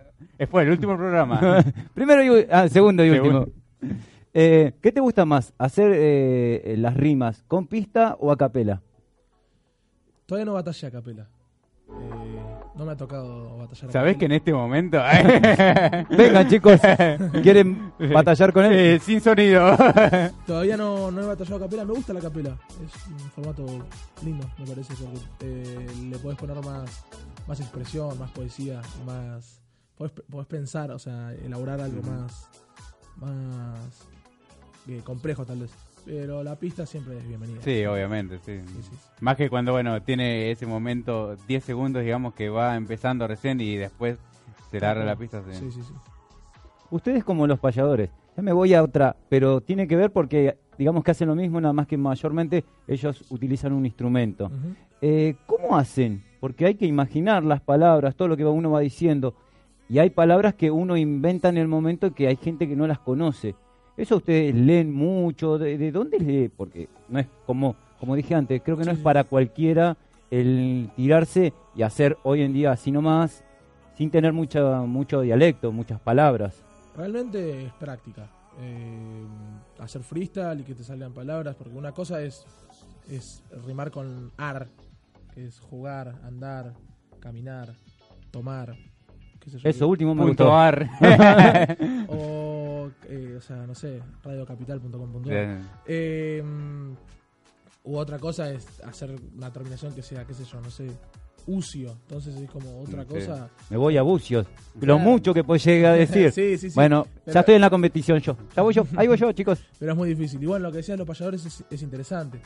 Fue 0.49 0.63
el 0.63 0.71
último 0.71 0.97
programa. 0.97 1.63
Primero 1.93 2.23
y 2.23 2.47
ah, 2.51 2.67
segundo 2.67 3.03
y 3.03 3.09
último. 3.09 3.47
Eh, 4.33 4.73
¿Qué 4.81 4.91
te 4.91 4.99
gusta 4.99 5.25
más? 5.25 5.53
¿Hacer 5.57 5.91
eh, 5.95 6.75
las 6.77 6.95
rimas 6.95 7.43
con 7.47 7.67
pista 7.67 8.15
o 8.19 8.31
a 8.31 8.37
capela? 8.37 8.81
Todavía 10.25 10.45
no 10.45 10.53
batallé 10.53 10.87
a 10.87 10.91
capela. 10.91 11.27
Eh, 11.87 12.44
no 12.75 12.85
me 12.85 12.91
ha 12.91 12.97
tocado 12.97 13.57
batallar 13.57 13.91
¿Sabés 13.91 14.17
que 14.17 14.25
en 14.25 14.33
este 14.33 14.53
momento... 14.53 14.97
Vengan, 16.09 16.47
chicos, 16.49 16.79
¿quieren 17.43 17.93
batallar 18.13 18.51
con 18.51 18.65
él? 18.65 18.73
Eh, 18.73 18.99
sin 18.99 19.21
sonido. 19.21 19.75
Todavía 20.45 20.75
no, 20.75 21.09
no 21.11 21.21
he 21.21 21.25
batallado 21.25 21.55
a 21.57 21.59
capela, 21.59 21.85
me 21.85 21.93
gusta 21.93 22.13
la 22.13 22.19
capela. 22.19 22.57
Es 22.85 23.07
un 23.07 23.19
formato 23.31 23.65
lindo, 24.23 24.45
me 24.57 24.65
parece, 24.65 24.93
porque 24.93 25.25
eh, 25.41 25.87
le 26.09 26.17
podés 26.19 26.37
poner 26.37 26.57
más, 26.57 27.05
más 27.47 27.59
expresión, 27.59 28.17
más 28.19 28.31
poesía, 28.31 28.81
más. 29.05 29.61
Podés, 29.97 30.11
podés 30.29 30.47
pensar, 30.47 30.91
o 30.91 30.99
sea, 30.99 31.33
elaborar 31.33 31.79
algo 31.79 32.01
más. 32.03 32.49
más. 33.15 34.07
eh, 34.89 35.01
complejo, 35.05 35.45
tal 35.45 35.59
vez. 35.59 35.71
Pero 36.05 36.43
la 36.43 36.55
pista 36.55 36.85
siempre 36.85 37.17
es 37.17 37.27
bienvenida. 37.27 37.61
Sí, 37.61 37.83
obviamente, 37.85 38.37
sí. 38.39 38.59
Sí, 38.61 38.73
sí, 38.75 38.83
sí. 38.83 38.97
Más 39.21 39.35
que 39.35 39.49
cuando, 39.49 39.71
bueno, 39.71 40.01
tiene 40.03 40.51
ese 40.51 40.65
momento, 40.65 41.35
10 41.47 41.63
segundos, 41.63 42.03
digamos, 42.03 42.33
que 42.33 42.49
va 42.49 42.75
empezando 42.75 43.27
recién 43.27 43.59
y 43.59 43.75
después 43.75 44.17
se 44.69 44.79
larga 44.79 45.03
la 45.03 45.15
pista. 45.15 45.41
sí. 45.49 45.57
Sí, 45.57 45.71
sí, 45.71 45.81
sí. 45.81 45.93
Ustedes 46.91 47.23
como 47.23 47.47
los 47.47 47.59
payadores. 47.59 48.11
Ya 48.37 48.43
me 48.43 48.53
voy 48.53 48.73
a 48.73 48.83
otra, 48.83 49.15
pero 49.29 49.61
tiene 49.61 49.87
que 49.87 49.95
ver 49.95 50.11
porque 50.11 50.57
digamos 50.77 51.03
que 51.03 51.11
hacen 51.11 51.27
lo 51.27 51.35
mismo, 51.35 51.59
nada 51.59 51.73
más 51.73 51.87
que 51.87 51.97
mayormente 51.97 52.65
ellos 52.87 53.25
utilizan 53.29 53.73
un 53.73 53.85
instrumento. 53.85 54.51
Eh, 55.01 55.35
¿Cómo 55.45 55.77
hacen? 55.77 56.23
Porque 56.39 56.65
hay 56.65 56.75
que 56.75 56.85
imaginar 56.85 57.43
las 57.43 57.61
palabras, 57.61 58.15
todo 58.15 58.27
lo 58.27 58.37
que 58.37 58.45
uno 58.45 58.71
va 58.71 58.81
diciendo. 58.81 59.35
Y 59.87 59.99
hay 59.99 60.09
palabras 60.09 60.55
que 60.55 60.71
uno 60.71 60.97
inventa 60.97 61.49
en 61.49 61.57
el 61.57 61.67
momento 61.67 62.13
que 62.13 62.27
hay 62.27 62.35
gente 62.35 62.67
que 62.67 62.75
no 62.75 62.87
las 62.87 62.99
conoce. 62.99 63.55
Eso 63.97 64.17
ustedes 64.17 64.53
leen 64.55 64.93
mucho. 64.93 65.57
¿De, 65.57 65.77
de 65.77 65.91
dónde 65.91 66.19
lee? 66.19 66.49
Porque 66.49 66.89
no 67.09 67.19
es 67.19 67.27
como, 67.45 67.75
como 67.99 68.15
dije 68.15 68.35
antes, 68.35 68.61
creo 68.63 68.77
que 68.77 68.83
no 68.85 68.91
Sí, 68.91 68.97
es 68.97 69.03
para 69.03 69.23
cualquiera 69.23 69.97
el 70.31 70.89
tirarse 70.95 71.53
y 71.75 71.83
hacer 71.83 72.17
hoy 72.23 72.41
en 72.41 72.53
día 72.53 72.71
así 72.71 72.91
nomás, 72.91 73.43
sin 73.97 74.09
tener 74.09 74.33
mucha, 74.33 74.81
mucho 74.81 75.21
dialecto, 75.21 75.71
muchas 75.71 75.99
palabras. 75.99 76.61
Realmente 76.95 77.65
es 77.65 77.73
práctica. 77.73 78.29
Eh, 78.59 79.25
hacer 79.79 80.01
freestyle 80.01 80.61
y 80.61 80.63
que 80.63 80.75
te 80.75 80.83
salgan 80.83 81.13
palabras, 81.13 81.55
porque 81.55 81.77
una 81.77 81.91
cosa 81.91 82.21
es, 82.21 82.45
es 83.09 83.43
rimar 83.65 83.91
con 83.91 84.31
ar, 84.37 84.67
que 85.33 85.45
es 85.45 85.59
jugar, 85.59 86.15
andar, 86.23 86.73
caminar, 87.19 87.73
tomar, 88.31 88.75
qué 89.45 89.51
sé 89.51 89.59
yo. 89.59 89.69
Eso 89.69 89.87
último 89.87 90.13
me 90.13 90.23
Punto 90.23 90.43
gustó. 90.45 90.55
ar. 90.57 90.89
O, 92.09 92.89
eh, 93.09 93.35
o 93.37 93.41
sea, 93.41 93.57
no 93.65 93.73
sé, 93.73 94.01
radiocapital.com.ar. 94.23 95.21
Bien. 95.23 95.61
Eh, 95.85 96.43
u 97.83 97.95
otra 97.97 98.19
cosa 98.19 98.49
es 98.51 98.65
hacer 98.83 99.15
una 99.37 99.51
terminación 99.53 99.93
que 99.93 100.01
sea, 100.01 100.25
qué 100.25 100.33
sé 100.33 100.43
yo, 100.43 100.59
no 100.59 100.69
sé, 100.71 100.87
ucio. 101.47 101.91
Entonces 102.07 102.35
es 102.35 102.49
como 102.49 102.81
otra 102.81 103.03
Sí. 103.03 103.09
cosa. 103.09 103.49
Me 103.69 103.77
voy 103.77 103.95
a 103.97 104.01
bucios. 104.01 104.47
Lo 104.81 104.97
mucho 104.97 105.33
que 105.33 105.43
pues 105.43 105.63
llega 105.63 105.91
a 105.91 105.93
decir. 106.05 106.31
Sí, 106.31 106.57
sí, 106.57 106.69
sí. 106.71 106.75
Bueno, 106.75 107.05
Pero- 107.23 107.33
ya 107.35 107.39
estoy 107.41 107.55
en 107.55 107.61
la 107.61 107.69
competición 107.69 108.19
yo. 108.19 108.35
Ya 108.55 108.63
voy 108.63 108.73
yo. 108.73 108.85
Ahí 108.97 109.07
voy 109.07 109.17
yo, 109.17 109.31
chicos. 109.33 109.63
Pero 109.79 109.91
es 109.91 109.97
muy 109.97 110.09
difícil. 110.09 110.41
Y 110.41 110.47
bueno, 110.47 110.63
lo 110.65 110.71
que 110.71 110.77
decían 110.77 110.97
los 110.97 111.07
payadores 111.07 111.45
es, 111.45 111.63
es 111.69 111.81
interesante. 111.83 112.39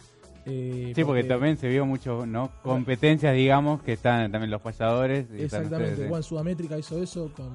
Eh, 0.46 0.94
Sí, 0.96 1.04
porque 1.04 1.24
también 1.24 1.58
se 1.58 1.68
vio 1.68 1.86
mucho, 1.86 2.26
¿no? 2.26 2.50
Competencias, 2.64 3.36
digamos, 3.36 3.82
que 3.84 3.94
están 3.94 4.32
también 4.32 4.50
los 4.52 4.62
falladores. 4.62 5.28
y 5.38 5.44
Exactamente. 5.44 5.92
ustedes, 5.94 6.10
Bueno, 6.10 6.24
Sudamétrica 6.24 6.78
hizo 6.78 7.02
eso 7.02 7.32
con 7.36 7.50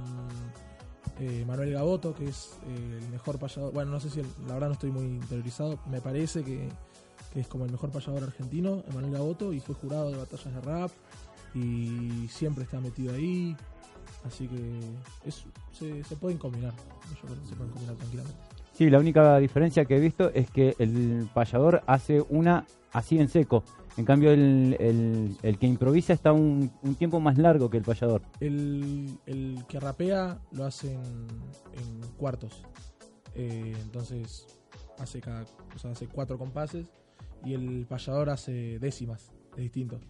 eh, 1.21 1.45
Manuel 1.47 1.73
Gaboto, 1.73 2.15
que 2.15 2.25
es 2.27 2.59
eh, 2.67 2.99
el 3.03 3.09
mejor 3.11 3.39
payador. 3.39 3.73
Bueno, 3.73 3.93
no 3.93 4.01
sé 4.01 4.11
si, 4.11 4.21
el- 4.21 4.27
la 4.47 4.55
verdad 4.55 4.69
no 4.69 4.73
estoy 4.75 4.91
muy 4.91 5.05
interiorizado. 5.05 5.79
Me 5.91 6.01
parece 6.01 6.43
que, 6.45 6.69
que 7.33 7.41
es 7.41 7.49
como 7.49 7.65
el 7.65 7.71
mejor 7.73 7.91
payador 7.91 8.23
argentino, 8.25 8.83
Manuel 8.95 9.13
Gaboto, 9.13 9.53
y 9.53 9.61
fue 9.61 9.75
jurado 9.75 10.11
de 10.11 10.17
batallas 10.19 10.55
de 10.55 10.61
rap. 10.61 10.91
Y 11.55 12.27
siempre 12.29 12.65
está 12.65 12.81
metido 12.81 13.15
ahí. 13.15 13.57
Así 14.27 14.49
que 14.49 14.81
es, 15.25 15.45
se, 15.73 16.03
se 16.03 16.17
pueden 16.17 16.39
combinar. 16.39 16.73
Yo 17.15 17.29
creo 17.29 17.41
que 17.41 17.47
se 17.49 17.55
pueden 17.55 17.73
combinar 17.73 17.97
tranquilamente. 17.97 18.39
Sí, 18.75 18.91
la 18.91 18.99
única 18.99 19.39
diferencia 19.39 19.85
que 19.85 19.97
he 19.97 20.01
visto 20.01 20.31
es 20.35 20.51
que 20.51 20.75
el 20.79 21.29
payador 21.33 21.83
hace 21.87 22.23
una 22.29 22.67
así 22.93 23.19
en 23.19 23.29
seco. 23.29 23.63
En 23.97 24.05
cambio, 24.05 24.33
el, 24.33 24.77
el- 25.43 25.59
que 25.59 25.67
improvisa 25.69 26.13
está 26.13 26.33
un, 26.33 26.71
un 26.83 26.95
tiempo 26.97 27.21
más 27.21 27.39
largo 27.39 27.71
que 27.71 27.77
el 27.77 27.85
payador. 27.85 28.23
El, 28.41 29.09
el 29.27 29.65
que 29.69 29.79
rapea 29.79 30.41
lo 30.51 30.65
hace 30.65 30.93
en, 30.93 31.01
en 31.03 32.01
cuartos. 32.17 32.65
Eh, 33.37 33.75
entonces 33.83 34.47
hace 34.99 35.21
cada, 35.21 35.45
o 35.75 35.79
sea, 35.79 35.93
hace 35.93 36.09
cuatro 36.09 36.37
compases 36.39 36.87
y 37.45 37.55
el 37.55 37.87
payador 37.89 38.31
hace 38.31 38.79
décimas, 38.81 39.31
es 39.53 39.59
distinto. 39.63 40.01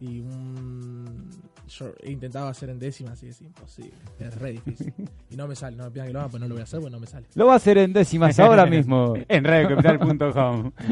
Y 0.00 0.20
un... 0.20 1.28
yo 1.68 1.92
he 2.02 2.10
intentado 2.10 2.48
hacer 2.48 2.70
en 2.70 2.78
décimas 2.78 3.22
y 3.22 3.28
es 3.28 3.42
imposible. 3.42 3.92
Es 4.18 4.34
re 4.36 4.52
difícil. 4.52 4.92
Y 5.30 5.36
no 5.36 5.46
me 5.46 5.54
sale, 5.54 5.76
no 5.76 5.84
me 5.84 5.90
pidan 5.90 6.08
que 6.08 6.12
lo 6.12 6.20
haga, 6.20 6.28
pues 6.28 6.40
no 6.40 6.48
lo 6.48 6.54
voy 6.54 6.60
a 6.60 6.64
hacer, 6.64 6.80
pues 6.80 6.90
no 6.90 6.98
me 6.98 7.06
sale. 7.06 7.26
Lo 7.34 7.46
va 7.46 7.52
a 7.52 7.56
hacer 7.56 7.78
en 7.78 7.92
décimas 7.92 8.38
ahora 8.40 8.66
mismo. 8.66 9.14
en 9.28 9.44
radiocapital.com. 9.44 10.72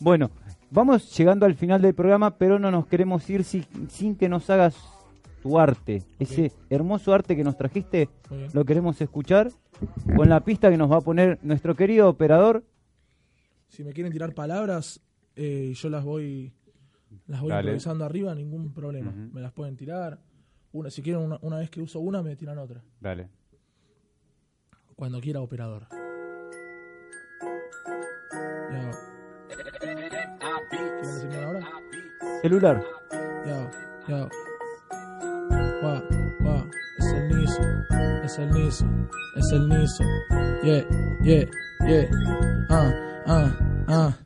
Bueno, 0.00 0.30
vamos 0.70 1.16
llegando 1.18 1.44
al 1.44 1.56
final 1.56 1.82
del 1.82 1.92
programa, 1.92 2.38
pero 2.38 2.60
no 2.60 2.70
nos 2.70 2.86
queremos 2.86 3.28
ir 3.28 3.42
sin, 3.42 3.66
sin 3.90 4.14
que 4.14 4.28
nos 4.28 4.48
hagas 4.48 4.76
tu 5.42 5.58
arte. 5.58 6.02
Ese 6.18 6.52
hermoso 6.70 7.12
arte 7.12 7.36
que 7.36 7.42
nos 7.42 7.56
trajiste, 7.56 8.08
lo 8.52 8.64
queremos 8.64 9.00
escuchar 9.00 9.50
con 10.16 10.28
la 10.28 10.44
pista 10.44 10.70
que 10.70 10.76
nos 10.76 10.90
va 10.90 10.98
a 10.98 11.00
poner 11.00 11.38
nuestro 11.42 11.74
querido 11.74 12.08
operador. 12.08 12.64
Si 13.68 13.82
me 13.82 13.92
quieren 13.92 14.12
tirar 14.12 14.34
palabras, 14.34 15.00
eh, 15.36 15.72
yo 15.74 15.88
las 15.88 16.04
voy 16.04 16.52
las 17.26 17.40
voy 17.40 17.50
Dale. 17.50 17.62
improvisando 17.62 18.04
arriba, 18.04 18.34
ningún 18.34 18.72
problema. 18.72 19.10
Ujú. 19.10 19.34
Me 19.34 19.40
las 19.40 19.52
pueden 19.52 19.76
tirar. 19.76 20.20
Una, 20.72 20.90
si 20.90 21.02
quieren, 21.02 21.22
una, 21.22 21.38
una 21.42 21.58
vez 21.58 21.70
que 21.70 21.80
uso 21.80 22.00
una, 22.00 22.22
me 22.22 22.36
tiran 22.36 22.58
otra. 22.58 22.82
Dale. 23.00 23.28
Cuando 24.96 25.20
quiera, 25.20 25.40
operador. 25.40 25.86
Ya. 28.70 28.90
¿Quieren 30.70 31.02
decirme 31.02 31.36
ahora? 31.44 31.68
Celular. 32.42 32.84
Ya, 33.46 33.70
ya. 34.08 34.28
Va, 35.82 36.02
va. 36.44 36.66
Es 36.98 37.06
el 37.12 37.28
Niso. 37.28 37.62
Es 38.24 38.38
el 38.38 38.50
Niso. 38.50 38.86
Es 39.36 39.52
el 39.52 39.68
Niso. 39.68 40.04
Yeah, 40.62 40.84
yeah, 41.22 41.48
yeah. 41.86 42.10
Ah, 42.68 42.92
ah, 43.26 43.58
ah. 43.88 44.18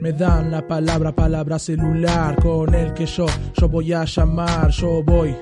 Me 0.00 0.12
dan 0.12 0.50
la 0.50 0.66
palabra, 0.66 1.14
palabra 1.14 1.58
celular 1.58 2.36
con 2.36 2.74
el 2.74 2.92
que 2.92 3.06
yo, 3.06 3.26
yo 3.54 3.68
voy 3.68 3.92
a 3.92 4.04
llamar, 4.04 4.70
yo 4.70 5.02
voy, 5.02 5.34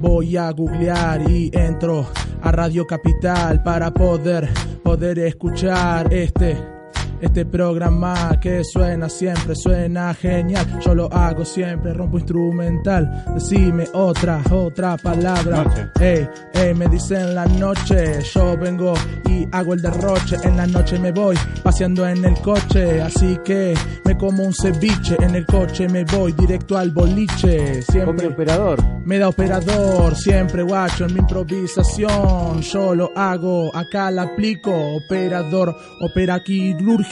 voy 0.00 0.36
a 0.36 0.50
googlear 0.50 1.28
y 1.30 1.50
entro 1.52 2.06
a 2.42 2.52
Radio 2.52 2.86
Capital 2.86 3.62
para 3.62 3.92
poder, 3.92 4.48
poder 4.82 5.18
escuchar 5.20 6.12
este, 6.12 6.73
este 7.20 7.44
programa 7.46 8.38
que 8.40 8.62
suena 8.64 9.08
siempre, 9.08 9.54
suena 9.54 10.14
genial. 10.14 10.66
Yo 10.80 10.94
lo 10.94 11.12
hago 11.12 11.44
siempre, 11.44 11.92
rompo 11.92 12.18
instrumental. 12.18 13.24
Decime 13.34 13.86
otra, 13.92 14.42
otra 14.50 14.96
palabra. 14.96 15.64
Noche. 15.64 15.88
Ey, 16.00 16.28
ey, 16.54 16.74
me 16.74 16.88
dicen 16.88 17.34
la 17.34 17.46
noche. 17.46 18.20
Yo 18.34 18.56
vengo 18.58 18.94
y 19.28 19.46
hago 19.52 19.74
el 19.74 19.82
derroche. 19.82 20.36
En 20.42 20.56
la 20.56 20.66
noche 20.66 20.98
me 20.98 21.12
voy 21.12 21.36
paseando 21.62 22.06
en 22.06 22.24
el 22.24 22.38
coche. 22.40 23.00
Así 23.00 23.38
que 23.44 23.74
me 24.04 24.16
como 24.16 24.44
un 24.44 24.52
ceviche. 24.52 25.16
En 25.20 25.34
el 25.34 25.46
coche 25.46 25.88
me 25.88 26.04
voy 26.04 26.32
directo 26.32 26.76
al 26.76 26.90
boliche. 26.90 27.82
Siempre 27.82 28.28
operador. 28.28 28.82
me 29.04 29.18
da 29.18 29.28
operador, 29.28 30.16
siempre 30.16 30.62
guacho 30.62 31.04
en 31.06 31.14
mi 31.14 31.20
improvisación. 31.20 32.60
Yo 32.60 32.94
lo 32.94 33.10
hago, 33.16 33.74
acá 33.74 34.10
la 34.10 34.22
aplico. 34.22 34.72
Operador, 34.96 35.76
opera 36.00 36.42
quirúrgico. 36.42 37.03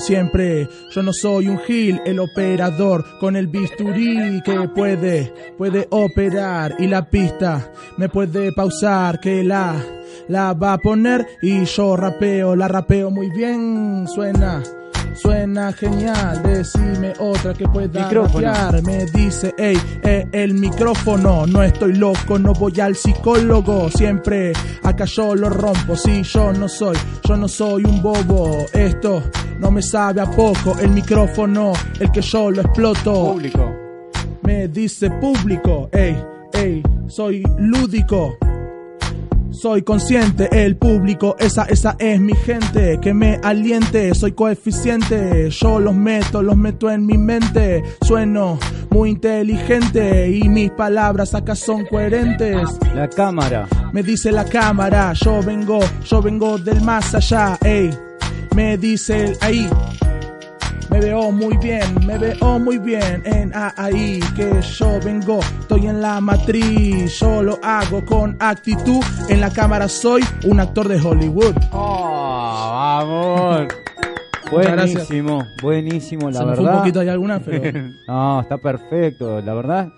Siempre, 0.00 0.68
yo 0.90 1.02
no 1.02 1.12
soy 1.12 1.48
un 1.48 1.58
gil, 1.58 2.00
el 2.04 2.18
operador 2.18 3.04
con 3.18 3.36
el 3.36 3.46
bisturí 3.48 4.40
que 4.44 4.68
puede, 4.74 5.32
puede 5.58 5.86
operar. 5.90 6.76
Y 6.78 6.86
la 6.86 7.08
pista 7.08 7.72
me 7.96 8.08
puede 8.08 8.52
pausar, 8.52 9.20
que 9.20 9.42
la, 9.44 9.74
la 10.28 10.54
va 10.54 10.74
a 10.74 10.78
poner. 10.78 11.26
Y 11.42 11.64
yo 11.64 11.96
rapeo, 11.96 12.56
la 12.56 12.68
rapeo 12.68 13.10
muy 13.10 13.30
bien. 13.30 14.06
Suena. 14.08 14.62
Suena 15.14 15.72
genial, 15.72 16.42
decime 16.42 17.12
otra 17.18 17.52
que 17.54 17.66
pueda 17.66 18.08
rapear. 18.08 18.82
Me 18.82 19.06
dice, 19.06 19.54
hey, 19.58 19.76
eh, 20.02 20.26
el 20.32 20.54
micrófono, 20.54 21.46
no 21.46 21.62
estoy 21.62 21.94
loco, 21.94 22.38
no 22.38 22.52
voy 22.52 22.78
al 22.80 22.96
psicólogo. 22.96 23.90
Siempre 23.90 24.52
acá 24.82 25.04
yo 25.04 25.34
lo 25.34 25.50
rompo, 25.50 25.96
si 25.96 26.22
yo 26.22 26.52
no 26.52 26.68
soy, 26.68 26.96
yo 27.24 27.36
no 27.36 27.48
soy 27.48 27.84
un 27.84 28.02
bobo. 28.02 28.66
Esto 28.72 29.22
no 29.58 29.70
me 29.70 29.82
sabe 29.82 30.20
a 30.20 30.26
poco, 30.26 30.76
el 30.80 30.90
micrófono, 30.90 31.72
el 31.98 32.10
que 32.10 32.22
yo 32.22 32.50
lo 32.50 32.62
exploto. 32.62 33.32
Público. 33.32 33.76
Me 34.42 34.68
dice 34.68 35.10
público, 35.10 35.88
ey, 35.92 36.16
ey, 36.52 36.82
soy 37.08 37.42
lúdico. 37.58 38.36
Soy 39.50 39.82
consciente, 39.82 40.48
el 40.64 40.76
público, 40.76 41.36
esa, 41.38 41.64
esa 41.64 41.96
es 41.98 42.20
mi 42.20 42.34
gente, 42.34 42.98
que 43.00 43.12
me 43.12 43.40
aliente, 43.42 44.14
soy 44.14 44.32
coeficiente, 44.32 45.50
yo 45.50 45.80
los 45.80 45.94
meto, 45.94 46.42
los 46.42 46.56
meto 46.56 46.90
en 46.90 47.04
mi 47.04 47.18
mente, 47.18 47.82
sueno 48.02 48.58
muy 48.90 49.10
inteligente 49.10 50.30
y 50.30 50.48
mis 50.48 50.70
palabras 50.70 51.34
acá 51.34 51.54
son 51.54 51.84
coherentes. 51.86 52.60
La 52.94 53.08
cámara. 53.08 53.66
Me 53.92 54.02
dice 54.02 54.30
la 54.30 54.44
cámara, 54.44 55.12
yo 55.14 55.42
vengo, 55.42 55.80
yo 56.04 56.22
vengo 56.22 56.56
del 56.58 56.80
más 56.82 57.14
allá, 57.14 57.58
ey. 57.62 57.90
Me 58.54 58.78
dice 58.78 59.24
el 59.24 59.36
ahí. 59.40 59.68
Me 60.90 61.00
veo 61.00 61.30
muy 61.30 61.56
bien, 61.58 61.82
me 62.06 62.18
veo 62.18 62.58
muy 62.58 62.78
bien 62.78 63.22
en 63.24 63.52
ahí 63.54 64.20
que 64.34 64.60
yo 64.60 64.98
vengo, 65.04 65.38
estoy 65.60 65.86
en 65.86 66.02
la 66.02 66.20
matriz, 66.20 67.18
yo 67.20 67.42
lo 67.42 67.58
hago 67.62 68.04
con 68.04 68.36
actitud, 68.40 69.00
en 69.28 69.40
la 69.40 69.50
cámara 69.50 69.88
soy 69.88 70.22
un 70.44 70.58
actor 70.60 70.88
de 70.88 71.00
Hollywood. 71.00 71.54
Oh, 71.72 72.70
vamos. 72.72 73.68
Buenísimo, 74.50 75.44
buenísimo, 75.62 76.28
la 76.28 76.40
Se 76.40 76.44
me 76.44 76.50
fue 76.56 76.60
un 76.60 76.64
verdad. 76.66 76.78
poquito 76.80 77.00
ahí 77.00 77.08
alguna, 77.08 77.38
pero 77.38 77.88
No, 78.08 78.40
está 78.40 78.58
perfecto, 78.58 79.40
la 79.40 79.54
verdad. 79.54 79.88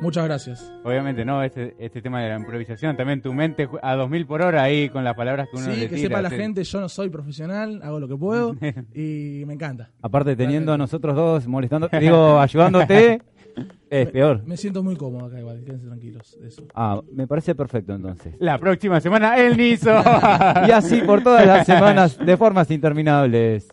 Muchas 0.00 0.24
gracias. 0.24 0.72
Obviamente, 0.84 1.24
¿no? 1.24 1.42
Este, 1.42 1.74
este 1.78 2.02
tema 2.02 2.22
de 2.22 2.30
la 2.30 2.36
improvisación, 2.36 2.96
también 2.96 3.20
tu 3.22 3.32
mente 3.32 3.68
a 3.82 3.94
2000 3.94 4.26
por 4.26 4.42
hora 4.42 4.62
ahí 4.62 4.88
con 4.88 5.04
las 5.04 5.14
palabras 5.14 5.48
que 5.50 5.56
uno 5.56 5.66
Sí, 5.66 5.80
le 5.80 5.88
que 5.88 5.96
tira, 5.96 6.08
sepa 6.08 6.22
la 6.22 6.30
sí. 6.30 6.36
gente, 6.36 6.64
yo 6.64 6.80
no 6.80 6.88
soy 6.88 7.08
profesional, 7.10 7.80
hago 7.82 8.00
lo 8.00 8.08
que 8.08 8.16
puedo 8.16 8.54
y 8.94 9.42
me 9.46 9.54
encanta. 9.54 9.90
Aparte 10.02 10.36
teniendo 10.36 10.72
a 10.72 10.78
nosotros 10.78 11.14
dos 11.14 11.46
molestando, 11.46 11.88
digo, 12.00 12.38
ayudándote, 12.40 13.22
es 13.90 14.10
peor. 14.10 14.42
Me 14.46 14.56
siento 14.56 14.82
muy 14.82 14.96
cómodo 14.96 15.26
acá 15.26 15.38
igual, 15.40 15.62
quédense 15.64 15.86
tranquilos 15.86 16.36
de 16.40 16.48
eso. 16.48 16.62
Ah, 16.74 17.00
me 17.12 17.26
parece 17.26 17.54
perfecto 17.54 17.94
entonces. 17.94 18.34
La 18.38 18.58
próxima 18.58 19.00
semana, 19.00 19.36
el 19.38 19.56
Niso. 19.56 19.90
Y 20.68 20.70
así 20.70 21.00
por 21.02 21.22
todas 21.22 21.46
las 21.46 21.66
semanas, 21.66 22.18
de 22.18 22.36
formas 22.36 22.70
interminables. 22.70 23.68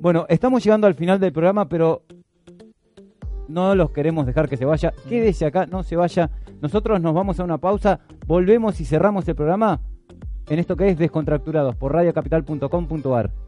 Bueno, 0.00 0.26
estamos 0.28 0.62
llegando 0.62 0.86
al 0.86 0.94
final 0.94 1.18
del 1.18 1.32
programa, 1.32 1.68
pero 1.68 2.02
no 3.48 3.74
los 3.74 3.90
queremos 3.90 4.26
dejar 4.26 4.48
que 4.48 4.56
se 4.56 4.64
vaya. 4.64 4.92
Quédese 5.08 5.46
acá, 5.46 5.66
no 5.66 5.82
se 5.82 5.96
vaya. 5.96 6.30
Nosotros 6.60 7.00
nos 7.00 7.14
vamos 7.14 7.40
a 7.40 7.44
una 7.44 7.58
pausa, 7.58 8.00
volvemos 8.26 8.80
y 8.80 8.84
cerramos 8.84 9.26
el 9.28 9.34
programa 9.34 9.80
en 10.48 10.58
esto 10.58 10.76
que 10.76 10.88
es 10.88 10.98
Descontracturados 10.98 11.76
por 11.76 11.92
radiocapital.com.ar. 11.92 13.47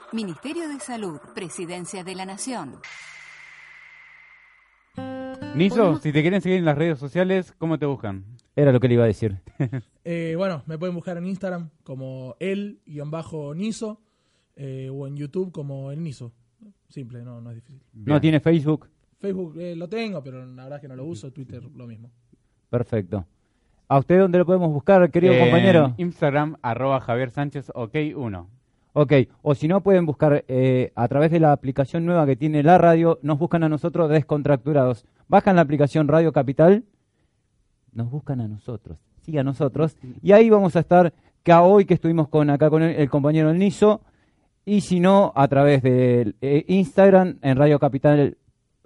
Ministerio 0.13 0.67
de 0.67 0.77
Salud, 0.81 1.21
Presidencia 1.33 2.03
de 2.03 2.15
la 2.15 2.25
Nación. 2.25 2.75
Niso, 5.55 5.99
si 5.99 6.11
te 6.11 6.21
quieren 6.21 6.41
seguir 6.41 6.59
en 6.59 6.65
las 6.65 6.77
redes 6.77 6.99
sociales, 6.99 7.53
¿cómo 7.57 7.79
te 7.79 7.85
buscan? 7.85 8.25
Era 8.53 8.73
lo 8.73 8.81
que 8.81 8.89
le 8.89 8.95
iba 8.95 9.05
a 9.05 9.07
decir. 9.07 9.39
Eh, 10.03 10.33
bueno, 10.35 10.63
me 10.65 10.79
pueden 10.79 10.95
buscar 10.95 11.15
en 11.17 11.27
Instagram 11.27 11.69
como 11.83 12.35
el-niso 12.39 14.01
eh, 14.55 14.89
o 14.91 15.05
en 15.05 15.15
YouTube 15.15 15.51
como 15.51 15.91
el 15.91 16.01
niso. 16.01 16.33
Simple, 16.89 17.23
no, 17.23 17.39
no 17.39 17.51
es 17.51 17.57
difícil. 17.57 17.83
No 17.93 18.19
tiene 18.19 18.39
Facebook. 18.39 18.89
Facebook 19.19 19.59
eh, 19.59 19.75
lo 19.75 19.87
tengo, 19.87 20.23
pero 20.23 20.43
la 20.43 20.63
verdad 20.63 20.77
es 20.77 20.81
que 20.81 20.87
no 20.87 20.95
lo 20.95 21.05
uso. 21.05 21.31
Twitter 21.31 21.63
lo 21.63 21.85
mismo. 21.85 22.09
Perfecto. 22.71 23.27
¿A 23.87 23.99
usted 23.99 24.19
dónde 24.19 24.39
lo 24.39 24.45
podemos 24.47 24.71
buscar, 24.73 25.11
querido 25.11 25.37
compañero? 25.37 25.93
Instagram, 25.97 26.57
arroba 26.63 26.99
Javier 26.99 27.29
Sánchez, 27.29 27.71
ok, 27.75 27.95
1. 28.15 28.60
Ok, 28.93 29.13
o 29.41 29.55
si 29.55 29.67
no 29.67 29.81
pueden 29.81 30.05
buscar 30.05 30.43
eh, 30.47 30.91
a 30.95 31.07
través 31.07 31.31
de 31.31 31.39
la 31.39 31.53
aplicación 31.53 32.05
nueva 32.05 32.25
que 32.25 32.35
tiene 32.35 32.61
la 32.61 32.77
radio, 32.77 33.19
nos 33.21 33.39
buscan 33.39 33.63
a 33.63 33.69
nosotros 33.69 34.09
descontracturados. 34.09 35.05
Bajan 35.29 35.55
la 35.55 35.61
aplicación 35.61 36.09
Radio 36.09 36.33
Capital, 36.33 36.83
nos 37.93 38.11
buscan 38.11 38.41
a 38.41 38.47
nosotros. 38.47 38.97
sí 39.21 39.37
a 39.37 39.43
nosotros. 39.43 39.95
Y 40.21 40.33
ahí 40.33 40.49
vamos 40.49 40.75
a 40.75 40.81
estar, 40.81 41.13
que 41.43 41.53
hoy 41.53 41.85
que 41.85 41.93
estuvimos 41.93 42.27
con 42.27 42.49
acá 42.49 42.69
con 42.69 42.83
el, 42.83 42.95
el 42.95 43.09
compañero 43.09 43.49
El 43.49 43.59
Niso, 43.59 44.01
y 44.65 44.81
si 44.81 44.99
no, 44.99 45.31
a 45.35 45.47
través 45.47 45.81
de 45.81 46.35
eh, 46.41 46.65
Instagram 46.67 47.37
en 47.41 47.57
Radio 47.57 47.79
Capital 47.79 48.37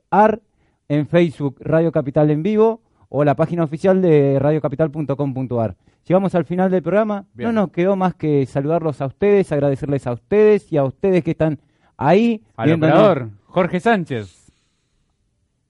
AR, 0.09 0.41
en 0.87 1.07
Facebook 1.07 1.57
Radio 1.59 1.91
Capital 1.91 2.29
en 2.31 2.43
vivo 2.43 2.81
o 3.09 3.23
la 3.23 3.35
página 3.35 3.63
oficial 3.63 4.01
de 4.01 4.39
radiocapital.com.ar. 4.39 5.75
Llegamos 6.05 6.35
al 6.35 6.45
final 6.45 6.69
del 6.69 6.83
programa. 6.83 7.25
Bien. 7.33 7.49
No 7.49 7.61
nos 7.61 7.71
quedó 7.71 7.95
más 7.95 8.13
que 8.13 8.45
saludarlos 8.45 9.01
a 9.01 9.07
ustedes, 9.07 9.51
agradecerles 9.51 10.05
a 10.05 10.13
ustedes 10.13 10.71
y 10.71 10.77
a 10.77 10.83
ustedes 10.83 11.23
que 11.23 11.31
están 11.31 11.59
ahí. 11.97 12.43
Al 12.55 12.73
operador, 12.73 13.29
Jorge 13.45 13.79
Sánchez. 13.79 14.51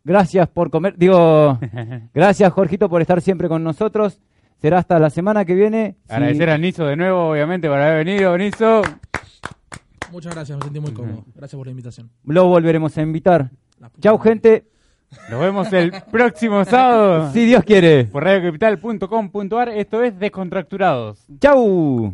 Gracias 0.03 0.47
por 0.49 0.69
comer, 0.69 0.95
digo, 0.97 1.57
gracias 2.13 2.53
Jorgito 2.53 2.89
por 2.89 3.01
estar 3.01 3.21
siempre 3.21 3.47
con 3.47 3.63
nosotros. 3.63 4.21
Será 4.57 4.79
hasta 4.79 4.99
la 4.99 5.09
semana 5.09 5.45
que 5.45 5.55
viene. 5.55 5.95
Agradecer 6.07 6.49
a 6.49 6.57
Niso 6.57 6.85
de 6.85 6.95
nuevo, 6.95 7.29
obviamente, 7.29 7.67
por 7.67 7.79
haber 7.79 8.05
venido, 8.05 8.37
Niso. 8.37 8.81
Muchas 10.11 10.33
gracias, 10.35 10.57
me 10.57 10.63
sentí 10.63 10.79
muy 10.79 10.91
cómodo. 10.91 11.25
Gracias 11.33 11.57
por 11.57 11.65
la 11.65 11.71
invitación. 11.71 12.09
lo 12.23 12.47
volveremos 12.47 12.97
a 12.97 13.01
invitar. 13.01 13.51
Chau 13.99 14.17
gente, 14.19 14.65
Nos 15.29 15.39
vemos 15.39 15.71
el 15.73 15.91
próximo 16.11 16.63
sábado 16.65 17.31
si 17.31 17.45
Dios 17.45 17.63
quiere. 17.63 18.05
por 18.05 18.23
radiocapital.com.ar. 18.23 19.69
Esto 19.69 20.03
es 20.03 20.17
Descontracturados. 20.19 21.25
Chau. 21.39 22.13